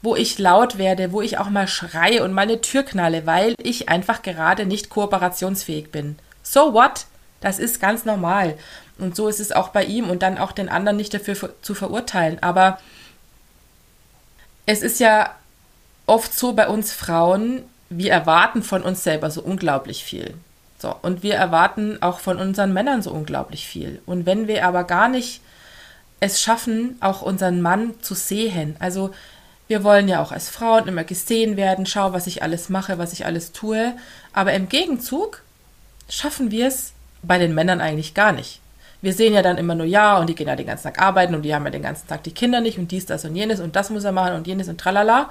wo 0.00 0.16
ich 0.16 0.38
laut 0.38 0.78
werde, 0.78 1.12
wo 1.12 1.20
ich 1.20 1.38
auch 1.38 1.50
mal 1.50 1.68
schreie 1.68 2.22
und 2.24 2.32
meine 2.32 2.60
Tür 2.60 2.84
knalle, 2.84 3.26
weil 3.26 3.54
ich 3.62 3.88
einfach 3.88 4.22
gerade 4.22 4.64
nicht 4.64 4.90
kooperationsfähig 4.90 5.90
bin. 5.90 6.18
So 6.42 6.72
what? 6.72 7.06
Das 7.40 7.58
ist 7.58 7.80
ganz 7.80 8.04
normal. 8.04 8.56
Und 8.98 9.14
so 9.14 9.28
ist 9.28 9.40
es 9.40 9.52
auch 9.52 9.68
bei 9.68 9.84
ihm 9.84 10.08
und 10.08 10.22
dann 10.22 10.38
auch 10.38 10.52
den 10.52 10.68
anderen 10.68 10.96
nicht 10.96 11.12
dafür 11.12 11.54
zu 11.62 11.74
verurteilen. 11.74 12.38
Aber 12.42 12.78
es 14.66 14.82
ist 14.82 14.98
ja 14.98 15.34
oft 16.06 16.32
so 16.32 16.52
bei 16.52 16.68
uns 16.68 16.92
Frauen, 16.92 17.64
wir 17.90 18.12
erwarten 18.12 18.62
von 18.62 18.82
uns 18.82 19.04
selber 19.04 19.30
so 19.30 19.42
unglaublich 19.42 20.04
viel. 20.04 20.34
So, 20.78 20.94
und 21.02 21.22
wir 21.22 21.34
erwarten 21.34 22.00
auch 22.02 22.20
von 22.20 22.38
unseren 22.38 22.72
Männern 22.72 23.02
so 23.02 23.10
unglaublich 23.10 23.66
viel. 23.66 24.00
Und 24.06 24.26
wenn 24.26 24.46
wir 24.46 24.64
aber 24.64 24.84
gar 24.84 25.08
nicht 25.08 25.40
es 26.20 26.40
schaffen, 26.40 26.96
auch 27.00 27.22
unseren 27.22 27.60
Mann 27.60 27.94
zu 28.00 28.14
sehen, 28.14 28.76
also 28.78 29.10
wir 29.66 29.84
wollen 29.84 30.08
ja 30.08 30.22
auch 30.22 30.32
als 30.32 30.48
Frauen 30.48 30.88
immer 30.88 31.04
gesehen 31.04 31.56
werden, 31.56 31.84
schau, 31.84 32.12
was 32.12 32.26
ich 32.26 32.42
alles 32.42 32.68
mache, 32.68 32.98
was 32.98 33.12
ich 33.12 33.26
alles 33.26 33.52
tue, 33.52 33.94
aber 34.32 34.54
im 34.54 34.68
Gegenzug 34.68 35.42
schaffen 36.08 36.50
wir 36.50 36.68
es 36.68 36.92
bei 37.22 37.38
den 37.38 37.54
Männern 37.54 37.80
eigentlich 37.80 38.14
gar 38.14 38.32
nicht. 38.32 38.60
Wir 39.02 39.12
sehen 39.12 39.34
ja 39.34 39.42
dann 39.42 39.58
immer 39.58 39.74
nur 39.74 39.86
ja 39.86 40.18
und 40.18 40.28
die 40.28 40.34
gehen 40.34 40.48
ja 40.48 40.56
den 40.56 40.66
ganzen 40.66 40.84
Tag 40.84 41.00
arbeiten 41.00 41.34
und 41.34 41.42
die 41.42 41.54
haben 41.54 41.64
ja 41.64 41.70
den 41.70 41.82
ganzen 41.82 42.08
Tag 42.08 42.24
die 42.24 42.32
Kinder 42.32 42.60
nicht 42.60 42.78
und 42.78 42.90
dies, 42.90 43.06
das 43.06 43.24
und 43.24 43.36
jenes 43.36 43.60
und 43.60 43.76
das 43.76 43.90
muss 43.90 44.04
er 44.04 44.12
machen 44.12 44.34
und 44.34 44.46
jenes 44.46 44.68
und 44.68 44.80
tralala. 44.80 45.30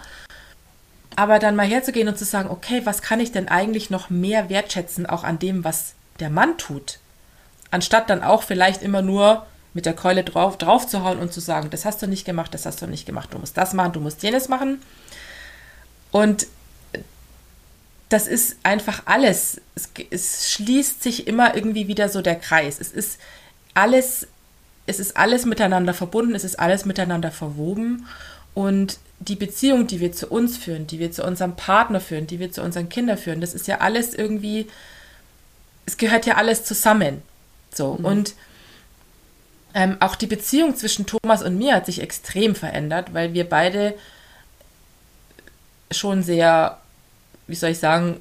Aber 1.17 1.39
dann 1.39 1.55
mal 1.55 1.65
herzugehen 1.65 2.07
und 2.07 2.17
zu 2.19 2.25
sagen, 2.25 2.47
okay, 2.47 2.81
was 2.83 3.01
kann 3.01 3.19
ich 3.19 3.31
denn 3.31 3.47
eigentlich 3.47 3.89
noch 3.89 4.11
mehr 4.11 4.49
wertschätzen, 4.49 5.07
auch 5.07 5.23
an 5.23 5.39
dem, 5.39 5.63
was 5.63 5.95
der 6.19 6.29
Mann 6.29 6.59
tut? 6.59 6.99
Anstatt 7.71 8.11
dann 8.11 8.21
auch 8.21 8.43
vielleicht 8.43 8.83
immer 8.83 9.01
nur 9.01 9.47
mit 9.73 9.87
der 9.87 9.95
Keule 9.95 10.23
drauf, 10.23 10.59
drauf 10.59 10.85
zu 10.85 11.03
hauen 11.03 11.17
und 11.17 11.33
zu 11.33 11.39
sagen, 11.39 11.71
das 11.71 11.85
hast 11.85 12.03
du 12.03 12.07
nicht 12.07 12.23
gemacht, 12.23 12.53
das 12.53 12.67
hast 12.67 12.83
du 12.83 12.85
nicht 12.85 13.07
gemacht, 13.07 13.33
du 13.33 13.39
musst 13.39 13.57
das 13.57 13.73
machen, 13.73 13.93
du 13.93 13.99
musst 13.99 14.21
jenes 14.21 14.47
machen. 14.47 14.79
Und 16.11 16.45
das 18.09 18.27
ist 18.27 18.57
einfach 18.61 19.01
alles. 19.05 19.59
Es, 19.73 19.89
es 20.11 20.51
schließt 20.51 21.01
sich 21.01 21.25
immer 21.25 21.55
irgendwie 21.55 21.87
wieder 21.87 22.09
so 22.09 22.21
der 22.21 22.35
Kreis. 22.35 22.79
Es 22.79 22.91
ist 22.91 23.19
alles, 23.73 24.27
es 24.85 24.99
ist 24.99 25.17
alles 25.17 25.45
miteinander 25.45 25.95
verbunden, 25.95 26.35
es 26.35 26.43
ist 26.43 26.59
alles 26.59 26.85
miteinander 26.85 27.31
verwoben. 27.31 28.05
Und 28.53 28.99
die 29.19 29.35
Beziehung, 29.35 29.87
die 29.87 29.99
wir 29.99 30.11
zu 30.11 30.27
uns 30.27 30.57
führen, 30.57 30.87
die 30.87 30.99
wir 30.99 31.11
zu 31.11 31.23
unserem 31.23 31.55
Partner 31.55 31.99
führen, 31.99 32.27
die 32.27 32.39
wir 32.39 32.51
zu 32.51 32.61
unseren 32.61 32.89
Kindern 32.89 33.17
führen, 33.17 33.41
das 33.41 33.53
ist 33.53 33.67
ja 33.67 33.79
alles 33.79 34.13
irgendwie, 34.13 34.67
es 35.85 35.97
gehört 35.97 36.25
ja 36.25 36.35
alles 36.35 36.63
zusammen. 36.63 37.21
So. 37.73 37.95
Mhm. 37.95 38.05
Und 38.05 38.33
ähm, 39.73 39.97
auch 39.99 40.15
die 40.15 40.27
Beziehung 40.27 40.75
zwischen 40.75 41.05
Thomas 41.05 41.43
und 41.43 41.57
mir 41.57 41.75
hat 41.75 41.85
sich 41.85 42.01
extrem 42.01 42.55
verändert, 42.55 43.13
weil 43.13 43.33
wir 43.33 43.47
beide 43.47 43.95
schon 45.91 46.23
sehr, 46.23 46.79
wie 47.47 47.55
soll 47.55 47.71
ich 47.71 47.79
sagen, 47.79 48.19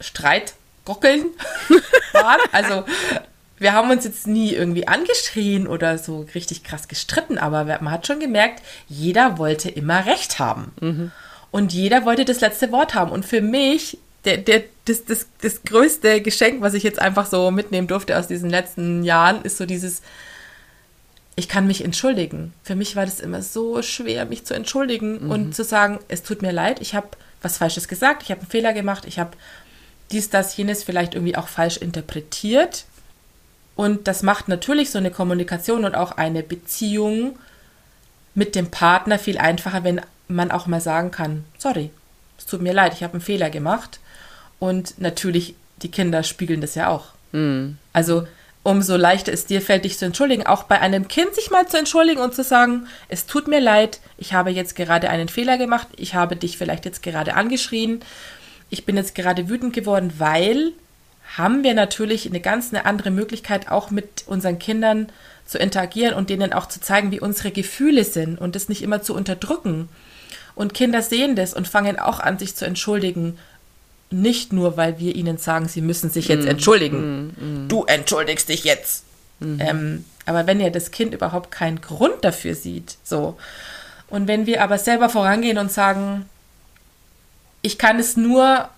Streitgockeln 0.00 1.26
waren. 2.12 2.40
Also 2.52 2.84
wir 3.64 3.72
haben 3.72 3.90
uns 3.90 4.04
jetzt 4.04 4.26
nie 4.26 4.52
irgendwie 4.52 4.86
angeschrien 4.86 5.66
oder 5.66 5.96
so 5.96 6.26
richtig 6.34 6.64
krass 6.64 6.86
gestritten, 6.86 7.38
aber 7.38 7.64
man 7.64 7.90
hat 7.90 8.06
schon 8.06 8.20
gemerkt, 8.20 8.62
jeder 8.88 9.38
wollte 9.38 9.70
immer 9.70 10.04
Recht 10.04 10.38
haben. 10.38 10.72
Mhm. 10.80 11.12
Und 11.50 11.72
jeder 11.72 12.04
wollte 12.04 12.26
das 12.26 12.42
letzte 12.42 12.70
Wort 12.72 12.94
haben. 12.94 13.10
Und 13.10 13.24
für 13.24 13.40
mich, 13.40 13.96
der, 14.26 14.36
der, 14.36 14.64
das, 14.84 15.06
das, 15.06 15.28
das 15.40 15.62
größte 15.62 16.20
Geschenk, 16.20 16.60
was 16.60 16.74
ich 16.74 16.82
jetzt 16.82 17.00
einfach 17.00 17.24
so 17.24 17.50
mitnehmen 17.50 17.86
durfte 17.86 18.18
aus 18.18 18.28
diesen 18.28 18.50
letzten 18.50 19.02
Jahren, 19.02 19.42
ist 19.42 19.56
so 19.56 19.64
dieses, 19.64 20.02
ich 21.34 21.48
kann 21.48 21.66
mich 21.66 21.82
entschuldigen. 21.82 22.52
Für 22.64 22.74
mich 22.74 22.96
war 22.96 23.06
das 23.06 23.18
immer 23.18 23.40
so 23.40 23.80
schwer, 23.80 24.26
mich 24.26 24.44
zu 24.44 24.52
entschuldigen 24.52 25.24
mhm. 25.24 25.30
und 25.30 25.54
zu 25.54 25.64
sagen, 25.64 26.00
es 26.08 26.22
tut 26.22 26.42
mir 26.42 26.52
leid, 26.52 26.82
ich 26.82 26.94
habe 26.94 27.08
was 27.40 27.56
Falsches 27.56 27.88
gesagt, 27.88 28.24
ich 28.24 28.30
habe 28.30 28.42
einen 28.42 28.50
Fehler 28.50 28.74
gemacht, 28.74 29.04
ich 29.06 29.18
habe 29.18 29.30
dies, 30.12 30.28
das, 30.28 30.54
jenes 30.58 30.84
vielleicht 30.84 31.14
irgendwie 31.14 31.36
auch 31.36 31.48
falsch 31.48 31.78
interpretiert. 31.78 32.84
Und 33.76 34.06
das 34.06 34.22
macht 34.22 34.48
natürlich 34.48 34.90
so 34.90 34.98
eine 34.98 35.10
Kommunikation 35.10 35.84
und 35.84 35.94
auch 35.94 36.12
eine 36.12 36.42
Beziehung 36.42 37.38
mit 38.34 38.54
dem 38.54 38.70
Partner 38.70 39.18
viel 39.18 39.38
einfacher, 39.38 39.84
wenn 39.84 40.00
man 40.28 40.50
auch 40.50 40.66
mal 40.66 40.80
sagen 40.80 41.10
kann, 41.10 41.44
sorry, 41.58 41.90
es 42.38 42.46
tut 42.46 42.62
mir 42.62 42.72
leid, 42.72 42.92
ich 42.94 43.02
habe 43.02 43.14
einen 43.14 43.22
Fehler 43.22 43.50
gemacht. 43.50 44.00
Und 44.58 45.00
natürlich, 45.00 45.54
die 45.82 45.90
Kinder 45.90 46.22
spiegeln 46.22 46.60
das 46.60 46.74
ja 46.74 46.88
auch. 46.88 47.06
Mhm. 47.32 47.78
Also 47.92 48.26
umso 48.62 48.96
leichter 48.96 49.32
es 49.32 49.46
dir 49.46 49.60
fällt, 49.60 49.84
dich 49.84 49.98
zu 49.98 50.06
entschuldigen. 50.06 50.46
Auch 50.46 50.64
bei 50.64 50.80
einem 50.80 51.06
Kind 51.06 51.34
sich 51.34 51.50
mal 51.50 51.68
zu 51.68 51.76
entschuldigen 51.76 52.20
und 52.20 52.34
zu 52.34 52.42
sagen, 52.42 52.86
es 53.08 53.26
tut 53.26 53.46
mir 53.46 53.60
leid, 53.60 54.00
ich 54.16 54.32
habe 54.32 54.50
jetzt 54.50 54.74
gerade 54.74 55.10
einen 55.10 55.28
Fehler 55.28 55.58
gemacht, 55.58 55.88
ich 55.96 56.14
habe 56.14 56.34
dich 56.34 56.56
vielleicht 56.56 56.84
jetzt 56.86 57.02
gerade 57.02 57.34
angeschrien, 57.34 58.00
ich 58.70 58.86
bin 58.86 58.96
jetzt 58.96 59.14
gerade 59.14 59.48
wütend 59.48 59.74
geworden, 59.74 60.14
weil 60.18 60.72
haben 61.36 61.64
wir 61.64 61.74
natürlich 61.74 62.26
eine 62.26 62.40
ganz 62.40 62.72
eine 62.72 62.86
andere 62.86 63.10
Möglichkeit, 63.10 63.70
auch 63.70 63.90
mit 63.90 64.24
unseren 64.26 64.58
Kindern 64.58 65.08
zu 65.46 65.58
interagieren 65.58 66.14
und 66.14 66.30
denen 66.30 66.52
auch 66.52 66.66
zu 66.66 66.80
zeigen, 66.80 67.10
wie 67.10 67.20
unsere 67.20 67.50
Gefühle 67.50 68.04
sind 68.04 68.40
und 68.40 68.56
das 68.56 68.68
nicht 68.68 68.82
immer 68.82 69.02
zu 69.02 69.14
unterdrücken. 69.14 69.88
Und 70.54 70.74
Kinder 70.74 71.02
sehen 71.02 71.36
das 71.36 71.52
und 71.52 71.68
fangen 71.68 71.98
auch 71.98 72.20
an, 72.20 72.38
sich 72.38 72.54
zu 72.54 72.64
entschuldigen 72.64 73.38
nicht 74.10 74.52
nur, 74.52 74.76
weil 74.76 75.00
wir 75.00 75.16
ihnen 75.16 75.38
sagen, 75.38 75.66
sie 75.66 75.80
müssen 75.80 76.08
sich 76.08 76.28
jetzt 76.28 76.44
mm, 76.44 76.48
entschuldigen. 76.48 77.26
Mm, 77.26 77.64
mm. 77.64 77.68
Du 77.68 77.84
entschuldigst 77.84 78.48
dich 78.48 78.62
jetzt. 78.62 79.04
-hmm. 79.40 79.60
Ähm, 79.60 80.04
aber 80.26 80.46
wenn 80.46 80.60
ja 80.60 80.70
das 80.70 80.90
Kind 80.90 81.14
überhaupt 81.14 81.50
keinen 81.50 81.80
Grund 81.80 82.22
dafür 82.22 82.54
sieht, 82.54 82.96
so. 83.04 83.36
Und 84.08 84.28
wenn 84.28 84.46
wir 84.46 84.62
aber 84.62 84.78
selber 84.78 85.08
vorangehen 85.08 85.58
und 85.58 85.72
sagen, 85.72 86.28
ich 87.62 87.78
kann 87.78 87.98
es 87.98 88.16
nur, 88.16 88.68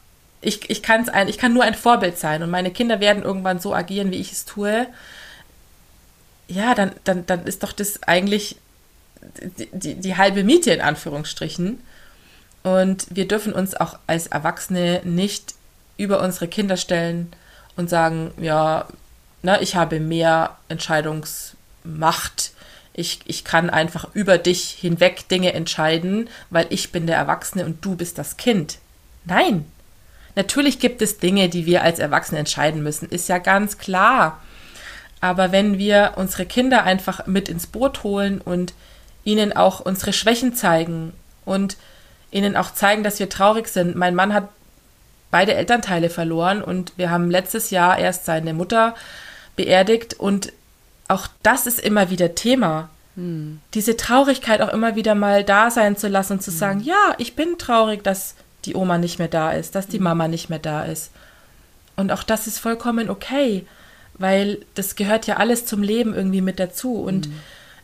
ich, 0.46 0.70
ich, 0.70 0.82
kann's 0.82 1.08
ein, 1.08 1.28
ich 1.28 1.38
kann 1.38 1.52
nur 1.52 1.64
ein 1.64 1.74
Vorbild 1.74 2.18
sein 2.18 2.42
und 2.42 2.50
meine 2.50 2.70
Kinder 2.70 3.00
werden 3.00 3.24
irgendwann 3.24 3.58
so 3.58 3.74
agieren, 3.74 4.12
wie 4.12 4.20
ich 4.20 4.30
es 4.30 4.44
tue, 4.44 4.86
ja, 6.46 6.74
dann, 6.74 6.92
dann, 7.02 7.26
dann 7.26 7.44
ist 7.44 7.64
doch 7.64 7.72
das 7.72 8.04
eigentlich 8.04 8.56
die, 9.58 9.68
die, 9.72 9.94
die 9.96 10.16
halbe 10.16 10.44
Miete 10.44 10.70
in 10.70 10.80
Anführungsstrichen. 10.80 11.80
Und 12.62 13.06
wir 13.10 13.26
dürfen 13.26 13.52
uns 13.52 13.74
auch 13.74 13.98
als 14.06 14.28
Erwachsene 14.28 15.00
nicht 15.04 15.54
über 15.96 16.22
unsere 16.22 16.46
Kinder 16.46 16.76
stellen 16.76 17.32
und 17.74 17.90
sagen, 17.90 18.32
ja, 18.40 18.86
na, 19.42 19.60
ich 19.60 19.74
habe 19.74 19.98
mehr 19.98 20.56
Entscheidungsmacht. 20.68 22.52
Ich, 22.92 23.20
ich 23.26 23.44
kann 23.44 23.68
einfach 23.68 24.14
über 24.14 24.38
dich 24.38 24.70
hinweg 24.70 25.28
Dinge 25.28 25.52
entscheiden, 25.54 26.28
weil 26.50 26.66
ich 26.70 26.92
bin 26.92 27.08
der 27.08 27.16
Erwachsene 27.16 27.64
und 27.64 27.84
du 27.84 27.96
bist 27.96 28.16
das 28.18 28.36
Kind. 28.36 28.78
Nein. 29.24 29.64
Natürlich 30.36 30.78
gibt 30.78 31.02
es 31.02 31.18
Dinge, 31.18 31.48
die 31.48 31.66
wir 31.66 31.82
als 31.82 31.98
Erwachsene 31.98 32.38
entscheiden 32.38 32.82
müssen, 32.82 33.08
ist 33.08 33.28
ja 33.28 33.38
ganz 33.38 33.78
klar. 33.78 34.40
Aber 35.20 35.50
wenn 35.50 35.78
wir 35.78 36.12
unsere 36.16 36.46
Kinder 36.46 36.84
einfach 36.84 37.26
mit 37.26 37.48
ins 37.48 37.66
Boot 37.66 38.04
holen 38.04 38.40
und 38.40 38.74
ihnen 39.24 39.54
auch 39.54 39.80
unsere 39.80 40.12
Schwächen 40.12 40.54
zeigen 40.54 41.12
und 41.44 41.76
ihnen 42.30 42.56
auch 42.56 42.72
zeigen, 42.72 43.02
dass 43.02 43.18
wir 43.18 43.28
traurig 43.28 43.68
sind. 43.68 43.96
Mein 43.96 44.14
Mann 44.14 44.32
hat 44.32 44.48
beide 45.30 45.54
Elternteile 45.54 46.10
verloren 46.10 46.62
und 46.62 46.92
wir 46.96 47.10
haben 47.10 47.30
letztes 47.30 47.70
Jahr 47.70 47.98
erst 47.98 48.24
seine 48.24 48.54
Mutter 48.54 48.94
beerdigt 49.56 50.14
und 50.14 50.52
auch 51.08 51.28
das 51.42 51.66
ist 51.66 51.80
immer 51.80 52.10
wieder 52.10 52.34
Thema. 52.34 52.88
Hm. 53.16 53.60
Diese 53.74 53.96
Traurigkeit 53.96 54.60
auch 54.60 54.72
immer 54.72 54.96
wieder 54.96 55.14
mal 55.14 55.44
da 55.44 55.70
sein 55.70 55.96
zu 55.96 56.08
lassen 56.08 56.34
und 56.34 56.42
zu 56.42 56.50
hm. 56.50 56.58
sagen, 56.58 56.80
ja, 56.80 57.14
ich 57.18 57.34
bin 57.34 57.58
traurig, 57.58 58.04
dass 58.04 58.34
die 58.66 58.74
Oma 58.74 58.98
nicht 58.98 59.18
mehr 59.18 59.28
da 59.28 59.52
ist, 59.52 59.74
dass 59.74 59.86
die 59.86 59.98
hm. 59.98 60.04
Mama 60.04 60.28
nicht 60.28 60.50
mehr 60.50 60.58
da 60.58 60.84
ist. 60.84 61.10
Und 61.96 62.12
auch 62.12 62.22
das 62.22 62.46
ist 62.46 62.58
vollkommen 62.58 63.08
okay, 63.08 63.66
weil 64.14 64.58
das 64.74 64.96
gehört 64.96 65.26
ja 65.26 65.36
alles 65.36 65.64
zum 65.66 65.82
Leben 65.82 66.14
irgendwie 66.14 66.42
mit 66.42 66.60
dazu. 66.60 66.94
Und 66.94 67.26
hm. 67.26 67.32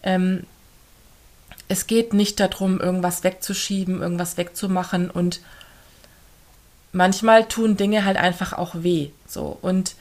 ähm, 0.03 0.43
es 1.69 1.87
geht 1.87 2.13
nicht 2.13 2.39
darum, 2.41 2.81
irgendwas 2.81 3.25
wegzuschieben, 3.25 4.03
irgendwas 4.03 4.37
wegzumachen 4.37 5.11
und 5.11 5.41
manchmal 6.93 7.49
tun 7.49 7.77
Dinge 7.77 8.05
halt 8.05 8.19
einfach 8.19 8.53
auch 8.53 8.75
weh. 8.75 9.11
So 9.27 9.57
und 9.63 9.95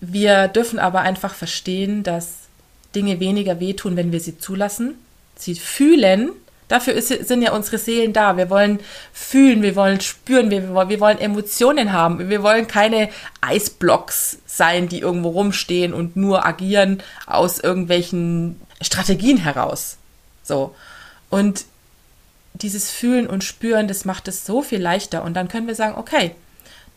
wir 0.00 0.48
dürfen 0.48 0.78
aber 0.78 1.00
einfach 1.00 1.34
verstehen, 1.34 2.02
dass 2.02 2.46
Dinge 2.94 3.20
weniger 3.20 3.60
wehtun, 3.60 3.96
wenn 3.96 4.12
wir 4.12 4.20
sie 4.20 4.38
zulassen, 4.38 4.96
sie 5.36 5.54
fühlen. 5.54 6.30
Dafür 6.68 6.94
ist, 6.94 7.08
sind 7.08 7.42
ja 7.42 7.52
unsere 7.52 7.78
Seelen 7.78 8.12
da. 8.12 8.36
Wir 8.36 8.50
wollen 8.50 8.80
fühlen, 9.12 9.62
wir 9.62 9.76
wollen 9.76 10.00
spüren, 10.00 10.50
wir, 10.50 10.88
wir 10.88 11.00
wollen 11.00 11.18
Emotionen 11.18 11.92
haben. 11.92 12.28
Wir 12.28 12.42
wollen 12.42 12.66
keine 12.66 13.08
Eisblocks 13.40 14.38
sein, 14.46 14.88
die 14.88 15.00
irgendwo 15.00 15.28
rumstehen 15.28 15.94
und 15.94 16.16
nur 16.16 16.44
agieren 16.44 17.02
aus 17.26 17.60
irgendwelchen 17.60 18.60
Strategien 18.80 19.38
heraus. 19.38 19.96
So. 20.42 20.74
Und 21.30 21.64
dieses 22.54 22.90
Fühlen 22.90 23.26
und 23.26 23.44
Spüren, 23.44 23.88
das 23.88 24.04
macht 24.04 24.28
es 24.28 24.44
so 24.46 24.62
viel 24.62 24.80
leichter. 24.80 25.22
Und 25.22 25.34
dann 25.34 25.48
können 25.48 25.66
wir 25.66 25.74
sagen, 25.74 25.96
okay, 25.96 26.34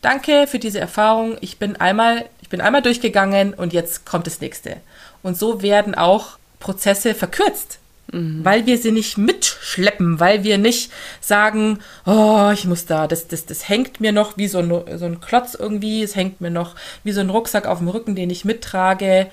danke 0.02 0.46
für 0.46 0.58
diese 0.58 0.80
Erfahrung. 0.80 1.36
Ich 1.40 1.58
bin 1.58 1.76
einmal, 1.76 2.26
ich 2.40 2.48
bin 2.48 2.60
einmal 2.60 2.82
durchgegangen 2.82 3.54
und 3.54 3.72
jetzt 3.72 4.04
kommt 4.04 4.26
das 4.26 4.40
nächste. 4.40 4.78
Und 5.22 5.36
so 5.36 5.62
werden 5.62 5.94
auch 5.94 6.38
Prozesse 6.58 7.14
verkürzt. 7.14 7.79
Mhm. 8.12 8.44
Weil 8.44 8.66
wir 8.66 8.78
sie 8.78 8.92
nicht 8.92 9.18
mitschleppen, 9.18 10.20
weil 10.20 10.42
wir 10.42 10.58
nicht 10.58 10.90
sagen, 11.20 11.78
oh, 12.06 12.50
ich 12.52 12.64
muss 12.64 12.86
da, 12.86 13.06
das, 13.06 13.28
das, 13.28 13.46
das 13.46 13.68
hängt 13.68 14.00
mir 14.00 14.12
noch 14.12 14.36
wie 14.36 14.48
so 14.48 14.58
ein, 14.58 14.98
so 14.98 15.04
ein 15.04 15.20
Klotz 15.20 15.54
irgendwie, 15.54 16.02
es 16.02 16.16
hängt 16.16 16.40
mir 16.40 16.50
noch 16.50 16.74
wie 17.04 17.12
so 17.12 17.20
ein 17.20 17.30
Rucksack 17.30 17.66
auf 17.66 17.78
dem 17.78 17.88
Rücken, 17.88 18.14
den 18.14 18.30
ich 18.30 18.44
mittrage. 18.44 19.28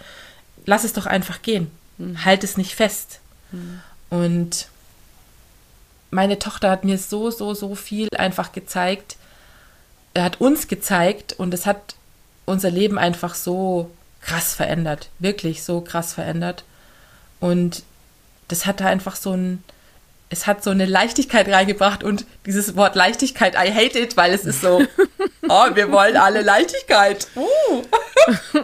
Lass 0.66 0.84
es 0.84 0.94
doch 0.94 1.06
einfach 1.06 1.42
gehen. 1.42 1.72
Mhm. 1.98 2.24
Halt 2.24 2.44
es 2.44 2.58
nicht 2.58 2.76
fest. 2.76 3.20
Mhm. 3.52 3.82
Und 4.10 4.68
meine 6.12 6.40
Tochter 6.40 6.70
hat 6.70 6.84
mir 6.84 6.98
so, 6.98 7.32
so, 7.32 7.54
so 7.54 7.76
viel 7.76 8.08
einfach 8.16 8.52
gezeigt. 8.52 9.18
Er 10.14 10.24
hat 10.24 10.40
uns 10.40 10.68
gezeigt 10.68 11.34
und 11.38 11.54
es 11.54 11.66
hat 11.66 11.96
unser 12.46 12.72
Leben 12.72 12.98
einfach 12.98 13.36
so 13.36 13.92
krass 14.22 14.54
verändert. 14.54 15.10
Wirklich 15.20 15.64
so 15.64 15.82
krass 15.82 16.14
verändert. 16.14 16.64
Und 17.40 17.84
das 18.48 18.66
hat 18.66 18.80
da 18.80 18.86
einfach 18.86 19.16
so 19.16 19.34
ein, 19.34 19.64
es 20.30 20.48
hat 20.48 20.64
so 20.64 20.70
eine 20.70 20.86
Leichtigkeit 20.86 21.48
reingebracht 21.48 22.04
und 22.04 22.26
dieses 22.46 22.76
Wort 22.76 22.96
Leichtigkeit, 22.96 23.56
I 23.56 23.72
hate 23.72 23.98
it, 23.98 24.18
weil 24.18 24.34
es 24.34 24.46
ist 24.46 24.62
so, 24.62 24.82
oh, 25.50 25.66
wir 25.74 25.92
wollen 25.92 26.18
alle 26.18 26.42
Leichtigkeit. 26.42 27.28
Uh. 27.36 27.84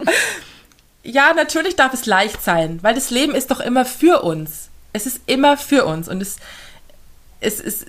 ja, 1.02 1.32
natürlich 1.34 1.76
darf 1.76 1.94
es 1.94 2.06
leicht 2.06 2.42
sein, 2.42 2.78
weil 2.82 2.94
das 2.94 3.10
Leben 3.10 3.34
ist 3.34 3.50
doch 3.50 3.60
immer 3.60 3.84
für 3.84 4.22
uns. 4.22 4.68
Es 4.92 5.06
ist 5.06 5.20
immer 5.26 5.56
für 5.56 5.84
uns 5.86 6.08
und 6.08 6.20
es, 6.20 6.36
es, 7.40 7.60
es, 7.60 7.86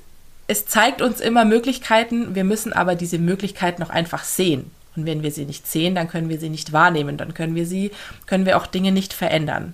es 0.47 0.65
zeigt 0.65 1.01
uns 1.01 1.19
immer 1.19 1.45
Möglichkeiten. 1.45 2.35
Wir 2.35 2.43
müssen 2.43 2.73
aber 2.73 2.95
diese 2.95 3.19
Möglichkeiten 3.19 3.81
noch 3.81 3.89
einfach 3.89 4.23
sehen. 4.23 4.71
Und 4.95 5.05
wenn 5.05 5.23
wir 5.23 5.31
sie 5.31 5.45
nicht 5.45 5.67
sehen, 5.67 5.95
dann 5.95 6.07
können 6.07 6.29
wir 6.29 6.39
sie 6.39 6.49
nicht 6.49 6.71
wahrnehmen. 6.71 7.17
Dann 7.17 7.33
können 7.33 7.55
wir 7.55 7.65
sie, 7.65 7.91
können 8.25 8.45
wir 8.45 8.57
auch 8.57 8.65
Dinge 8.65 8.91
nicht 8.91 9.13
verändern. 9.13 9.73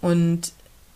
Und 0.00 0.52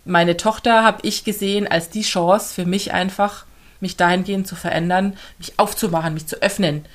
meine 0.09 0.37
Tochter 0.37 0.83
habe 0.83 1.01
ich 1.03 1.25
gesehen 1.25 1.69
als 1.69 1.91
die 1.91 2.03
Chance 2.03 2.55
für 2.55 2.65
mich 2.65 2.93
einfach, 2.93 3.45
mich 3.81 3.97
dahingehend 3.97 4.49
zu 4.49 4.57
verändern, 4.57 5.17
mich 5.39 5.59
aufzumachen, 5.59 6.15
mich 6.15 6.27
zu 6.27 6.43
öffnen. 6.43 6.87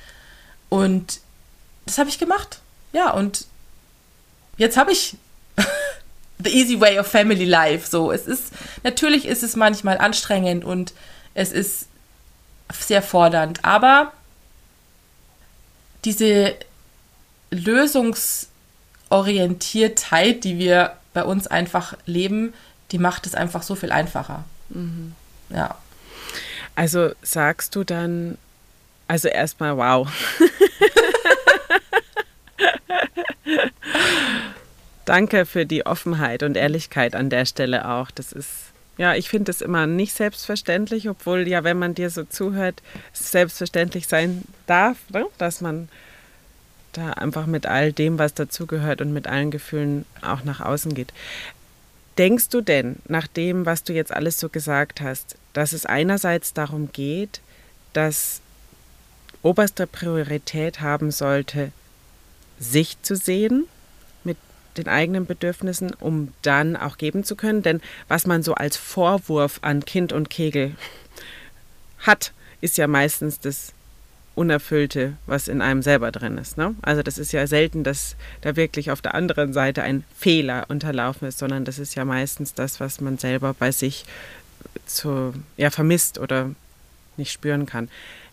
Und 0.68 1.20
das 1.86 1.98
habe 1.98 2.10
ich 2.10 2.18
gemacht. 2.18 2.58
Ja, 2.92 3.10
und 3.10 3.46
jetzt 4.56 4.76
habe 4.76 4.90
ich 4.92 5.16
the 6.38 6.50
easy 6.50 6.80
way 6.80 6.98
of 6.98 7.06
family 7.06 7.44
life. 7.44 7.88
So, 7.88 8.10
es 8.10 8.26
ist, 8.26 8.52
natürlich 8.82 9.26
ist 9.26 9.42
es 9.42 9.56
manchmal 9.56 9.98
anstrengend 9.98 10.64
und 10.64 10.94
es 11.34 11.52
ist 11.52 11.88
sehr 12.72 13.02
fordernd, 13.02 13.62
aber 13.64 14.12
diese 16.04 16.54
Lösungsorientiertheit, 17.50 20.44
die 20.44 20.58
wir 20.58 20.96
bei 21.12 21.24
uns 21.24 21.46
einfach 21.46 21.98
leben, 22.06 22.54
die 22.94 22.98
macht 23.00 23.26
es 23.26 23.34
einfach 23.34 23.64
so 23.64 23.74
viel 23.74 23.90
einfacher. 23.90 24.44
Mhm. 24.68 25.14
Ja. 25.48 25.76
Also 26.76 27.10
sagst 27.22 27.74
du 27.74 27.82
dann, 27.82 28.38
also 29.08 29.26
erstmal 29.26 29.76
wow. 29.76 30.08
Danke 35.04 35.44
für 35.44 35.66
die 35.66 35.84
Offenheit 35.84 36.44
und 36.44 36.56
Ehrlichkeit 36.56 37.16
an 37.16 37.30
der 37.30 37.46
Stelle 37.46 37.88
auch. 37.88 38.12
Das 38.12 38.30
ist, 38.30 38.48
ja, 38.96 39.16
ich 39.16 39.28
finde 39.28 39.50
es 39.50 39.60
immer 39.60 39.88
nicht 39.88 40.14
selbstverständlich, 40.14 41.08
obwohl 41.08 41.48
ja, 41.48 41.64
wenn 41.64 41.80
man 41.80 41.96
dir 41.96 42.10
so 42.10 42.22
zuhört, 42.22 42.80
es 43.12 43.32
selbstverständlich 43.32 44.06
sein 44.06 44.44
darf, 44.68 44.98
ne? 45.10 45.26
dass 45.38 45.60
man 45.60 45.88
da 46.92 47.10
einfach 47.14 47.46
mit 47.46 47.66
all 47.66 47.92
dem, 47.92 48.20
was 48.20 48.34
dazugehört 48.34 49.00
und 49.00 49.12
mit 49.12 49.26
allen 49.26 49.50
Gefühlen 49.50 50.04
auch 50.22 50.44
nach 50.44 50.60
außen 50.60 50.94
geht. 50.94 51.12
Denkst 52.18 52.48
du 52.50 52.60
denn, 52.60 52.96
nach 53.08 53.26
dem, 53.26 53.66
was 53.66 53.82
du 53.82 53.92
jetzt 53.92 54.12
alles 54.12 54.38
so 54.38 54.48
gesagt 54.48 55.00
hast, 55.00 55.36
dass 55.52 55.72
es 55.72 55.84
einerseits 55.84 56.52
darum 56.52 56.90
geht, 56.92 57.40
dass 57.92 58.40
oberste 59.42 59.86
Priorität 59.86 60.80
haben 60.80 61.10
sollte, 61.10 61.72
sich 62.58 63.00
zu 63.02 63.16
sehen 63.16 63.64
mit 64.22 64.36
den 64.76 64.86
eigenen 64.86 65.26
Bedürfnissen, 65.26 65.92
um 65.92 66.32
dann 66.42 66.76
auch 66.76 66.98
geben 66.98 67.24
zu 67.24 67.34
können? 67.34 67.62
Denn 67.62 67.80
was 68.06 68.26
man 68.26 68.42
so 68.42 68.54
als 68.54 68.76
Vorwurf 68.76 69.58
an 69.62 69.84
Kind 69.84 70.12
und 70.12 70.30
Kegel 70.30 70.76
hat, 71.98 72.32
ist 72.60 72.78
ja 72.78 72.86
meistens 72.86 73.40
das 73.40 73.72
Unerfüllte, 74.34 75.14
was 75.26 75.48
in 75.48 75.62
einem 75.62 75.82
selber 75.82 76.10
drin 76.10 76.38
ist. 76.38 76.56
Ne? 76.56 76.74
Also 76.82 77.02
das 77.02 77.18
ist 77.18 77.32
ja 77.32 77.46
selten, 77.46 77.84
dass 77.84 78.16
da 78.40 78.56
wirklich 78.56 78.90
auf 78.90 79.00
der 79.00 79.14
anderen 79.14 79.52
Seite 79.52 79.82
ein 79.82 80.04
Fehler 80.16 80.66
unterlaufen 80.68 81.28
ist, 81.28 81.38
sondern 81.38 81.64
das 81.64 81.78
ist 81.78 81.94
ja 81.94 82.04
meistens 82.04 82.54
das, 82.54 82.80
was 82.80 83.00
man 83.00 83.18
selber 83.18 83.54
bei 83.54 83.70
sich 83.70 84.04
zu, 84.86 85.34
ja, 85.56 85.70
vermisst 85.70 86.18
oder 86.18 86.50
nicht 87.16 87.32
spüren 87.32 87.66
kann. 87.66 87.88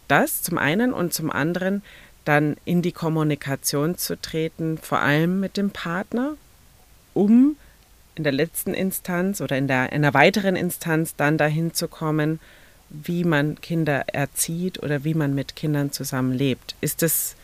Das 0.08 0.42
zum 0.42 0.58
einen 0.58 0.94
und 0.94 1.14
zum 1.14 1.32
anderen 1.32 1.84
dann 2.26 2.58
in 2.66 2.82
die 2.82 2.92
Kommunikation 2.92 3.98
zu 3.98 4.20
treten, 4.20 4.78
vor 4.78 5.00
allem 5.00 5.40
mit 5.40 5.58
dem 5.58 5.72
Partner, 5.72 6.36
um 7.14 7.56
in 8.16 8.24
der 8.24 8.34
letzten 8.34 8.74
Instanz 8.74 9.42
oder 9.42 9.58
in, 9.58 9.68
der, 9.68 9.92
in 9.92 10.04
einer 10.04 10.14
weiteren 10.14 10.56
Instanz 10.56 11.16
dann 11.16 11.38
dahin 11.38 11.74
zu 11.74 11.88
kommen, 11.88 12.40
wie 12.92 13.24
man 13.24 13.60
Kinder 13.62 14.04
erzieht 14.08 14.82
oder 14.84 15.04
wie 15.04 15.14
man 15.14 15.34
mit 15.34 15.56
Kindern 15.56 15.92
zusammenlebt. 15.92 16.76
Ist 16.82 17.02
das 17.02 17.36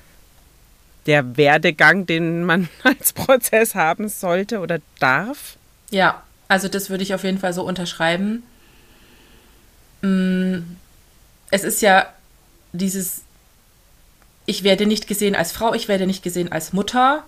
der 1.05 1.37
Werdegang, 1.37 2.05
den 2.05 2.43
man 2.43 2.69
als 2.83 3.13
Prozess 3.13 3.75
haben 3.75 4.09
sollte 4.09 4.59
oder 4.59 4.79
darf? 4.99 5.57
Ja, 5.89 6.23
also 6.47 6.67
das 6.67 6.89
würde 6.89 7.03
ich 7.03 7.13
auf 7.13 7.23
jeden 7.23 7.39
Fall 7.39 7.53
so 7.53 7.63
unterschreiben. 7.63 8.43
Mm, 10.01 10.59
es 11.49 11.63
ist 11.63 11.81
ja 11.81 12.07
dieses, 12.73 13.21
ich 14.45 14.63
werde 14.63 14.85
nicht 14.85 15.07
gesehen 15.07 15.35
als 15.35 15.51
Frau, 15.53 15.73
ich 15.73 15.87
werde 15.87 16.07
nicht 16.07 16.23
gesehen 16.23 16.51
als 16.51 16.73
Mutter. 16.73 17.23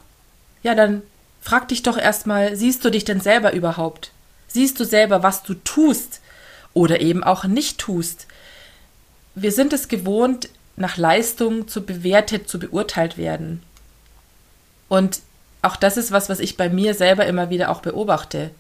Ja, 0.62 0.76
dann 0.76 1.02
frag 1.42 1.70
dich 1.70 1.84
doch 1.84 1.98
erstmal, 1.98 2.56
siehst 2.56 2.84
du 2.84 2.90
dich 2.90 3.06
denn 3.06 3.22
selber 3.22 3.54
überhaupt? 3.54 4.12
Siehst 4.48 4.80
du 4.80 4.84
selber, 4.84 5.24
was 5.24 5.44
du 5.44 5.54
tust? 5.54 6.22
Oder 6.74 7.02
eben 7.02 7.24
auch 7.24 7.46
nicht 7.46 7.78
tust. 7.78 8.28
Wir 9.36 9.52
sind 9.52 9.74
es 9.74 9.88
gewohnt, 9.88 10.50
nach 10.76 10.98
Leistung 10.98 11.68
zu 11.68 11.86
bewertet, 11.86 12.50
zu 12.50 12.60
beurteilt 12.60 13.18
werden. 13.18 13.62
Und 14.88 15.22
auch 15.62 15.76
das 15.76 15.98
ist 15.98 16.12
was, 16.12 16.30
was 16.30 16.40
ich 16.40 16.58
bei 16.58 16.70
mir 16.70 16.94
selber 16.94 17.26
immer 17.26 17.50
wieder 17.50 17.70
auch 17.70 17.82
beobachte. 17.82 18.52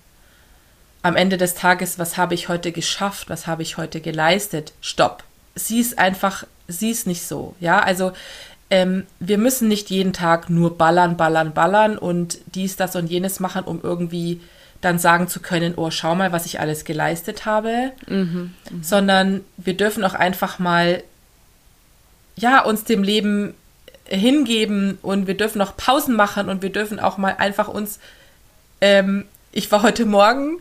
Am 1.01 1.16
Ende 1.16 1.38
des 1.38 1.55
Tages, 1.55 1.97
was 1.97 2.18
habe 2.18 2.34
ich 2.34 2.49
heute 2.49 2.72
geschafft, 2.72 3.30
was 3.30 3.47
habe 3.47 3.62
ich 3.62 3.78
heute 3.78 4.01
geleistet? 4.01 4.74
Stopp. 4.82 5.24
Sieh 5.55 5.80
es 5.80 5.97
einfach, 5.97 6.45
sieh 6.68 6.91
es 6.91 7.05
nicht 7.05 7.26
so. 7.26 7.55
Ja, 7.62 7.80
also 7.80 8.12
ähm, 8.70 9.05
wir 9.20 9.38
müssen 9.38 9.68
nicht 9.70 9.89
jeden 9.89 10.14
Tag 10.14 10.49
nur 10.49 10.78
ballern, 10.78 11.16
ballern, 11.16 11.53
ballern 11.53 11.97
und 11.97 12.39
dies, 12.53 12.76
das 12.76 12.95
und 12.95 13.07
jenes 13.10 13.39
machen, 13.39 13.64
um 13.64 13.80
irgendwie 13.82 14.41
dann 14.82 14.97
sagen 14.97 15.27
zu 15.27 15.41
können, 15.41 15.73
oh, 15.75 15.91
schau 15.91 16.15
mal, 16.15 16.32
was 16.32 16.45
ich 16.45 16.59
alles 16.59 16.86
geleistet 16.86 17.45
habe, 17.45 17.91
mhm, 18.07 18.53
mh. 18.69 18.77
sondern 18.82 19.41
wir 19.57 19.75
dürfen 19.75 20.03
auch 20.03 20.13
einfach 20.13 20.59
mal, 20.59 21.03
ja, 22.36 22.63
uns 22.63 22.86
dem 22.86 23.03
Leben 23.03 23.55
hingeben 24.05 24.97
und 25.01 25.27
wir 25.27 25.36
dürfen 25.36 25.61
auch 25.61 25.75
Pausen 25.75 26.15
machen 26.15 26.49
und 26.49 26.61
wir 26.61 26.71
dürfen 26.71 26.99
auch 26.99 27.17
mal 27.17 27.36
einfach 27.38 27.67
uns, 27.67 27.99
ähm, 28.82 29.25
ich 29.51 29.71
war 29.71 29.82
heute 29.82 30.05
Morgen, 30.05 30.59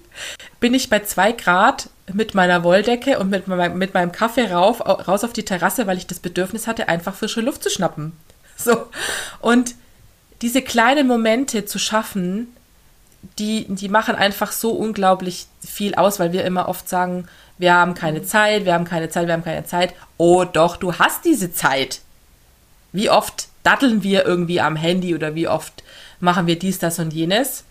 bin 0.60 0.74
ich 0.74 0.90
bei 0.90 1.00
zwei 1.00 1.32
Grad 1.32 1.90
mit 2.12 2.34
meiner 2.34 2.64
Wolldecke 2.64 3.18
und 3.18 3.30
mit, 3.30 3.46
mein, 3.46 3.76
mit 3.76 3.94
meinem 3.94 4.12
Kaffee 4.12 4.50
rauf, 4.50 4.80
raus 4.80 5.24
auf 5.24 5.32
die 5.32 5.44
Terrasse, 5.44 5.86
weil 5.86 5.98
ich 5.98 6.06
das 6.06 6.20
Bedürfnis 6.20 6.66
hatte, 6.66 6.88
einfach 6.88 7.14
frische 7.14 7.40
Luft 7.40 7.62
zu 7.62 7.70
schnappen. 7.70 8.12
So. 8.56 8.86
Und 9.40 9.74
diese 10.42 10.62
kleinen 10.62 11.06
Momente 11.06 11.64
zu 11.64 11.78
schaffen, 11.78 12.48
die, 13.38 13.66
die 13.68 13.88
machen 13.88 14.14
einfach 14.14 14.52
so 14.52 14.70
unglaublich 14.70 15.46
viel 15.66 15.94
aus, 15.94 16.18
weil 16.18 16.32
wir 16.32 16.44
immer 16.44 16.68
oft 16.68 16.88
sagen, 16.88 17.28
wir 17.58 17.74
haben 17.74 17.94
keine 17.94 18.22
Zeit, 18.22 18.64
wir 18.64 18.74
haben 18.74 18.84
keine 18.84 19.08
Zeit, 19.08 19.26
wir 19.26 19.34
haben 19.34 19.44
keine 19.44 19.64
Zeit. 19.64 19.94
Oh 20.16 20.44
doch, 20.44 20.76
du 20.76 20.94
hast 20.94 21.24
diese 21.24 21.52
Zeit. 21.52 22.00
Wie 22.92 23.10
oft 23.10 23.48
datteln 23.64 24.02
wir 24.02 24.24
irgendwie 24.24 24.60
am 24.60 24.76
Handy 24.76 25.14
oder 25.14 25.34
wie 25.34 25.48
oft 25.48 25.82
machen 26.20 26.46
wir 26.46 26.58
dies, 26.58 26.78
das 26.78 26.98
und 26.98 27.12
jenes, 27.12 27.64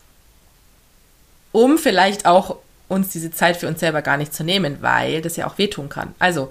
um 1.52 1.78
vielleicht 1.78 2.26
auch 2.26 2.58
uns 2.88 3.10
diese 3.10 3.32
Zeit 3.32 3.58
für 3.58 3.68
uns 3.68 3.80
selber 3.80 4.02
gar 4.02 4.18
nicht 4.18 4.34
zu 4.34 4.44
nehmen, 4.44 4.78
weil 4.82 5.22
das 5.22 5.36
ja 5.36 5.48
auch 5.48 5.58
wehtun 5.58 5.90
kann. 5.90 6.14
Also, 6.20 6.50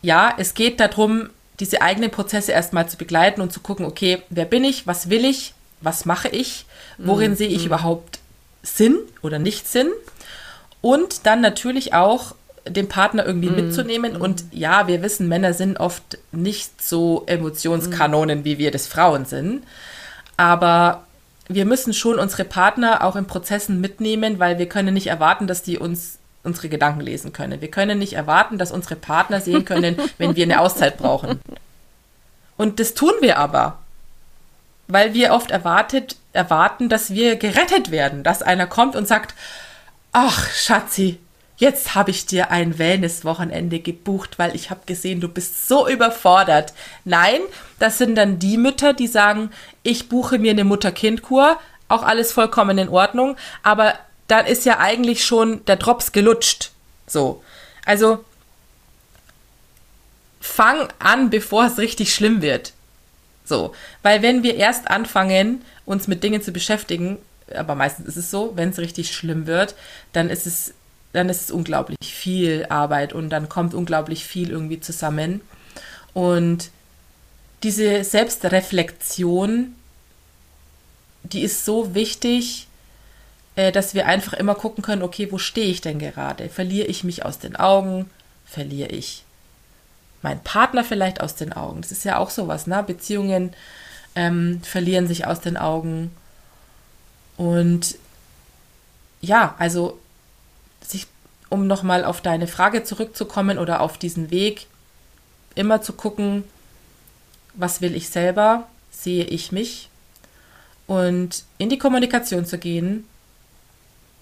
ja, 0.00 0.34
es 0.36 0.54
geht 0.54 0.80
darum, 0.80 1.30
diese 1.60 1.82
eigenen 1.82 2.10
Prozesse 2.10 2.52
erstmal 2.52 2.88
zu 2.88 2.96
begleiten 2.96 3.40
und 3.40 3.52
zu 3.52 3.60
gucken, 3.60 3.86
okay, 3.86 4.22
wer 4.30 4.46
bin 4.46 4.64
ich, 4.64 4.86
was 4.86 5.10
will 5.10 5.24
ich, 5.24 5.54
was 5.80 6.04
mache 6.04 6.28
ich, 6.28 6.66
worin 6.98 7.32
mhm. 7.32 7.36
sehe 7.36 7.48
ich 7.48 7.60
mhm. 7.60 7.66
überhaupt 7.66 8.18
Sinn 8.62 8.98
oder 9.22 9.38
nicht 9.38 9.66
Sinn 9.68 9.90
und 10.80 11.26
dann 11.26 11.40
natürlich 11.40 11.94
auch 11.94 12.34
den 12.68 12.88
Partner 12.88 13.26
irgendwie 13.26 13.50
mhm. 13.50 13.56
mitzunehmen. 13.56 14.16
Und 14.16 14.44
ja, 14.52 14.86
wir 14.86 15.02
wissen, 15.02 15.28
Männer 15.28 15.52
sind 15.52 15.80
oft 15.80 16.18
nicht 16.30 16.82
so 16.82 17.24
Emotionskanonen, 17.26 18.40
mhm. 18.40 18.44
wie 18.44 18.58
wir 18.58 18.70
das 18.70 18.86
Frauen 18.86 19.24
sind. 19.24 19.64
Aber 20.36 21.04
wir 21.48 21.64
müssen 21.64 21.92
schon 21.92 22.18
unsere 22.18 22.44
Partner 22.44 23.04
auch 23.04 23.16
in 23.16 23.26
Prozessen 23.26 23.80
mitnehmen, 23.80 24.38
weil 24.38 24.58
wir 24.58 24.68
können 24.68 24.94
nicht 24.94 25.08
erwarten, 25.08 25.46
dass 25.46 25.62
die 25.62 25.78
uns 25.78 26.18
unsere 26.44 26.68
Gedanken 26.68 27.00
lesen 27.00 27.32
können. 27.32 27.60
Wir 27.60 27.70
können 27.70 27.98
nicht 27.98 28.14
erwarten, 28.14 28.58
dass 28.58 28.72
unsere 28.72 28.96
Partner 28.96 29.40
sehen 29.40 29.64
können, 29.64 29.96
wenn 30.18 30.34
wir 30.34 30.44
eine 30.44 30.60
Auszeit 30.60 30.98
brauchen. 30.98 31.40
Und 32.56 32.80
das 32.80 32.94
tun 32.94 33.12
wir 33.20 33.38
aber 33.38 33.78
weil 34.88 35.14
wir 35.14 35.32
oft 35.32 35.50
erwartet, 35.50 36.16
erwarten, 36.32 36.88
dass 36.88 37.10
wir 37.10 37.36
gerettet 37.36 37.90
werden, 37.90 38.22
dass 38.22 38.42
einer 38.42 38.66
kommt 38.66 38.96
und 38.96 39.06
sagt, 39.06 39.34
ach 40.12 40.48
Schatzi, 40.50 41.18
jetzt 41.56 41.94
habe 41.94 42.10
ich 42.10 42.26
dir 42.26 42.50
ein 42.50 42.78
Wellness-Wochenende 42.78 43.80
gebucht, 43.80 44.38
weil 44.38 44.54
ich 44.54 44.70
habe 44.70 44.80
gesehen, 44.86 45.20
du 45.20 45.28
bist 45.28 45.68
so 45.68 45.88
überfordert. 45.88 46.72
Nein, 47.04 47.40
das 47.78 47.98
sind 47.98 48.16
dann 48.16 48.38
die 48.38 48.56
Mütter, 48.56 48.92
die 48.94 49.06
sagen, 49.06 49.50
ich 49.82 50.08
buche 50.08 50.38
mir 50.38 50.50
eine 50.50 50.64
Mutter-Kind-Kur, 50.64 51.58
auch 51.88 52.02
alles 52.02 52.32
vollkommen 52.32 52.78
in 52.78 52.88
Ordnung, 52.88 53.36
aber 53.62 53.94
dann 54.28 54.46
ist 54.46 54.64
ja 54.64 54.78
eigentlich 54.78 55.24
schon 55.24 55.64
der 55.66 55.76
Drops 55.76 56.12
gelutscht. 56.12 56.70
So. 57.06 57.42
Also 57.84 58.24
fang 60.40 60.88
an, 60.98 61.30
bevor 61.30 61.66
es 61.66 61.78
richtig 61.78 62.14
schlimm 62.14 62.42
wird. 62.42 62.72
So, 63.52 63.74
weil 64.02 64.22
wenn 64.22 64.42
wir 64.42 64.54
erst 64.56 64.88
anfangen, 64.88 65.60
uns 65.84 66.08
mit 66.08 66.24
Dingen 66.24 66.40
zu 66.40 66.52
beschäftigen, 66.52 67.18
aber 67.54 67.74
meistens 67.74 68.08
ist 68.08 68.16
es 68.16 68.30
so, 68.30 68.52
wenn 68.54 68.70
es 68.70 68.78
richtig 68.78 69.14
schlimm 69.14 69.46
wird, 69.46 69.74
dann 70.14 70.30
ist 70.30 70.46
es, 70.46 70.72
dann 71.12 71.28
ist 71.28 71.42
es 71.42 71.50
unglaublich 71.50 71.98
viel 72.00 72.64
Arbeit 72.70 73.12
und 73.12 73.28
dann 73.28 73.50
kommt 73.50 73.74
unglaublich 73.74 74.24
viel 74.24 74.48
irgendwie 74.48 74.80
zusammen. 74.80 75.42
Und 76.14 76.70
diese 77.62 78.04
Selbstreflexion, 78.04 79.74
die 81.22 81.42
ist 81.42 81.66
so 81.66 81.94
wichtig, 81.94 82.68
äh, 83.54 83.70
dass 83.70 83.92
wir 83.92 84.06
einfach 84.06 84.32
immer 84.32 84.54
gucken 84.54 84.82
können, 84.82 85.02
okay, 85.02 85.30
wo 85.30 85.36
stehe 85.36 85.66
ich 85.66 85.82
denn 85.82 85.98
gerade? 85.98 86.48
Verliere 86.48 86.86
ich 86.86 87.04
mich 87.04 87.26
aus 87.26 87.38
den 87.38 87.56
Augen? 87.56 88.08
Verliere 88.46 88.88
ich 88.88 89.21
mein 90.22 90.42
Partner 90.42 90.84
vielleicht 90.84 91.20
aus 91.20 91.34
den 91.34 91.52
Augen. 91.52 91.82
Das 91.82 91.92
ist 91.92 92.04
ja 92.04 92.18
auch 92.18 92.30
sowas, 92.30 92.66
ne? 92.66 92.82
Beziehungen 92.82 93.52
ähm, 94.14 94.60
verlieren 94.62 95.06
sich 95.06 95.26
aus 95.26 95.40
den 95.40 95.56
Augen. 95.56 96.10
Und 97.36 97.96
ja, 99.20 99.54
also 99.58 99.98
sich, 100.80 101.06
um 101.48 101.66
nochmal 101.66 102.04
auf 102.04 102.20
deine 102.20 102.46
Frage 102.46 102.84
zurückzukommen 102.84 103.58
oder 103.58 103.80
auf 103.80 103.98
diesen 103.98 104.30
Weg, 104.30 104.66
immer 105.54 105.82
zu 105.82 105.92
gucken, 105.92 106.44
was 107.54 107.80
will 107.80 107.94
ich 107.94 108.08
selber, 108.08 108.66
sehe 108.90 109.24
ich 109.24 109.52
mich 109.52 109.90
und 110.86 111.44
in 111.58 111.68
die 111.68 111.78
Kommunikation 111.78 112.46
zu 112.46 112.58
gehen 112.58 113.06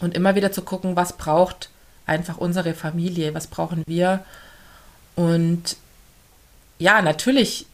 und 0.00 0.14
immer 0.14 0.34
wieder 0.34 0.52
zu 0.52 0.62
gucken, 0.62 0.96
was 0.96 1.16
braucht 1.16 1.70
einfach 2.06 2.38
unsere 2.38 2.74
Familie, 2.74 3.34
was 3.34 3.46
brauchen 3.46 3.84
wir 3.86 4.24
und 5.14 5.76
ja, 6.80 7.02
natürlich 7.02 7.66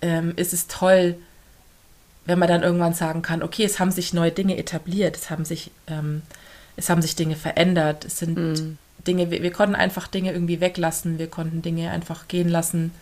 ähm, 0.00 0.32
ist 0.36 0.52
es 0.52 0.66
toll, 0.66 1.16
wenn 2.24 2.38
man 2.38 2.48
dann 2.48 2.62
irgendwann 2.62 2.94
sagen 2.94 3.22
kann, 3.22 3.42
okay, 3.42 3.64
es 3.64 3.78
haben 3.78 3.92
sich 3.92 4.12
neue 4.12 4.32
Dinge 4.32 4.56
etabliert, 4.56 5.16
es 5.16 5.30
haben 5.30 5.44
sich, 5.44 5.70
ähm, 5.86 6.22
es 6.76 6.88
haben 6.90 7.02
sich 7.02 7.16
Dinge 7.16 7.36
verändert, 7.36 8.06
es 8.06 8.18
sind 8.18 8.36
mhm. 8.36 8.78
Dinge, 9.06 9.30
wir, 9.30 9.42
wir, 9.42 9.52
konnten 9.52 9.74
einfach 9.74 10.08
Dinge 10.08 10.32
irgendwie 10.32 10.60
weglassen, 10.60 11.18
wir 11.18 11.28
konnten 11.28 11.62
Dinge 11.62 11.90
einfach 11.90 12.28
gehen 12.28 12.48
lassen. 12.48 12.92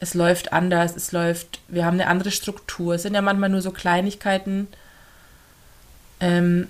Es 0.00 0.12
läuft 0.12 0.52
anders, 0.52 0.94
es 0.94 1.12
läuft, 1.12 1.60
wir 1.68 1.86
haben 1.86 1.94
eine 1.94 2.08
andere 2.08 2.30
Struktur. 2.30 2.94
Es 2.94 3.02
sind 3.02 3.14
ja 3.14 3.22
manchmal 3.22 3.48
nur 3.48 3.62
so 3.62 3.70
Kleinigkeiten. 3.70 4.68
Ähm, 6.20 6.68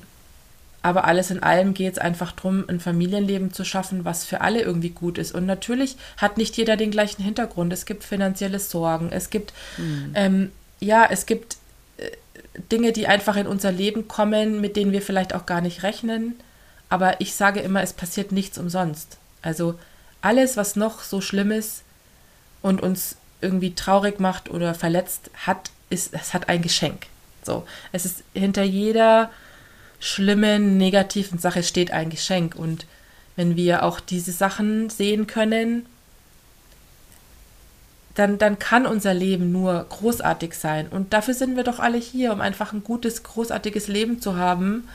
Aber 0.86 1.04
alles 1.04 1.32
in 1.32 1.42
allem 1.42 1.74
geht 1.74 1.94
es 1.94 1.98
einfach 1.98 2.30
darum, 2.30 2.64
ein 2.68 2.78
Familienleben 2.78 3.52
zu 3.52 3.64
schaffen, 3.64 4.04
was 4.04 4.24
für 4.24 4.40
alle 4.40 4.62
irgendwie 4.62 4.90
gut 4.90 5.18
ist. 5.18 5.34
Und 5.34 5.44
natürlich 5.44 5.96
hat 6.16 6.36
nicht 6.36 6.56
jeder 6.56 6.76
den 6.76 6.92
gleichen 6.92 7.24
Hintergrund. 7.24 7.72
Es 7.72 7.86
gibt 7.86 8.04
finanzielle 8.04 8.60
Sorgen, 8.60 9.08
es 9.10 9.30
gibt, 9.30 9.52
mhm. 9.78 10.12
ähm, 10.14 10.52
ja, 10.78 11.04
es 11.10 11.26
gibt 11.26 11.56
äh, 11.96 12.12
Dinge, 12.70 12.92
die 12.92 13.08
einfach 13.08 13.34
in 13.34 13.48
unser 13.48 13.72
Leben 13.72 14.06
kommen, 14.06 14.60
mit 14.60 14.76
denen 14.76 14.92
wir 14.92 15.02
vielleicht 15.02 15.34
auch 15.34 15.44
gar 15.44 15.60
nicht 15.60 15.82
rechnen. 15.82 16.36
Aber 16.88 17.20
ich 17.20 17.34
sage 17.34 17.58
immer, 17.58 17.82
es 17.82 17.92
passiert 17.92 18.30
nichts 18.30 18.56
umsonst. 18.56 19.18
Also 19.42 19.74
alles, 20.20 20.56
was 20.56 20.76
noch 20.76 21.02
so 21.02 21.20
schlimm 21.20 21.50
ist 21.50 21.82
und 22.62 22.80
uns 22.80 23.16
irgendwie 23.40 23.74
traurig 23.74 24.20
macht 24.20 24.50
oder 24.50 24.72
verletzt, 24.72 25.32
hat, 25.46 25.72
ist, 25.90 26.14
es 26.14 26.32
hat 26.32 26.48
ein 26.48 26.62
Geschenk. 26.62 27.08
So, 27.42 27.66
es 27.90 28.04
ist 28.04 28.22
hinter 28.34 28.62
jeder 28.62 29.30
schlimmen, 30.00 30.76
negativen 30.76 31.38
Sache 31.38 31.62
steht 31.62 31.90
ein 31.90 32.10
Geschenk. 32.10 32.54
Und 32.54 32.86
wenn 33.36 33.56
wir 33.56 33.82
auch 33.82 34.00
diese 34.00 34.32
Sachen 34.32 34.90
sehen 34.90 35.26
können, 35.26 35.86
dann, 38.14 38.38
dann 38.38 38.58
kann 38.58 38.86
unser 38.86 39.12
Leben 39.12 39.52
nur 39.52 39.84
großartig 39.88 40.54
sein. 40.54 40.88
Und 40.88 41.12
dafür 41.12 41.34
sind 41.34 41.56
wir 41.56 41.64
doch 41.64 41.78
alle 41.78 41.98
hier, 41.98 42.32
um 42.32 42.40
einfach 42.40 42.72
ein 42.72 42.82
gutes, 42.82 43.22
großartiges 43.22 43.88
Leben 43.88 44.20
zu 44.22 44.36
haben 44.36 44.88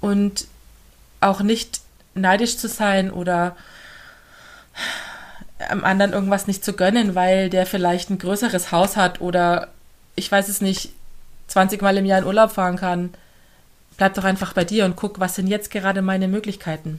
und 0.00 0.46
auch 1.20 1.40
nicht 1.40 1.80
neidisch 2.14 2.56
zu 2.56 2.68
sein 2.68 3.10
oder 3.10 3.56
am 5.68 5.84
anderen 5.84 6.12
irgendwas 6.12 6.46
nicht 6.46 6.64
zu 6.64 6.74
gönnen, 6.74 7.14
weil 7.14 7.50
der 7.50 7.66
vielleicht 7.66 8.10
ein 8.10 8.18
größeres 8.18 8.70
Haus 8.70 8.96
hat 8.96 9.20
oder 9.20 9.68
ich 10.14 10.30
weiß 10.30 10.48
es 10.48 10.60
nicht, 10.60 10.90
20 11.48 11.82
Mal 11.82 11.96
im 11.96 12.04
Jahr 12.04 12.20
in 12.20 12.26
Urlaub 12.26 12.52
fahren 12.52 12.76
kann 12.76 13.14
bleib 13.96 14.14
doch 14.14 14.24
einfach 14.24 14.52
bei 14.52 14.64
dir 14.64 14.84
und 14.84 14.96
guck, 14.96 15.20
was 15.20 15.34
sind 15.36 15.46
jetzt 15.46 15.70
gerade 15.70 16.02
meine 16.02 16.28
Möglichkeiten. 16.28 16.98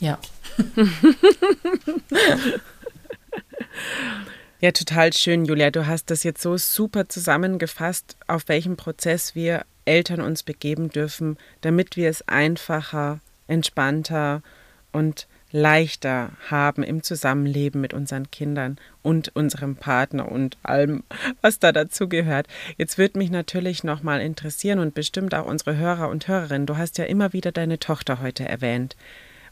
Ja. 0.00 0.18
ja, 4.60 4.72
total 4.72 5.12
schön, 5.12 5.44
Julia. 5.44 5.70
Du 5.70 5.86
hast 5.86 6.10
das 6.10 6.22
jetzt 6.22 6.42
so 6.42 6.56
super 6.56 7.08
zusammengefasst, 7.08 8.16
auf 8.26 8.48
welchem 8.48 8.76
Prozess 8.76 9.34
wir 9.34 9.64
Eltern 9.84 10.20
uns 10.20 10.42
begeben 10.42 10.90
dürfen, 10.90 11.38
damit 11.62 11.96
wir 11.96 12.10
es 12.10 12.26
einfacher, 12.28 13.20
entspannter 13.46 14.42
und 14.92 15.26
leichter 15.52 16.30
haben 16.50 16.82
im 16.82 17.02
Zusammenleben 17.02 17.80
mit 17.80 17.94
unseren 17.94 18.30
Kindern 18.30 18.78
und 19.02 19.34
unserem 19.34 19.76
Partner 19.76 20.30
und 20.30 20.58
allem, 20.62 21.04
was 21.40 21.58
da 21.58 21.72
dazu 21.72 22.08
gehört. 22.08 22.48
Jetzt 22.76 22.98
würde 22.98 23.18
mich 23.18 23.30
natürlich 23.30 23.84
noch 23.84 24.02
mal 24.02 24.20
interessieren 24.20 24.78
und 24.78 24.94
bestimmt 24.94 25.34
auch 25.34 25.46
unsere 25.46 25.76
Hörer 25.76 26.08
und 26.08 26.28
Hörerinnen. 26.28 26.66
Du 26.66 26.76
hast 26.76 26.98
ja 26.98 27.04
immer 27.04 27.32
wieder 27.32 27.52
deine 27.52 27.78
Tochter 27.78 28.20
heute 28.20 28.48
erwähnt. 28.48 28.96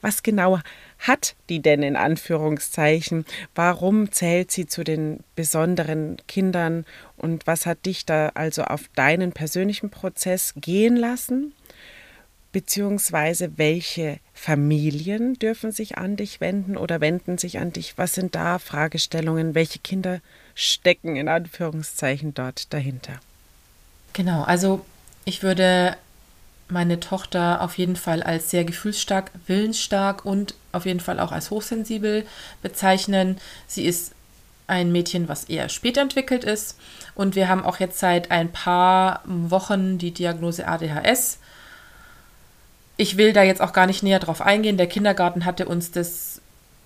Was 0.04 0.22
genau 0.22 0.58
hat 0.98 1.34
die 1.48 1.62
denn 1.62 1.82
in 1.82 1.96
Anführungszeichen? 1.96 3.24
Warum 3.54 4.12
zählt 4.12 4.50
sie 4.50 4.66
zu 4.66 4.84
den 4.84 5.20
besonderen 5.34 6.18
Kindern? 6.28 6.84
Und 7.16 7.46
was 7.46 7.64
hat 7.64 7.86
dich 7.86 8.04
da 8.04 8.28
also 8.34 8.64
auf 8.64 8.90
deinen 8.94 9.32
persönlichen 9.32 9.88
Prozess 9.88 10.52
gehen 10.56 10.96
lassen? 10.96 11.54
Beziehungsweise 12.54 13.58
welche 13.58 14.20
Familien 14.32 15.34
dürfen 15.34 15.72
sich 15.72 15.98
an 15.98 16.14
dich 16.14 16.40
wenden 16.40 16.76
oder 16.76 17.00
wenden 17.00 17.36
sich 17.36 17.58
an 17.58 17.72
dich? 17.72 17.98
Was 17.98 18.12
sind 18.12 18.36
da 18.36 18.60
Fragestellungen? 18.60 19.56
Welche 19.56 19.80
Kinder 19.80 20.20
stecken 20.54 21.16
in 21.16 21.28
Anführungszeichen 21.28 22.32
dort 22.32 22.72
dahinter? 22.72 23.14
Genau, 24.12 24.44
also 24.44 24.86
ich 25.24 25.42
würde 25.42 25.96
meine 26.68 27.00
Tochter 27.00 27.60
auf 27.60 27.76
jeden 27.76 27.96
Fall 27.96 28.22
als 28.22 28.50
sehr 28.50 28.64
gefühlsstark, 28.64 29.32
willensstark 29.48 30.24
und 30.24 30.54
auf 30.70 30.86
jeden 30.86 31.00
Fall 31.00 31.18
auch 31.18 31.32
als 31.32 31.50
hochsensibel 31.50 32.24
bezeichnen. 32.62 33.38
Sie 33.66 33.84
ist 33.84 34.12
ein 34.68 34.92
Mädchen, 34.92 35.28
was 35.28 35.44
eher 35.44 35.68
spät 35.68 35.96
entwickelt 35.96 36.44
ist. 36.44 36.78
Und 37.16 37.34
wir 37.34 37.48
haben 37.48 37.64
auch 37.64 37.80
jetzt 37.80 37.98
seit 37.98 38.30
ein 38.30 38.52
paar 38.52 39.22
Wochen 39.24 39.98
die 39.98 40.12
Diagnose 40.12 40.68
ADHS 40.68 41.38
ich 42.96 43.16
will 43.16 43.32
da 43.32 43.42
jetzt 43.42 43.60
auch 43.60 43.72
gar 43.72 43.86
nicht 43.86 44.02
näher 44.02 44.20
drauf 44.20 44.40
eingehen. 44.40 44.76
Der 44.76 44.86
Kindergarten 44.86 45.44
hatte 45.44 45.66
uns 45.66 45.90
das 45.90 46.40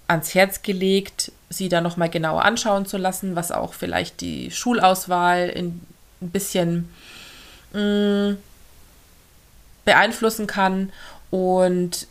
ans 0.07 0.35
Herz 0.35 0.63
gelegt, 0.63 1.33
sie 1.51 1.69
da 1.69 1.81
nochmal 1.81 2.09
genauer 2.09 2.45
anschauen 2.45 2.87
zu 2.87 2.97
lassen, 2.97 3.37
was 3.37 3.53
auch 3.53 3.75
vielleicht 3.75 4.21
die 4.23 4.51
Schulauswahl 4.51 5.49
in, 5.49 5.81
ein 6.23 6.31
bisschen 6.31 6.89
mh, 7.73 7.81
mm, 7.81 8.39
beeinflussen 9.85 10.47
kann. 10.47 10.93
Und 11.31 12.07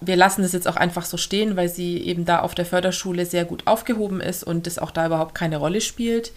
wir 0.00 0.16
lassen 0.16 0.44
es 0.44 0.52
jetzt 0.52 0.68
auch 0.68 0.76
einfach 0.76 1.06
so 1.06 1.16
stehen, 1.16 1.56
weil 1.56 1.68
sie 1.68 1.98
eben 1.98 2.24
da 2.24 2.40
auf 2.40 2.54
der 2.54 2.66
Förderschule 2.66 3.24
sehr 3.26 3.44
gut 3.44 3.66
aufgehoben 3.66 4.20
ist 4.20 4.44
und 4.44 4.66
das 4.66 4.78
auch 4.78 4.90
da 4.90 5.06
überhaupt 5.06 5.34
keine 5.34 5.56
Rolle 5.56 5.80
spielt. 5.80 6.32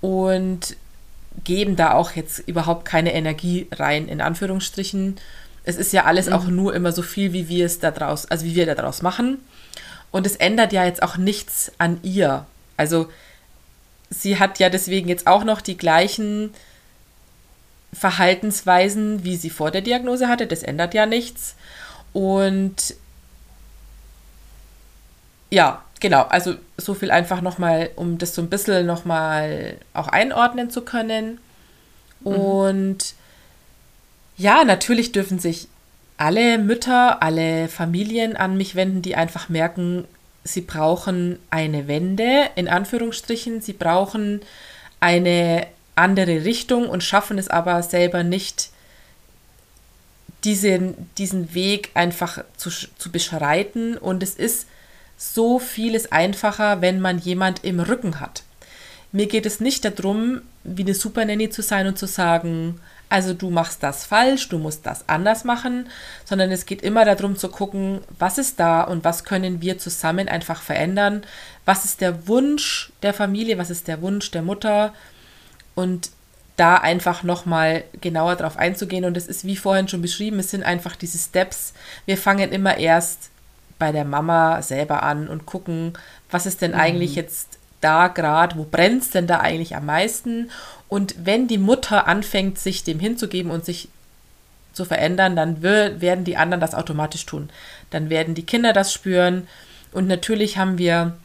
Und 0.00 0.76
geben 1.44 1.76
da 1.76 1.92
auch 1.92 2.12
jetzt 2.12 2.40
überhaupt 2.40 2.84
keine 2.84 3.12
Energie 3.12 3.68
rein, 3.72 4.08
in 4.08 4.20
Anführungsstrichen, 4.20 5.16
es 5.68 5.76
ist 5.76 5.92
ja 5.92 6.04
alles 6.04 6.28
mhm. 6.28 6.32
auch 6.32 6.46
nur 6.46 6.74
immer 6.74 6.92
so 6.92 7.02
viel, 7.02 7.34
wie 7.34 7.50
wir 7.50 7.66
es 7.66 7.78
da 7.78 7.90
draus, 7.90 8.24
also 8.24 8.46
wie 8.46 8.54
wir 8.54 8.64
da 8.64 8.74
draus 8.74 9.02
machen. 9.02 9.36
Und 10.10 10.26
es 10.26 10.34
ändert 10.36 10.72
ja 10.72 10.86
jetzt 10.86 11.02
auch 11.02 11.18
nichts 11.18 11.70
an 11.76 12.00
ihr. 12.02 12.46
Also 12.78 13.10
sie 14.08 14.38
hat 14.38 14.58
ja 14.60 14.70
deswegen 14.70 15.10
jetzt 15.10 15.26
auch 15.26 15.44
noch 15.44 15.60
die 15.60 15.76
gleichen 15.76 16.54
Verhaltensweisen, 17.92 19.24
wie 19.24 19.36
sie 19.36 19.50
vor 19.50 19.70
der 19.70 19.82
Diagnose 19.82 20.28
hatte. 20.28 20.46
Das 20.46 20.62
ändert 20.62 20.94
ja 20.94 21.04
nichts. 21.04 21.54
Und 22.14 22.94
ja, 25.50 25.84
genau. 26.00 26.22
Also 26.22 26.54
so 26.78 26.94
viel 26.94 27.10
einfach 27.10 27.42
nochmal, 27.42 27.90
um 27.94 28.16
das 28.16 28.34
so 28.34 28.40
ein 28.40 28.48
bisschen 28.48 28.86
nochmal 28.86 29.76
auch 29.92 30.08
einordnen 30.08 30.70
zu 30.70 30.80
können. 30.80 31.40
Mhm. 32.20 32.26
Und 32.26 33.17
ja, 34.38 34.64
natürlich 34.64 35.12
dürfen 35.12 35.38
sich 35.38 35.68
alle 36.16 36.58
Mütter, 36.58 37.22
alle 37.22 37.68
Familien 37.68 38.36
an 38.36 38.56
mich 38.56 38.74
wenden, 38.74 39.02
die 39.02 39.14
einfach 39.14 39.48
merken, 39.48 40.04
sie 40.44 40.62
brauchen 40.62 41.38
eine 41.50 41.86
Wende, 41.86 42.48
in 42.54 42.68
Anführungsstrichen, 42.68 43.60
sie 43.60 43.72
brauchen 43.72 44.40
eine 45.00 45.66
andere 45.94 46.44
Richtung 46.44 46.88
und 46.88 47.04
schaffen 47.04 47.38
es 47.38 47.48
aber 47.48 47.82
selber 47.82 48.22
nicht, 48.22 48.70
diesen, 50.44 51.10
diesen 51.18 51.54
Weg 51.54 51.90
einfach 51.94 52.44
zu, 52.56 52.70
zu 52.70 53.10
beschreiten. 53.10 53.96
Und 53.96 54.22
es 54.22 54.34
ist 54.34 54.66
so 55.16 55.58
vieles 55.58 56.12
einfacher, 56.12 56.80
wenn 56.80 57.00
man 57.00 57.18
jemand 57.18 57.64
im 57.64 57.80
Rücken 57.80 58.20
hat. 58.20 58.44
Mir 59.10 59.26
geht 59.26 59.46
es 59.46 59.58
nicht 59.58 59.84
darum, 59.84 60.42
wie 60.64 60.82
eine 60.82 60.94
Supernanny 60.94 61.50
zu 61.50 61.62
sein 61.62 61.86
und 61.86 61.98
zu 61.98 62.06
sagen, 62.06 62.80
also 63.08 63.32
du 63.32 63.50
machst 63.50 63.82
das 63.82 64.04
falsch, 64.04 64.48
du 64.48 64.58
musst 64.58 64.84
das 64.84 65.08
anders 65.08 65.44
machen, 65.44 65.88
sondern 66.24 66.50
es 66.50 66.66
geht 66.66 66.82
immer 66.82 67.04
darum 67.04 67.36
zu 67.36 67.48
gucken, 67.48 68.00
was 68.18 68.38
ist 68.38 68.60
da 68.60 68.82
und 68.82 69.04
was 69.04 69.24
können 69.24 69.62
wir 69.62 69.78
zusammen 69.78 70.28
einfach 70.28 70.60
verändern, 70.60 71.22
was 71.64 71.84
ist 71.84 72.00
der 72.00 72.28
Wunsch 72.28 72.92
der 73.02 73.14
Familie, 73.14 73.58
was 73.58 73.70
ist 73.70 73.88
der 73.88 74.02
Wunsch 74.02 74.30
der 74.30 74.42
Mutter 74.42 74.92
und 75.74 76.10
da 76.56 76.74
einfach 76.76 77.22
nochmal 77.22 77.84
genauer 78.00 78.36
drauf 78.36 78.56
einzugehen. 78.56 79.04
Und 79.04 79.16
es 79.16 79.28
ist 79.28 79.44
wie 79.44 79.56
vorhin 79.56 79.88
schon 79.88 80.02
beschrieben, 80.02 80.40
es 80.40 80.50
sind 80.50 80.64
einfach 80.64 80.96
diese 80.96 81.18
Steps. 81.18 81.72
Wir 82.04 82.18
fangen 82.18 82.50
immer 82.50 82.76
erst 82.78 83.30
bei 83.78 83.92
der 83.92 84.04
Mama 84.04 84.60
selber 84.60 85.04
an 85.04 85.28
und 85.28 85.46
gucken, 85.46 85.92
was 86.30 86.46
ist 86.46 86.60
denn 86.60 86.72
mhm. 86.72 86.80
eigentlich 86.80 87.14
jetzt 87.14 87.58
da 87.80 88.08
gerade, 88.08 88.56
wo 88.56 88.64
brennt 88.64 89.02
es 89.02 89.10
denn 89.10 89.28
da 89.28 89.38
eigentlich 89.38 89.76
am 89.76 89.86
meisten 89.86 90.50
und 90.88 91.14
wenn 91.24 91.48
die 91.48 91.58
Mutter 91.58 92.06
anfängt, 92.06 92.58
sich 92.58 92.84
dem 92.84 92.98
hinzugeben 92.98 93.50
und 93.50 93.64
sich 93.64 93.88
zu 94.72 94.84
verändern, 94.84 95.36
dann 95.36 95.62
werden 95.62 96.24
die 96.24 96.36
anderen 96.36 96.60
das 96.60 96.74
automatisch 96.74 97.26
tun. 97.26 97.50
Dann 97.90 98.10
werden 98.10 98.34
die 98.34 98.46
Kinder 98.46 98.72
das 98.72 98.92
spüren. 98.92 99.46
Und 99.92 100.06
natürlich 100.06 100.56
haben 100.56 100.78
wir 100.78 101.16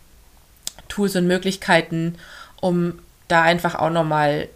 Tools 0.90 1.16
und 1.16 1.28
Möglichkeiten, 1.28 2.16
um 2.62 3.00
da 3.28 3.42
einfach 3.42 3.76
auch 3.76 3.90
nochmal 3.90 4.50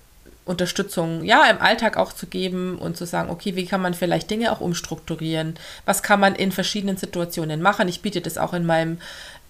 Unterstützung, 0.46 1.24
ja, 1.24 1.50
im 1.50 1.62
Alltag 1.62 1.98
auch 1.98 2.14
zu 2.14 2.26
geben 2.26 2.78
und 2.78 2.98
zu 2.98 3.06
sagen, 3.06 3.30
okay, 3.30 3.56
wie 3.56 3.66
kann 3.66 3.82
man 3.82 3.94
vielleicht 3.94 4.30
Dinge 4.30 4.52
auch 4.52 4.62
umstrukturieren? 4.62 5.56
Was 5.86 6.04
kann 6.04 6.20
man 6.20 6.36
in 6.36 6.52
verschiedenen 6.52 6.98
Situationen 6.98 7.62
machen? 7.62 7.90
Ich 7.90 8.02
biete 8.02 8.22
das 8.22 8.38
auch 8.38 8.54
in 8.54 8.66
meinem, 8.66 9.00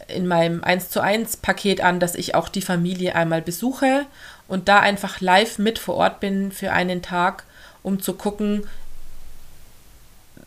in 0.08 0.28
meinem 0.28 0.64
1 0.64 0.90
zu 0.90 1.00
1 1.00 1.38
Paket 1.38 1.82
an, 1.82 2.00
dass 2.00 2.16
ich 2.16 2.36
auch 2.36 2.50
die 2.50 2.62
Familie 2.62 3.16
einmal 3.16 3.42
besuche 3.42 4.06
und 4.48 4.68
da 4.68 4.80
einfach 4.80 5.22
live 5.22 5.60
mit 5.60 5.80
vor 5.80 5.96
Ort 5.96 6.20
bin 6.20 6.52
für 6.52 6.72
einen 6.72 7.02
Tag, 7.02 7.44
um 7.84 8.02
zu 8.02 8.14
gucken, 8.14 8.68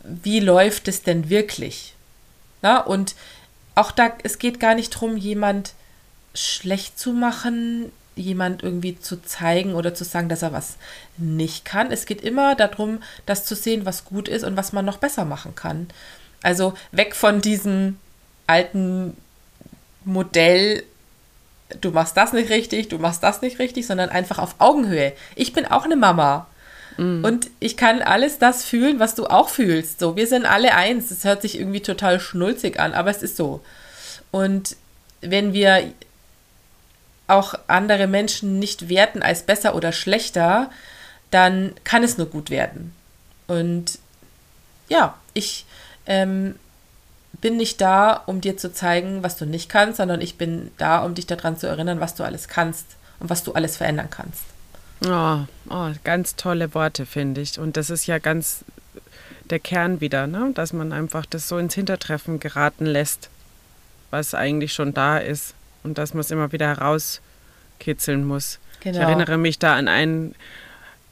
wie 0.03 0.39
läuft 0.39 0.87
es 0.87 1.03
denn 1.03 1.29
wirklich? 1.29 1.93
Na, 2.61 2.79
und 2.79 3.15
auch 3.75 3.91
da, 3.91 4.11
es 4.23 4.39
geht 4.39 4.59
gar 4.59 4.75
nicht 4.75 4.95
darum, 4.95 5.17
jemand 5.17 5.73
schlecht 6.33 6.97
zu 6.97 7.13
machen, 7.13 7.91
jemand 8.15 8.63
irgendwie 8.63 8.99
zu 8.99 9.21
zeigen 9.21 9.73
oder 9.73 9.93
zu 9.93 10.03
sagen, 10.03 10.29
dass 10.29 10.41
er 10.41 10.53
was 10.53 10.77
nicht 11.17 11.65
kann. 11.65 11.91
Es 11.91 12.05
geht 12.05 12.21
immer 12.21 12.55
darum, 12.55 13.01
das 13.25 13.45
zu 13.45 13.55
sehen, 13.55 13.85
was 13.85 14.05
gut 14.05 14.27
ist 14.27 14.43
und 14.43 14.57
was 14.57 14.73
man 14.73 14.85
noch 14.85 14.97
besser 14.97 15.25
machen 15.25 15.55
kann. 15.55 15.87
Also 16.43 16.73
weg 16.91 17.15
von 17.15 17.41
diesem 17.41 17.97
alten 18.47 19.15
Modell, 20.03 20.83
du 21.79 21.91
machst 21.91 22.17
das 22.17 22.33
nicht 22.33 22.49
richtig, 22.49 22.89
du 22.89 22.97
machst 22.97 23.23
das 23.23 23.41
nicht 23.41 23.59
richtig, 23.59 23.87
sondern 23.87 24.09
einfach 24.09 24.39
auf 24.39 24.55
Augenhöhe. 24.59 25.13
Ich 25.35 25.53
bin 25.53 25.65
auch 25.65 25.85
eine 25.85 25.95
Mama. 25.95 26.47
Mhm. 26.97 27.23
Und 27.23 27.49
ich 27.59 27.77
kann 27.77 28.01
alles 28.01 28.37
das 28.39 28.65
fühlen, 28.65 28.99
was 28.99 29.15
du 29.15 29.27
auch 29.27 29.49
fühlst. 29.49 29.99
So, 29.99 30.15
wir 30.15 30.27
sind 30.27 30.45
alle 30.45 30.75
eins. 30.75 31.11
Es 31.11 31.23
hört 31.23 31.41
sich 31.41 31.57
irgendwie 31.57 31.81
total 31.81 32.19
schnulzig 32.19 32.79
an, 32.79 32.93
aber 32.93 33.09
es 33.09 33.23
ist 33.23 33.37
so. 33.37 33.61
Und 34.31 34.75
wenn 35.21 35.53
wir 35.53 35.91
auch 37.27 37.55
andere 37.67 38.07
Menschen 38.07 38.59
nicht 38.59 38.89
werten 38.89 39.21
als 39.21 39.43
besser 39.43 39.75
oder 39.75 39.91
schlechter, 39.93 40.69
dann 41.29 41.73
kann 41.83 42.03
es 42.03 42.17
nur 42.17 42.27
gut 42.27 42.49
werden. 42.49 42.93
Und 43.47 43.99
ja, 44.89 45.15
ich 45.33 45.65
ähm, 46.05 46.55
bin 47.39 47.57
nicht 47.57 47.81
da, 47.81 48.21
um 48.25 48.41
dir 48.41 48.57
zu 48.57 48.73
zeigen, 48.73 49.23
was 49.23 49.37
du 49.37 49.45
nicht 49.45 49.69
kannst, 49.69 49.97
sondern 49.97 50.21
ich 50.21 50.37
bin 50.37 50.71
da, 50.77 50.99
um 50.99 51.15
dich 51.15 51.27
daran 51.27 51.57
zu 51.57 51.67
erinnern, 51.67 51.99
was 51.99 52.15
du 52.15 52.23
alles 52.23 52.47
kannst 52.47 52.85
und 53.19 53.29
was 53.29 53.43
du 53.43 53.53
alles 53.53 53.77
verändern 53.77 54.09
kannst. 54.09 54.43
Oh, 55.05 55.45
oh 55.69 55.91
ganz 56.03 56.35
tolle 56.35 56.73
Worte, 56.75 57.05
finde 57.05 57.41
ich. 57.41 57.57
Und 57.57 57.77
das 57.77 57.89
ist 57.89 58.05
ja 58.05 58.19
ganz 58.19 58.63
der 59.49 59.59
Kern 59.59 60.01
wieder, 60.01 60.27
ne? 60.27 60.51
dass 60.53 60.73
man 60.73 60.93
einfach 60.93 61.25
das 61.25 61.47
so 61.47 61.57
ins 61.57 61.73
Hintertreffen 61.73 62.39
geraten 62.39 62.85
lässt, 62.85 63.29
was 64.09 64.33
eigentlich 64.33 64.73
schon 64.73 64.93
da 64.93 65.17
ist 65.17 65.55
und 65.83 65.97
dass 65.97 66.13
man 66.13 66.21
es 66.21 66.31
immer 66.31 66.51
wieder 66.51 66.67
herauskitzeln 66.67 68.25
muss. 68.25 68.59
Genau. 68.81 68.99
Ich 68.99 69.03
erinnere 69.03 69.37
mich 69.37 69.59
da 69.59 69.75
an 69.75 69.87
ein 69.87 70.35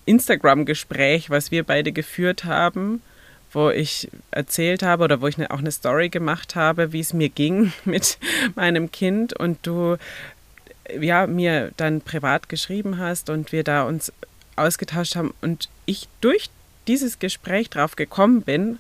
Instagram-Gespräch, 0.06 1.30
was 1.30 1.52
wir 1.52 1.64
beide 1.64 1.92
geführt 1.92 2.46
haben, 2.46 3.02
wo 3.52 3.70
ich 3.70 4.10
erzählt 4.32 4.84
habe 4.84 5.04
oder 5.04 5.22
wo 5.22 5.28
ich 5.28 5.38
auch 5.50 5.60
eine 5.60 5.72
Story 5.72 6.10
gemacht 6.10 6.56
habe, 6.56 6.94
wie 6.94 7.00
es 7.00 7.14
mir 7.14 7.30
ging 7.30 7.74
mit 7.86 8.18
meinem 8.56 8.92
Kind 8.92 9.34
und 9.34 9.60
du 9.64 9.98
ja 11.00 11.28
mir 11.28 11.72
dann 11.78 12.02
privat 12.02 12.50
geschrieben 12.50 12.98
hast 12.98 13.30
und 13.30 13.52
wir 13.52 13.64
da 13.64 13.84
uns 13.84 14.12
ausgetauscht 14.56 15.16
haben 15.16 15.34
und 15.42 15.70
ich 15.86 16.08
durch 16.22 16.50
dieses 16.88 17.20
Gespräch 17.20 17.70
drauf 17.70 17.96
gekommen 17.96 18.42
bin, 18.42 18.80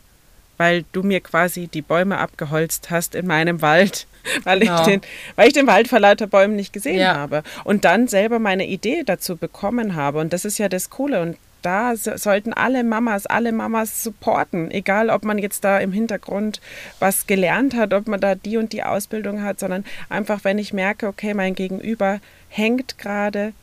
weil 0.57 0.83
du 0.91 1.03
mir 1.03 1.21
quasi 1.21 1.67
die 1.67 1.81
Bäume 1.81 2.17
abgeholzt 2.17 2.89
hast 2.89 3.15
in 3.15 3.27
meinem 3.27 3.61
Wald, 3.61 4.07
weil, 4.43 4.59
genau. 4.59 4.81
ich, 4.81 4.87
den, 4.87 5.01
weil 5.35 5.47
ich 5.47 5.53
den 5.53 5.67
Wald 5.67 5.87
vor 5.87 5.99
lauter 5.99 6.27
Bäumen 6.27 6.55
nicht 6.55 6.73
gesehen 6.73 6.99
ja. 6.99 7.15
habe. 7.15 7.43
Und 7.63 7.85
dann 7.85 8.07
selber 8.07 8.39
meine 8.39 8.67
Idee 8.67 9.03
dazu 9.05 9.37
bekommen 9.37 9.95
habe. 9.95 10.19
Und 10.19 10.33
das 10.33 10.43
ist 10.43 10.57
ja 10.57 10.67
das 10.67 10.89
Coole. 10.89 11.21
Und 11.21 11.37
da 11.61 11.95
sollten 11.95 12.53
alle 12.53 12.83
Mamas, 12.83 13.25
alle 13.25 13.51
Mamas 13.51 14.03
supporten, 14.03 14.71
egal 14.71 15.09
ob 15.09 15.23
man 15.23 15.37
jetzt 15.37 15.63
da 15.63 15.79
im 15.79 15.91
Hintergrund 15.91 16.61
was 16.99 17.27
gelernt 17.27 17.75
hat, 17.75 17.93
ob 17.93 18.07
man 18.07 18.19
da 18.19 18.35
die 18.35 18.57
und 18.57 18.73
die 18.73 18.83
Ausbildung 18.83 19.41
hat, 19.41 19.59
sondern 19.59 19.85
einfach, 20.09 20.43
wenn 20.43 20.57
ich 20.57 20.73
merke, 20.73 21.07
okay, 21.07 21.33
mein 21.33 21.55
Gegenüber 21.55 22.19
hängt 22.49 22.97
gerade 22.97 23.53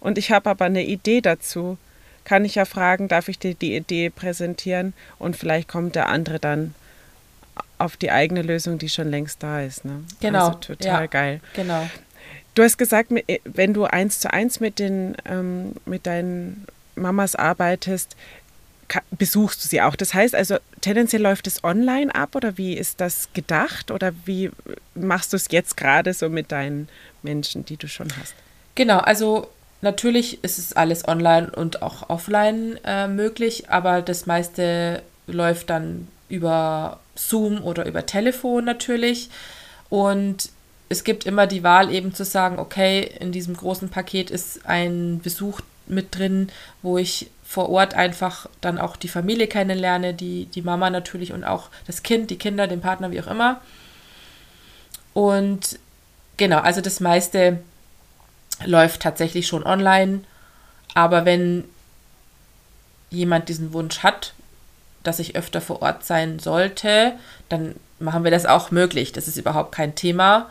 und 0.00 0.18
ich 0.18 0.30
habe 0.30 0.50
aber 0.50 0.66
eine 0.66 0.84
Idee 0.84 1.20
dazu, 1.20 1.78
kann 2.24 2.44
ich 2.44 2.54
ja 2.54 2.64
fragen, 2.64 3.08
darf 3.08 3.28
ich 3.28 3.38
dir 3.38 3.54
die 3.54 3.76
Idee 3.76 4.10
präsentieren 4.10 4.94
und 5.18 5.36
vielleicht 5.36 5.68
kommt 5.68 5.94
der 5.94 6.08
andere 6.08 6.38
dann 6.38 6.74
auf 7.78 7.96
die 7.96 8.10
eigene 8.10 8.42
Lösung, 8.42 8.78
die 8.78 8.88
schon 8.88 9.08
längst 9.08 9.42
da 9.42 9.60
ist. 9.60 9.84
Ne? 9.84 10.04
Genau. 10.20 10.46
Also 10.48 10.58
total 10.58 11.02
ja, 11.02 11.06
geil. 11.06 11.40
Genau. 11.54 11.88
Du 12.54 12.62
hast 12.62 12.78
gesagt, 12.78 13.10
wenn 13.44 13.74
du 13.74 13.84
eins 13.84 14.20
zu 14.20 14.32
eins 14.32 14.60
mit 14.60 14.78
den 14.78 15.16
ähm, 15.24 15.72
mit 15.86 16.06
deinen 16.06 16.66
Mamas 16.96 17.34
arbeitest, 17.36 18.16
besuchst 19.10 19.64
du 19.64 19.68
sie 19.68 19.80
auch. 19.82 19.96
Das 19.96 20.14
heißt 20.14 20.34
also, 20.34 20.58
tendenziell 20.80 21.22
läuft 21.22 21.46
es 21.46 21.64
online 21.64 22.14
ab 22.14 22.34
oder 22.34 22.58
wie 22.58 22.74
ist 22.74 23.00
das 23.00 23.28
gedacht 23.32 23.90
oder 23.90 24.12
wie 24.24 24.50
machst 24.94 25.32
du 25.32 25.36
es 25.36 25.46
jetzt 25.50 25.76
gerade 25.76 26.12
so 26.12 26.28
mit 26.28 26.52
deinen 26.52 26.88
Menschen, 27.22 27.64
die 27.64 27.76
du 27.76 27.88
schon 27.88 28.08
hast? 28.20 28.34
Genau, 28.74 28.98
also 28.98 29.48
natürlich 29.80 30.42
ist 30.44 30.58
es 30.58 30.72
alles 30.74 31.06
online 31.08 31.50
und 31.50 31.82
auch 31.82 32.08
offline 32.10 32.78
äh, 32.84 33.08
möglich, 33.08 33.70
aber 33.70 34.02
das 34.02 34.26
meiste 34.26 35.02
läuft 35.26 35.70
dann 35.70 36.08
über 36.28 37.00
Zoom 37.14 37.62
oder 37.62 37.86
über 37.86 38.06
Telefon 38.06 38.64
natürlich. 38.64 39.30
Und 39.88 40.50
es 40.88 41.04
gibt 41.04 41.24
immer 41.24 41.46
die 41.46 41.62
Wahl 41.62 41.92
eben 41.92 42.14
zu 42.14 42.24
sagen, 42.24 42.58
okay, 42.58 43.10
in 43.20 43.32
diesem 43.32 43.56
großen 43.56 43.88
Paket 43.88 44.30
ist 44.30 44.66
ein 44.66 45.20
Besuch 45.22 45.60
mit 45.86 46.16
drin, 46.16 46.50
wo 46.82 46.98
ich 46.98 47.30
vor 47.44 47.68
Ort 47.68 47.94
einfach 47.94 48.48
dann 48.60 48.78
auch 48.78 48.96
die 48.96 49.08
Familie 49.08 49.46
kennenlerne, 49.46 50.14
die, 50.14 50.46
die 50.46 50.62
Mama 50.62 50.90
natürlich 50.90 51.32
und 51.32 51.44
auch 51.44 51.68
das 51.86 52.02
Kind, 52.02 52.30
die 52.30 52.38
Kinder, 52.38 52.66
den 52.66 52.80
Partner, 52.80 53.10
wie 53.10 53.20
auch 53.20 53.26
immer. 53.26 53.60
Und 55.12 55.78
genau, 56.36 56.58
also 56.58 56.80
das 56.80 57.00
meiste 57.00 57.60
läuft 58.64 59.02
tatsächlich 59.02 59.46
schon 59.46 59.64
online. 59.64 60.20
Aber 60.94 61.24
wenn 61.24 61.64
jemand 63.10 63.48
diesen 63.48 63.72
Wunsch 63.72 64.00
hat, 64.00 64.34
dass 65.02 65.18
ich 65.18 65.36
öfter 65.36 65.60
vor 65.60 65.82
Ort 65.82 66.04
sein 66.04 66.38
sollte, 66.38 67.12
dann 67.48 67.76
machen 67.98 68.24
wir 68.24 68.30
das 68.30 68.46
auch 68.46 68.70
möglich. 68.70 69.12
Das 69.12 69.28
ist 69.28 69.36
überhaupt 69.36 69.72
kein 69.72 69.94
Thema. 69.94 70.48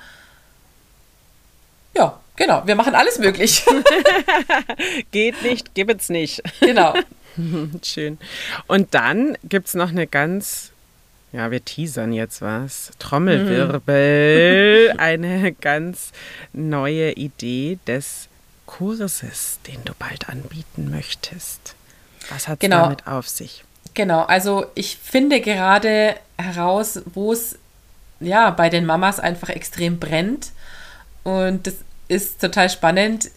Ja, 1.95 2.19
Genau, 2.35 2.63
wir 2.65 2.75
machen 2.75 2.95
alles 2.95 3.19
möglich. 3.19 3.63
Geht 5.11 5.43
nicht, 5.43 5.75
gibt's 5.75 6.09
nicht. 6.09 6.41
Genau. 6.59 6.93
Schön. 7.83 8.17
Und 8.67 8.93
dann 8.93 9.37
gibt 9.43 9.67
es 9.67 9.75
noch 9.75 9.89
eine 9.89 10.07
ganz, 10.07 10.71
ja, 11.31 11.51
wir 11.51 11.63
teasern 11.63 12.11
jetzt 12.13 12.41
was, 12.41 12.91
Trommelwirbel, 12.99 14.93
mhm. 14.93 14.99
eine 14.99 15.51
ganz 15.53 16.11
neue 16.53 17.11
Idee 17.11 17.77
des 17.87 18.29
Kurses, 18.65 19.59
den 19.67 19.83
du 19.85 19.93
bald 19.97 20.29
anbieten 20.29 20.89
möchtest. 20.89 21.75
Was 22.29 22.47
hat 22.47 22.55
es 22.55 22.61
genau. 22.61 22.83
damit 22.83 23.05
auf 23.05 23.29
sich? 23.29 23.63
Genau, 23.93 24.23
also 24.23 24.65
ich 24.73 24.97
finde 24.97 25.41
gerade 25.41 26.15
heraus, 26.37 27.01
wo 27.13 27.33
es 27.33 27.59
ja 28.19 28.49
bei 28.49 28.69
den 28.69 28.87
Mamas 28.87 29.19
einfach 29.19 29.49
extrem 29.49 29.99
brennt. 29.99 30.49
Und 31.23 31.67
das 31.67 31.75
ist 32.07 32.41
total 32.41 32.69
spannend, 32.69 33.29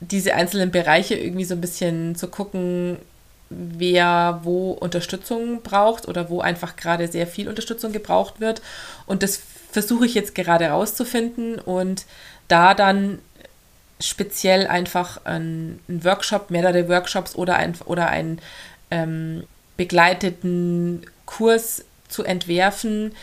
diese 0.00 0.34
einzelnen 0.34 0.70
Bereiche 0.70 1.14
irgendwie 1.14 1.44
so 1.44 1.54
ein 1.54 1.60
bisschen 1.60 2.16
zu 2.16 2.28
gucken, 2.28 2.98
wer 3.48 4.40
wo 4.42 4.72
Unterstützung 4.72 5.62
braucht 5.62 6.08
oder 6.08 6.28
wo 6.30 6.40
einfach 6.40 6.76
gerade 6.76 7.08
sehr 7.08 7.26
viel 7.26 7.48
Unterstützung 7.48 7.92
gebraucht 7.92 8.40
wird. 8.40 8.60
Und 9.06 9.22
das 9.22 9.40
versuche 9.70 10.06
ich 10.06 10.14
jetzt 10.14 10.34
gerade 10.34 10.64
herauszufinden 10.64 11.58
und 11.58 12.04
da 12.48 12.74
dann 12.74 13.18
speziell 14.00 14.66
einfach 14.66 15.24
einen 15.24 15.80
Workshop, 15.88 16.50
mehrere 16.50 16.88
Workshops 16.88 17.34
oder, 17.34 17.56
ein, 17.56 17.74
oder 17.86 18.08
einen 18.08 18.40
ähm, 18.90 19.44
begleiteten 19.76 21.02
Kurs 21.24 21.84
zu 22.08 22.24
entwerfen. 22.24 23.14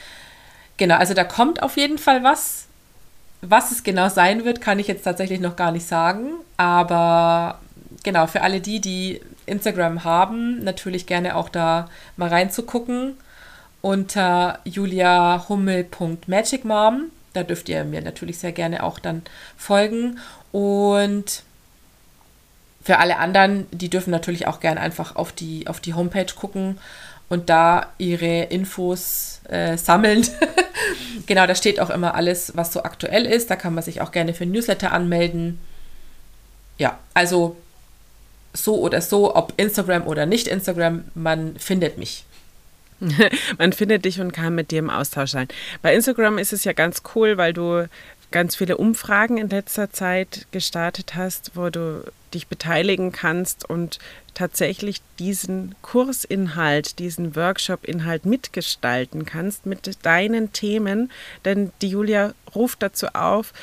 Genau, 0.77 0.95
also 0.95 1.13
da 1.13 1.23
kommt 1.23 1.61
auf 1.61 1.77
jeden 1.77 1.97
Fall 1.97 2.23
was. 2.23 2.65
Was 3.45 3.71
es 3.71 3.83
genau 3.83 4.07
sein 4.07 4.45
wird, 4.45 4.61
kann 4.61 4.79
ich 4.79 4.87
jetzt 4.87 5.03
tatsächlich 5.03 5.41
noch 5.41 5.57
gar 5.57 5.73
nicht 5.73 5.85
sagen. 5.85 6.29
Aber 6.55 7.59
genau, 8.03 8.25
für 8.25 8.41
alle 8.41 8.61
die, 8.61 8.79
die 8.79 9.19
Instagram 9.45 10.05
haben, 10.05 10.63
natürlich 10.63 11.07
gerne 11.07 11.35
auch 11.35 11.49
da 11.49 11.89
mal 12.15 12.29
reinzugucken. 12.29 13.17
Unter 13.81 14.59
juliahummel.magicmom. 14.63 17.11
Da 17.33 17.43
dürft 17.43 17.67
ihr 17.67 17.83
mir 17.83 18.01
natürlich 18.01 18.39
sehr 18.39 18.53
gerne 18.53 18.81
auch 18.81 18.97
dann 18.97 19.23
folgen. 19.57 20.19
Und 20.53 21.43
für 22.81 22.99
alle 22.99 23.17
anderen, 23.17 23.67
die 23.71 23.89
dürfen 23.89 24.11
natürlich 24.11 24.47
auch 24.47 24.61
gerne 24.61 24.79
einfach 24.79 25.17
auf 25.17 25.33
die, 25.33 25.67
auf 25.67 25.81
die 25.81 25.93
Homepage 25.93 26.33
gucken 26.33 26.77
und 27.27 27.49
da 27.49 27.87
ihre 27.97 28.43
Infos 28.43 29.41
äh, 29.49 29.77
sammeln. 29.77 30.25
genau, 31.25 31.47
da 31.47 31.55
steht 31.55 31.79
auch 31.79 31.89
immer 31.89 32.15
alles, 32.15 32.55
was 32.55 32.73
so 32.73 32.83
aktuell 32.83 33.25
ist. 33.25 33.49
Da 33.49 33.55
kann 33.55 33.73
man 33.73 33.83
sich 33.83 34.01
auch 34.01 34.11
gerne 34.11 34.33
für 34.33 34.45
Newsletter 34.45 34.91
anmelden. 34.91 35.59
Ja, 36.77 36.99
also 37.13 37.55
so 38.53 38.79
oder 38.79 39.01
so, 39.01 39.35
ob 39.35 39.53
Instagram 39.57 40.05
oder 40.07 40.25
nicht 40.25 40.47
Instagram, 40.47 41.05
man 41.15 41.57
findet 41.57 41.97
mich. 41.97 42.25
man 43.57 43.73
findet 43.73 44.05
dich 44.05 44.19
und 44.21 44.31
kann 44.31 44.55
mit 44.55 44.71
dir 44.71 44.79
im 44.79 44.89
Austausch 44.89 45.31
sein. 45.31 45.47
Bei 45.81 45.93
Instagram 45.93 46.37
ist 46.37 46.53
es 46.53 46.63
ja 46.63 46.73
ganz 46.73 47.01
cool, 47.15 47.37
weil 47.37 47.53
du 47.53 47.87
ganz 48.33 48.55
viele 48.55 48.77
Umfragen 48.77 49.37
in 49.37 49.47
letzter 49.47 49.91
Zeit 49.91 50.47
gestartet 50.51 51.15
hast, 51.15 51.51
wo 51.53 51.69
du 51.69 52.03
dich 52.33 52.47
beteiligen 52.47 53.11
kannst 53.11 53.69
und 53.69 53.99
tatsächlich 54.33 55.01
diesen 55.19 55.75
Kursinhalt, 55.83 56.97
diesen 56.97 57.35
Workshop-Inhalt 57.35 58.25
mitgestalten 58.25 59.25
kannst 59.25 59.67
mit 59.67 60.03
deinen 60.03 60.51
Themen. 60.51 61.11
Denn 61.45 61.71
die 61.81 61.89
Julia 61.89 62.33
ruft 62.53 62.81
dazu 62.81 63.07
auf, 63.13 63.53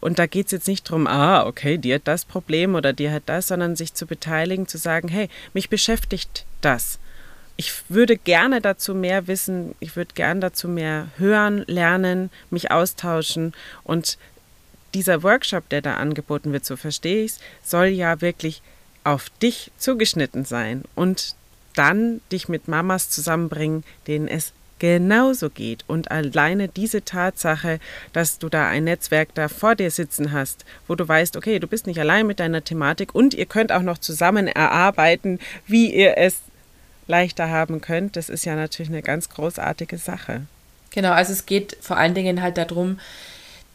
und 0.00 0.18
da 0.18 0.26
geht 0.26 0.46
es 0.46 0.52
jetzt 0.52 0.68
nicht 0.68 0.88
darum, 0.88 1.06
ah, 1.06 1.44
okay, 1.44 1.76
die 1.76 1.92
hat 1.92 2.02
das 2.04 2.24
Problem 2.24 2.74
oder 2.74 2.94
die 2.94 3.10
hat 3.10 3.24
das, 3.26 3.48
sondern 3.48 3.76
sich 3.76 3.92
zu 3.92 4.06
beteiligen, 4.06 4.66
zu 4.66 4.78
sagen, 4.78 5.08
hey, 5.08 5.28
mich 5.52 5.68
beschäftigt 5.68 6.46
das. 6.62 6.99
Ich 7.60 7.90
würde 7.90 8.16
gerne 8.16 8.62
dazu 8.62 8.94
mehr 8.94 9.26
wissen, 9.26 9.74
ich 9.80 9.94
würde 9.94 10.14
gerne 10.14 10.40
dazu 10.40 10.66
mehr 10.66 11.08
hören, 11.18 11.62
lernen, 11.66 12.30
mich 12.48 12.70
austauschen 12.70 13.52
und 13.84 14.16
dieser 14.94 15.22
Workshop, 15.22 15.68
der 15.68 15.82
da 15.82 15.96
angeboten 15.96 16.54
wird, 16.54 16.64
so 16.64 16.76
verstehe 16.76 17.22
ich 17.22 17.32
es, 17.32 17.40
soll 17.62 17.88
ja 17.88 18.22
wirklich 18.22 18.62
auf 19.04 19.28
dich 19.42 19.72
zugeschnitten 19.76 20.46
sein 20.46 20.84
und 20.94 21.34
dann 21.74 22.22
dich 22.32 22.48
mit 22.48 22.66
Mamas 22.66 23.10
zusammenbringen, 23.10 23.84
denen 24.06 24.26
es 24.26 24.54
genauso 24.78 25.50
geht. 25.50 25.84
Und 25.86 26.10
alleine 26.10 26.66
diese 26.66 27.04
Tatsache, 27.04 27.78
dass 28.14 28.38
du 28.38 28.48
da 28.48 28.68
ein 28.68 28.84
Netzwerk 28.84 29.34
da 29.34 29.48
vor 29.48 29.74
dir 29.74 29.90
sitzen 29.90 30.32
hast, 30.32 30.64
wo 30.88 30.94
du 30.94 31.06
weißt, 31.06 31.36
okay, 31.36 31.58
du 31.58 31.66
bist 31.66 31.86
nicht 31.86 32.00
allein 32.00 32.26
mit 32.26 32.40
deiner 32.40 32.64
Thematik 32.64 33.14
und 33.14 33.34
ihr 33.34 33.44
könnt 33.44 33.70
auch 33.70 33.82
noch 33.82 33.98
zusammen 33.98 34.46
erarbeiten, 34.46 35.38
wie 35.66 35.94
ihr 35.94 36.16
es 36.16 36.40
leichter 37.10 37.50
haben 37.50 37.80
könnt, 37.80 38.16
das 38.16 38.30
ist 38.30 38.46
ja 38.46 38.54
natürlich 38.54 38.90
eine 38.90 39.02
ganz 39.02 39.28
großartige 39.28 39.98
Sache. 39.98 40.42
Genau, 40.90 41.12
also 41.12 41.32
es 41.32 41.44
geht 41.44 41.76
vor 41.80 41.96
allen 41.98 42.14
Dingen 42.14 42.40
halt 42.40 42.56
darum, 42.56 42.98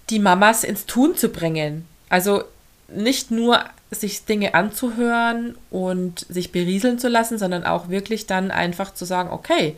die 0.09 0.19
Mamas 0.19 0.63
ins 0.63 0.85
Tun 0.85 1.15
zu 1.15 1.29
bringen. 1.29 1.85
Also 2.09 2.43
nicht 2.87 3.31
nur 3.31 3.63
sich 3.91 4.25
Dinge 4.25 4.53
anzuhören 4.53 5.57
und 5.69 6.25
sich 6.29 6.51
berieseln 6.51 6.99
zu 6.99 7.07
lassen, 7.07 7.37
sondern 7.37 7.65
auch 7.65 7.89
wirklich 7.89 8.25
dann 8.25 8.51
einfach 8.51 8.93
zu 8.93 9.05
sagen, 9.05 9.29
okay, 9.29 9.77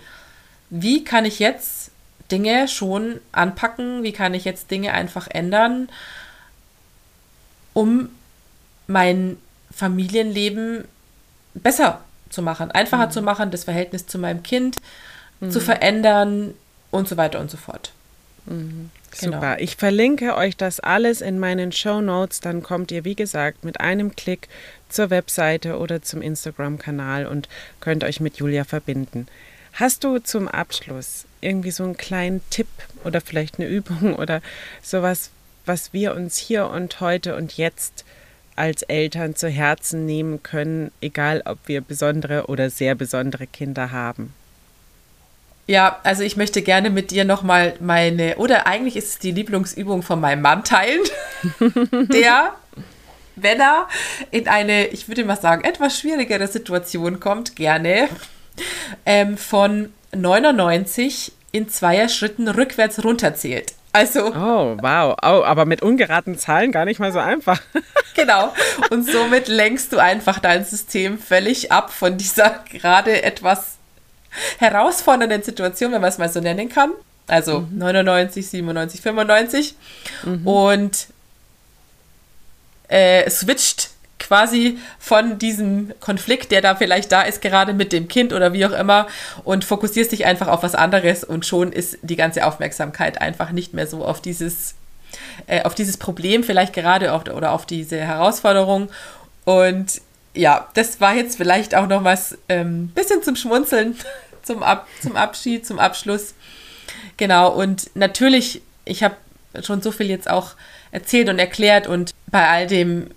wie 0.69 1.03
kann 1.03 1.25
ich 1.25 1.39
jetzt 1.39 1.91
Dinge 2.31 2.67
schon 2.67 3.19
anpacken, 3.31 4.03
wie 4.03 4.11
kann 4.11 4.33
ich 4.33 4.43
jetzt 4.43 4.71
Dinge 4.71 4.93
einfach 4.93 5.27
ändern, 5.29 5.89
um 7.73 8.09
mein 8.87 9.37
Familienleben 9.71 10.85
besser 11.53 12.01
zu 12.29 12.41
machen, 12.41 12.71
einfacher 12.71 13.07
mhm. 13.07 13.11
zu 13.11 13.21
machen, 13.21 13.51
das 13.51 13.63
Verhältnis 13.63 14.07
zu 14.07 14.19
meinem 14.19 14.43
Kind 14.43 14.77
mhm. 15.39 15.51
zu 15.51 15.59
verändern 15.59 16.53
und 16.91 17.07
so 17.07 17.17
weiter 17.17 17.39
und 17.39 17.51
so 17.51 17.57
fort. 17.57 17.91
Mhm. 18.45 18.89
Genau. 19.19 19.37
Super. 19.37 19.59
Ich 19.59 19.77
verlinke 19.77 20.35
euch 20.35 20.57
das 20.57 20.79
alles 20.79 21.21
in 21.21 21.39
meinen 21.39 21.71
Show 21.71 22.01
Notes. 22.01 22.39
Dann 22.39 22.61
kommt 22.61 22.91
ihr, 22.91 23.05
wie 23.05 23.15
gesagt, 23.15 23.63
mit 23.63 23.79
einem 23.79 24.15
Klick 24.15 24.47
zur 24.89 25.09
Webseite 25.09 25.77
oder 25.77 26.01
zum 26.01 26.21
Instagram-Kanal 26.21 27.25
und 27.25 27.47
könnt 27.79 28.03
euch 28.03 28.19
mit 28.19 28.37
Julia 28.37 28.63
verbinden. 28.63 29.27
Hast 29.73 30.03
du 30.03 30.19
zum 30.19 30.47
Abschluss 30.47 31.25
irgendwie 31.41 31.71
so 31.71 31.83
einen 31.83 31.97
kleinen 31.97 32.41
Tipp 32.49 32.67
oder 33.03 33.21
vielleicht 33.21 33.59
eine 33.59 33.67
Übung 33.67 34.15
oder 34.17 34.41
sowas, 34.81 35.31
was 35.65 35.93
wir 35.93 36.15
uns 36.15 36.37
hier 36.37 36.67
und 36.67 36.99
heute 36.99 37.35
und 37.35 37.57
jetzt 37.57 38.05
als 38.57 38.81
Eltern 38.83 39.35
zu 39.35 39.47
Herzen 39.47 40.05
nehmen 40.05 40.43
können, 40.43 40.91
egal 41.01 41.41
ob 41.45 41.59
wir 41.65 41.81
besondere 41.81 42.47
oder 42.47 42.69
sehr 42.69 42.95
besondere 42.95 43.47
Kinder 43.47 43.91
haben? 43.91 44.33
Ja, 45.67 45.99
also 46.03 46.23
ich 46.23 46.37
möchte 46.37 46.61
gerne 46.61 46.89
mit 46.89 47.11
dir 47.11 47.25
nochmal 47.25 47.75
meine, 47.81 48.37
oder 48.37 48.67
eigentlich 48.67 48.95
ist 48.95 49.09
es 49.09 49.19
die 49.19 49.31
Lieblingsübung 49.31 50.01
von 50.01 50.21
meinem 50.21 50.41
Mann 50.41 50.63
teilen, 50.63 51.01
der, 51.91 52.53
wenn 53.35 53.59
er 53.59 53.89
in 54.31 54.47
eine, 54.47 54.87
ich 54.87 55.09
würde 55.09 55.25
mal 55.25 55.35
sagen, 55.35 55.65
etwas 55.65 55.99
schwierigere 55.99 56.47
Situation 56.47 57.19
kommt, 57.19 57.57
gerne 57.57 58.07
ähm, 59.05 59.37
von 59.37 59.93
99 60.15 61.33
in 61.51 61.67
zweier 61.67 62.07
Schritten 62.07 62.47
rückwärts 62.47 63.03
runterzählt. 63.03 63.73
Also. 63.93 64.27
Oh, 64.27 64.77
wow. 64.81 65.15
Oh, 65.21 65.43
aber 65.43 65.65
mit 65.65 65.81
ungeraden 65.81 66.37
Zahlen 66.37 66.71
gar 66.71 66.85
nicht 66.85 66.99
mal 66.99 67.11
so 67.11 67.19
einfach. 67.19 67.61
genau. 68.15 68.53
Und 68.91 69.09
somit 69.09 69.47
lenkst 69.47 69.91
du 69.93 69.97
einfach 69.97 70.39
dein 70.39 70.65
System 70.65 71.17
völlig 71.17 71.71
ab 71.71 71.91
von 71.91 72.17
dieser 72.17 72.63
gerade 72.69 73.23
etwas 73.23 73.77
herausfordernden 74.59 75.41
Situation, 75.41 75.91
wenn 75.91 76.01
man 76.01 76.09
es 76.09 76.17
mal 76.17 76.29
so 76.29 76.39
nennen 76.39 76.69
kann. 76.69 76.91
Also 77.27 77.61
mhm. 77.61 77.77
99, 77.79 78.47
97, 78.47 79.01
95. 79.01 79.75
Mhm. 80.23 80.47
Und 80.47 81.07
äh, 82.87 83.29
switcht 83.29 83.86
quasi 84.27 84.77
von 84.99 85.39
diesem 85.39 85.93
Konflikt, 86.01 86.51
der 86.51 86.61
da 86.61 86.75
vielleicht 86.75 87.11
da 87.11 87.21
ist, 87.21 87.41
gerade 87.41 87.73
mit 87.73 87.93
dem 87.93 88.07
Kind 88.07 88.33
oder 88.33 88.51
wie 88.53 88.65
auch 88.65 88.71
immer, 88.71 89.07
und 89.43 89.63
fokussierst 89.63 90.11
dich 90.11 90.25
einfach 90.25 90.47
auf 90.47 90.63
was 90.63 90.75
anderes 90.75 91.23
und 91.23 91.45
schon 91.45 91.71
ist 91.71 91.99
die 92.01 92.17
ganze 92.17 92.45
Aufmerksamkeit 92.45 93.21
einfach 93.21 93.51
nicht 93.51 93.73
mehr 93.73 93.87
so 93.87 94.03
auf 94.03 94.21
dieses, 94.21 94.75
äh, 95.47 95.63
auf 95.63 95.75
dieses 95.75 95.97
Problem, 95.97 96.43
vielleicht 96.43 96.73
gerade 96.73 97.13
auf, 97.13 97.27
oder 97.27 97.53
auf 97.53 97.65
diese 97.65 97.97
Herausforderung. 97.97 98.89
Und 99.45 100.01
ja, 100.33 100.67
das 100.73 100.99
war 100.99 101.15
jetzt 101.15 101.37
vielleicht 101.37 101.73
auch 101.73 101.87
noch 101.87 102.03
was 102.03 102.37
ähm, 102.49 102.89
bisschen 102.89 103.23
zum 103.23 103.35
Schmunzeln, 103.35 103.95
zum, 104.43 104.61
Ab 104.61 104.87
zum 105.01 105.15
Abschied, 105.15 105.65
zum 105.65 105.79
Abschluss. 105.79 106.33
Genau, 107.15 107.49
und 107.51 107.95
natürlich, 107.95 108.61
ich 108.83 109.03
habe 109.03 109.15
schon 109.63 109.81
so 109.81 109.91
viel 109.91 110.09
jetzt 110.09 110.29
auch 110.29 110.51
erzählt 110.91 111.29
und 111.29 111.39
erklärt 111.39 111.87
und 111.87 112.13
bei 112.27 112.47
all 112.47 112.67
dem, 112.67 113.09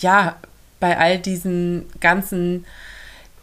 ja, 0.00 0.36
bei 0.80 0.98
all 0.98 1.18
diesen 1.18 1.86
ganzen 2.00 2.66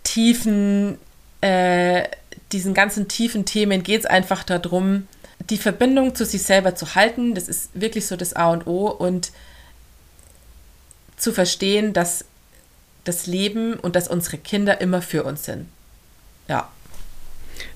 tiefen, 0.04 0.98
äh, 1.42 2.04
diesen 2.52 2.74
ganzen 2.74 3.08
tiefen 3.08 3.46
Themen 3.46 3.84
geht 3.84 4.02
es 4.02 4.06
einfach 4.06 4.44
darum, 4.44 5.08
die 5.50 5.58
Verbindung 5.58 6.16
zu 6.16 6.26
sich 6.26 6.44
selber 6.44 6.76
zu 6.76 6.96
halten. 6.96 7.36
Das 7.36 7.48
ist 7.48 7.70
wirklich 7.74 8.06
so 8.06 8.16
das 8.16 8.34
A 8.34 8.52
und 8.52 8.68
O 8.68 8.88
und 8.88 9.32
zu 11.18 11.32
verstehen, 11.32 11.94
dass 11.94 12.26
das 13.04 13.28
Leben 13.28 13.74
und 13.76 13.96
dass 13.96 14.08
unsere 14.08 14.38
Kinder 14.38 14.80
immer 14.82 15.02
für 15.02 15.24
uns 15.24 15.46
sind. 15.46 15.68
Ja. 16.48 16.70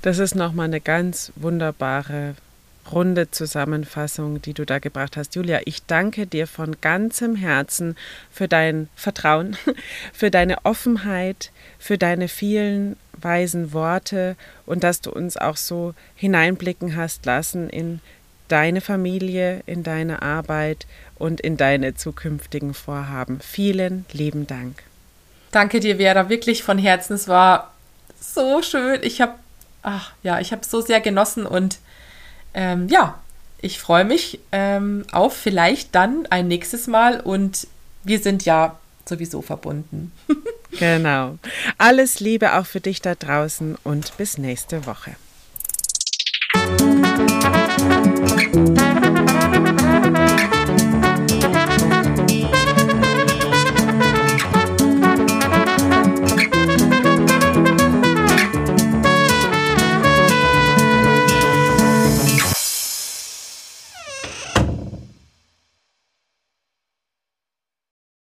Das 0.01 0.19
ist 0.19 0.35
nochmal 0.35 0.65
eine 0.65 0.81
ganz 0.81 1.31
wunderbare 1.35 2.35
runde 2.91 3.31
Zusammenfassung, 3.31 4.41
die 4.41 4.53
du 4.53 4.65
da 4.65 4.79
gebracht 4.79 5.17
hast. 5.17 5.35
Julia, 5.35 5.59
ich 5.65 5.85
danke 5.85 6.27
dir 6.27 6.47
von 6.47 6.77
ganzem 6.81 7.35
Herzen 7.35 7.95
für 8.31 8.47
dein 8.47 8.89
Vertrauen, 8.95 9.57
für 10.13 10.31
deine 10.31 10.65
Offenheit, 10.65 11.51
für 11.79 11.97
deine 11.97 12.27
vielen 12.27 12.95
weisen 13.13 13.73
Worte 13.73 14.35
und 14.65 14.83
dass 14.83 15.01
du 15.01 15.11
uns 15.11 15.37
auch 15.37 15.57
so 15.57 15.93
hineinblicken 16.15 16.95
hast 16.95 17.25
lassen 17.25 17.69
in 17.69 17.99
deine 18.47 18.81
Familie, 18.81 19.63
in 19.65 19.83
deine 19.83 20.21
Arbeit 20.21 20.87
und 21.15 21.41
in 21.41 21.57
deine 21.57 21.95
zukünftigen 21.95 22.73
Vorhaben. 22.73 23.39
Vielen 23.41 24.05
lieben 24.11 24.47
Dank. 24.47 24.83
Danke 25.51 25.79
dir, 25.79 25.97
Vera, 25.97 26.29
wirklich 26.29 26.63
von 26.63 26.77
Herzen. 26.77 27.13
Es 27.13 27.27
war 27.27 27.73
so 28.19 28.61
schön. 28.61 28.99
Ich 29.03 29.21
habe, 29.21 29.33
ach 29.81 30.11
ja, 30.23 30.39
ich 30.39 30.51
habe 30.51 30.65
so 30.65 30.81
sehr 30.81 31.01
genossen 31.01 31.45
und 31.45 31.79
ähm, 32.57 32.87
ja, 32.89 33.19
ich 33.61 33.79
freue 33.79 34.03
mich 34.03 34.39
ähm, 34.51 35.05
auf 35.11 35.37
vielleicht 35.37 35.93
dann 35.93 36.25
ein 36.31 36.47
nächstes 36.47 36.87
Mal 36.87 37.21
und 37.21 37.67
wir 38.03 38.19
sind 38.19 38.45
ja 38.45 38.77
sowieso 39.05 39.41
verbunden. 39.41 40.11
genau. 40.71 41.37
Alles 41.77 42.19
Liebe 42.19 42.55
auch 42.55 42.65
für 42.65 42.81
dich 42.81 43.01
da 43.01 43.15
draußen 43.15 43.77
und 43.83 44.17
bis 44.17 44.37
nächste 44.37 44.85
Woche. 44.87 45.15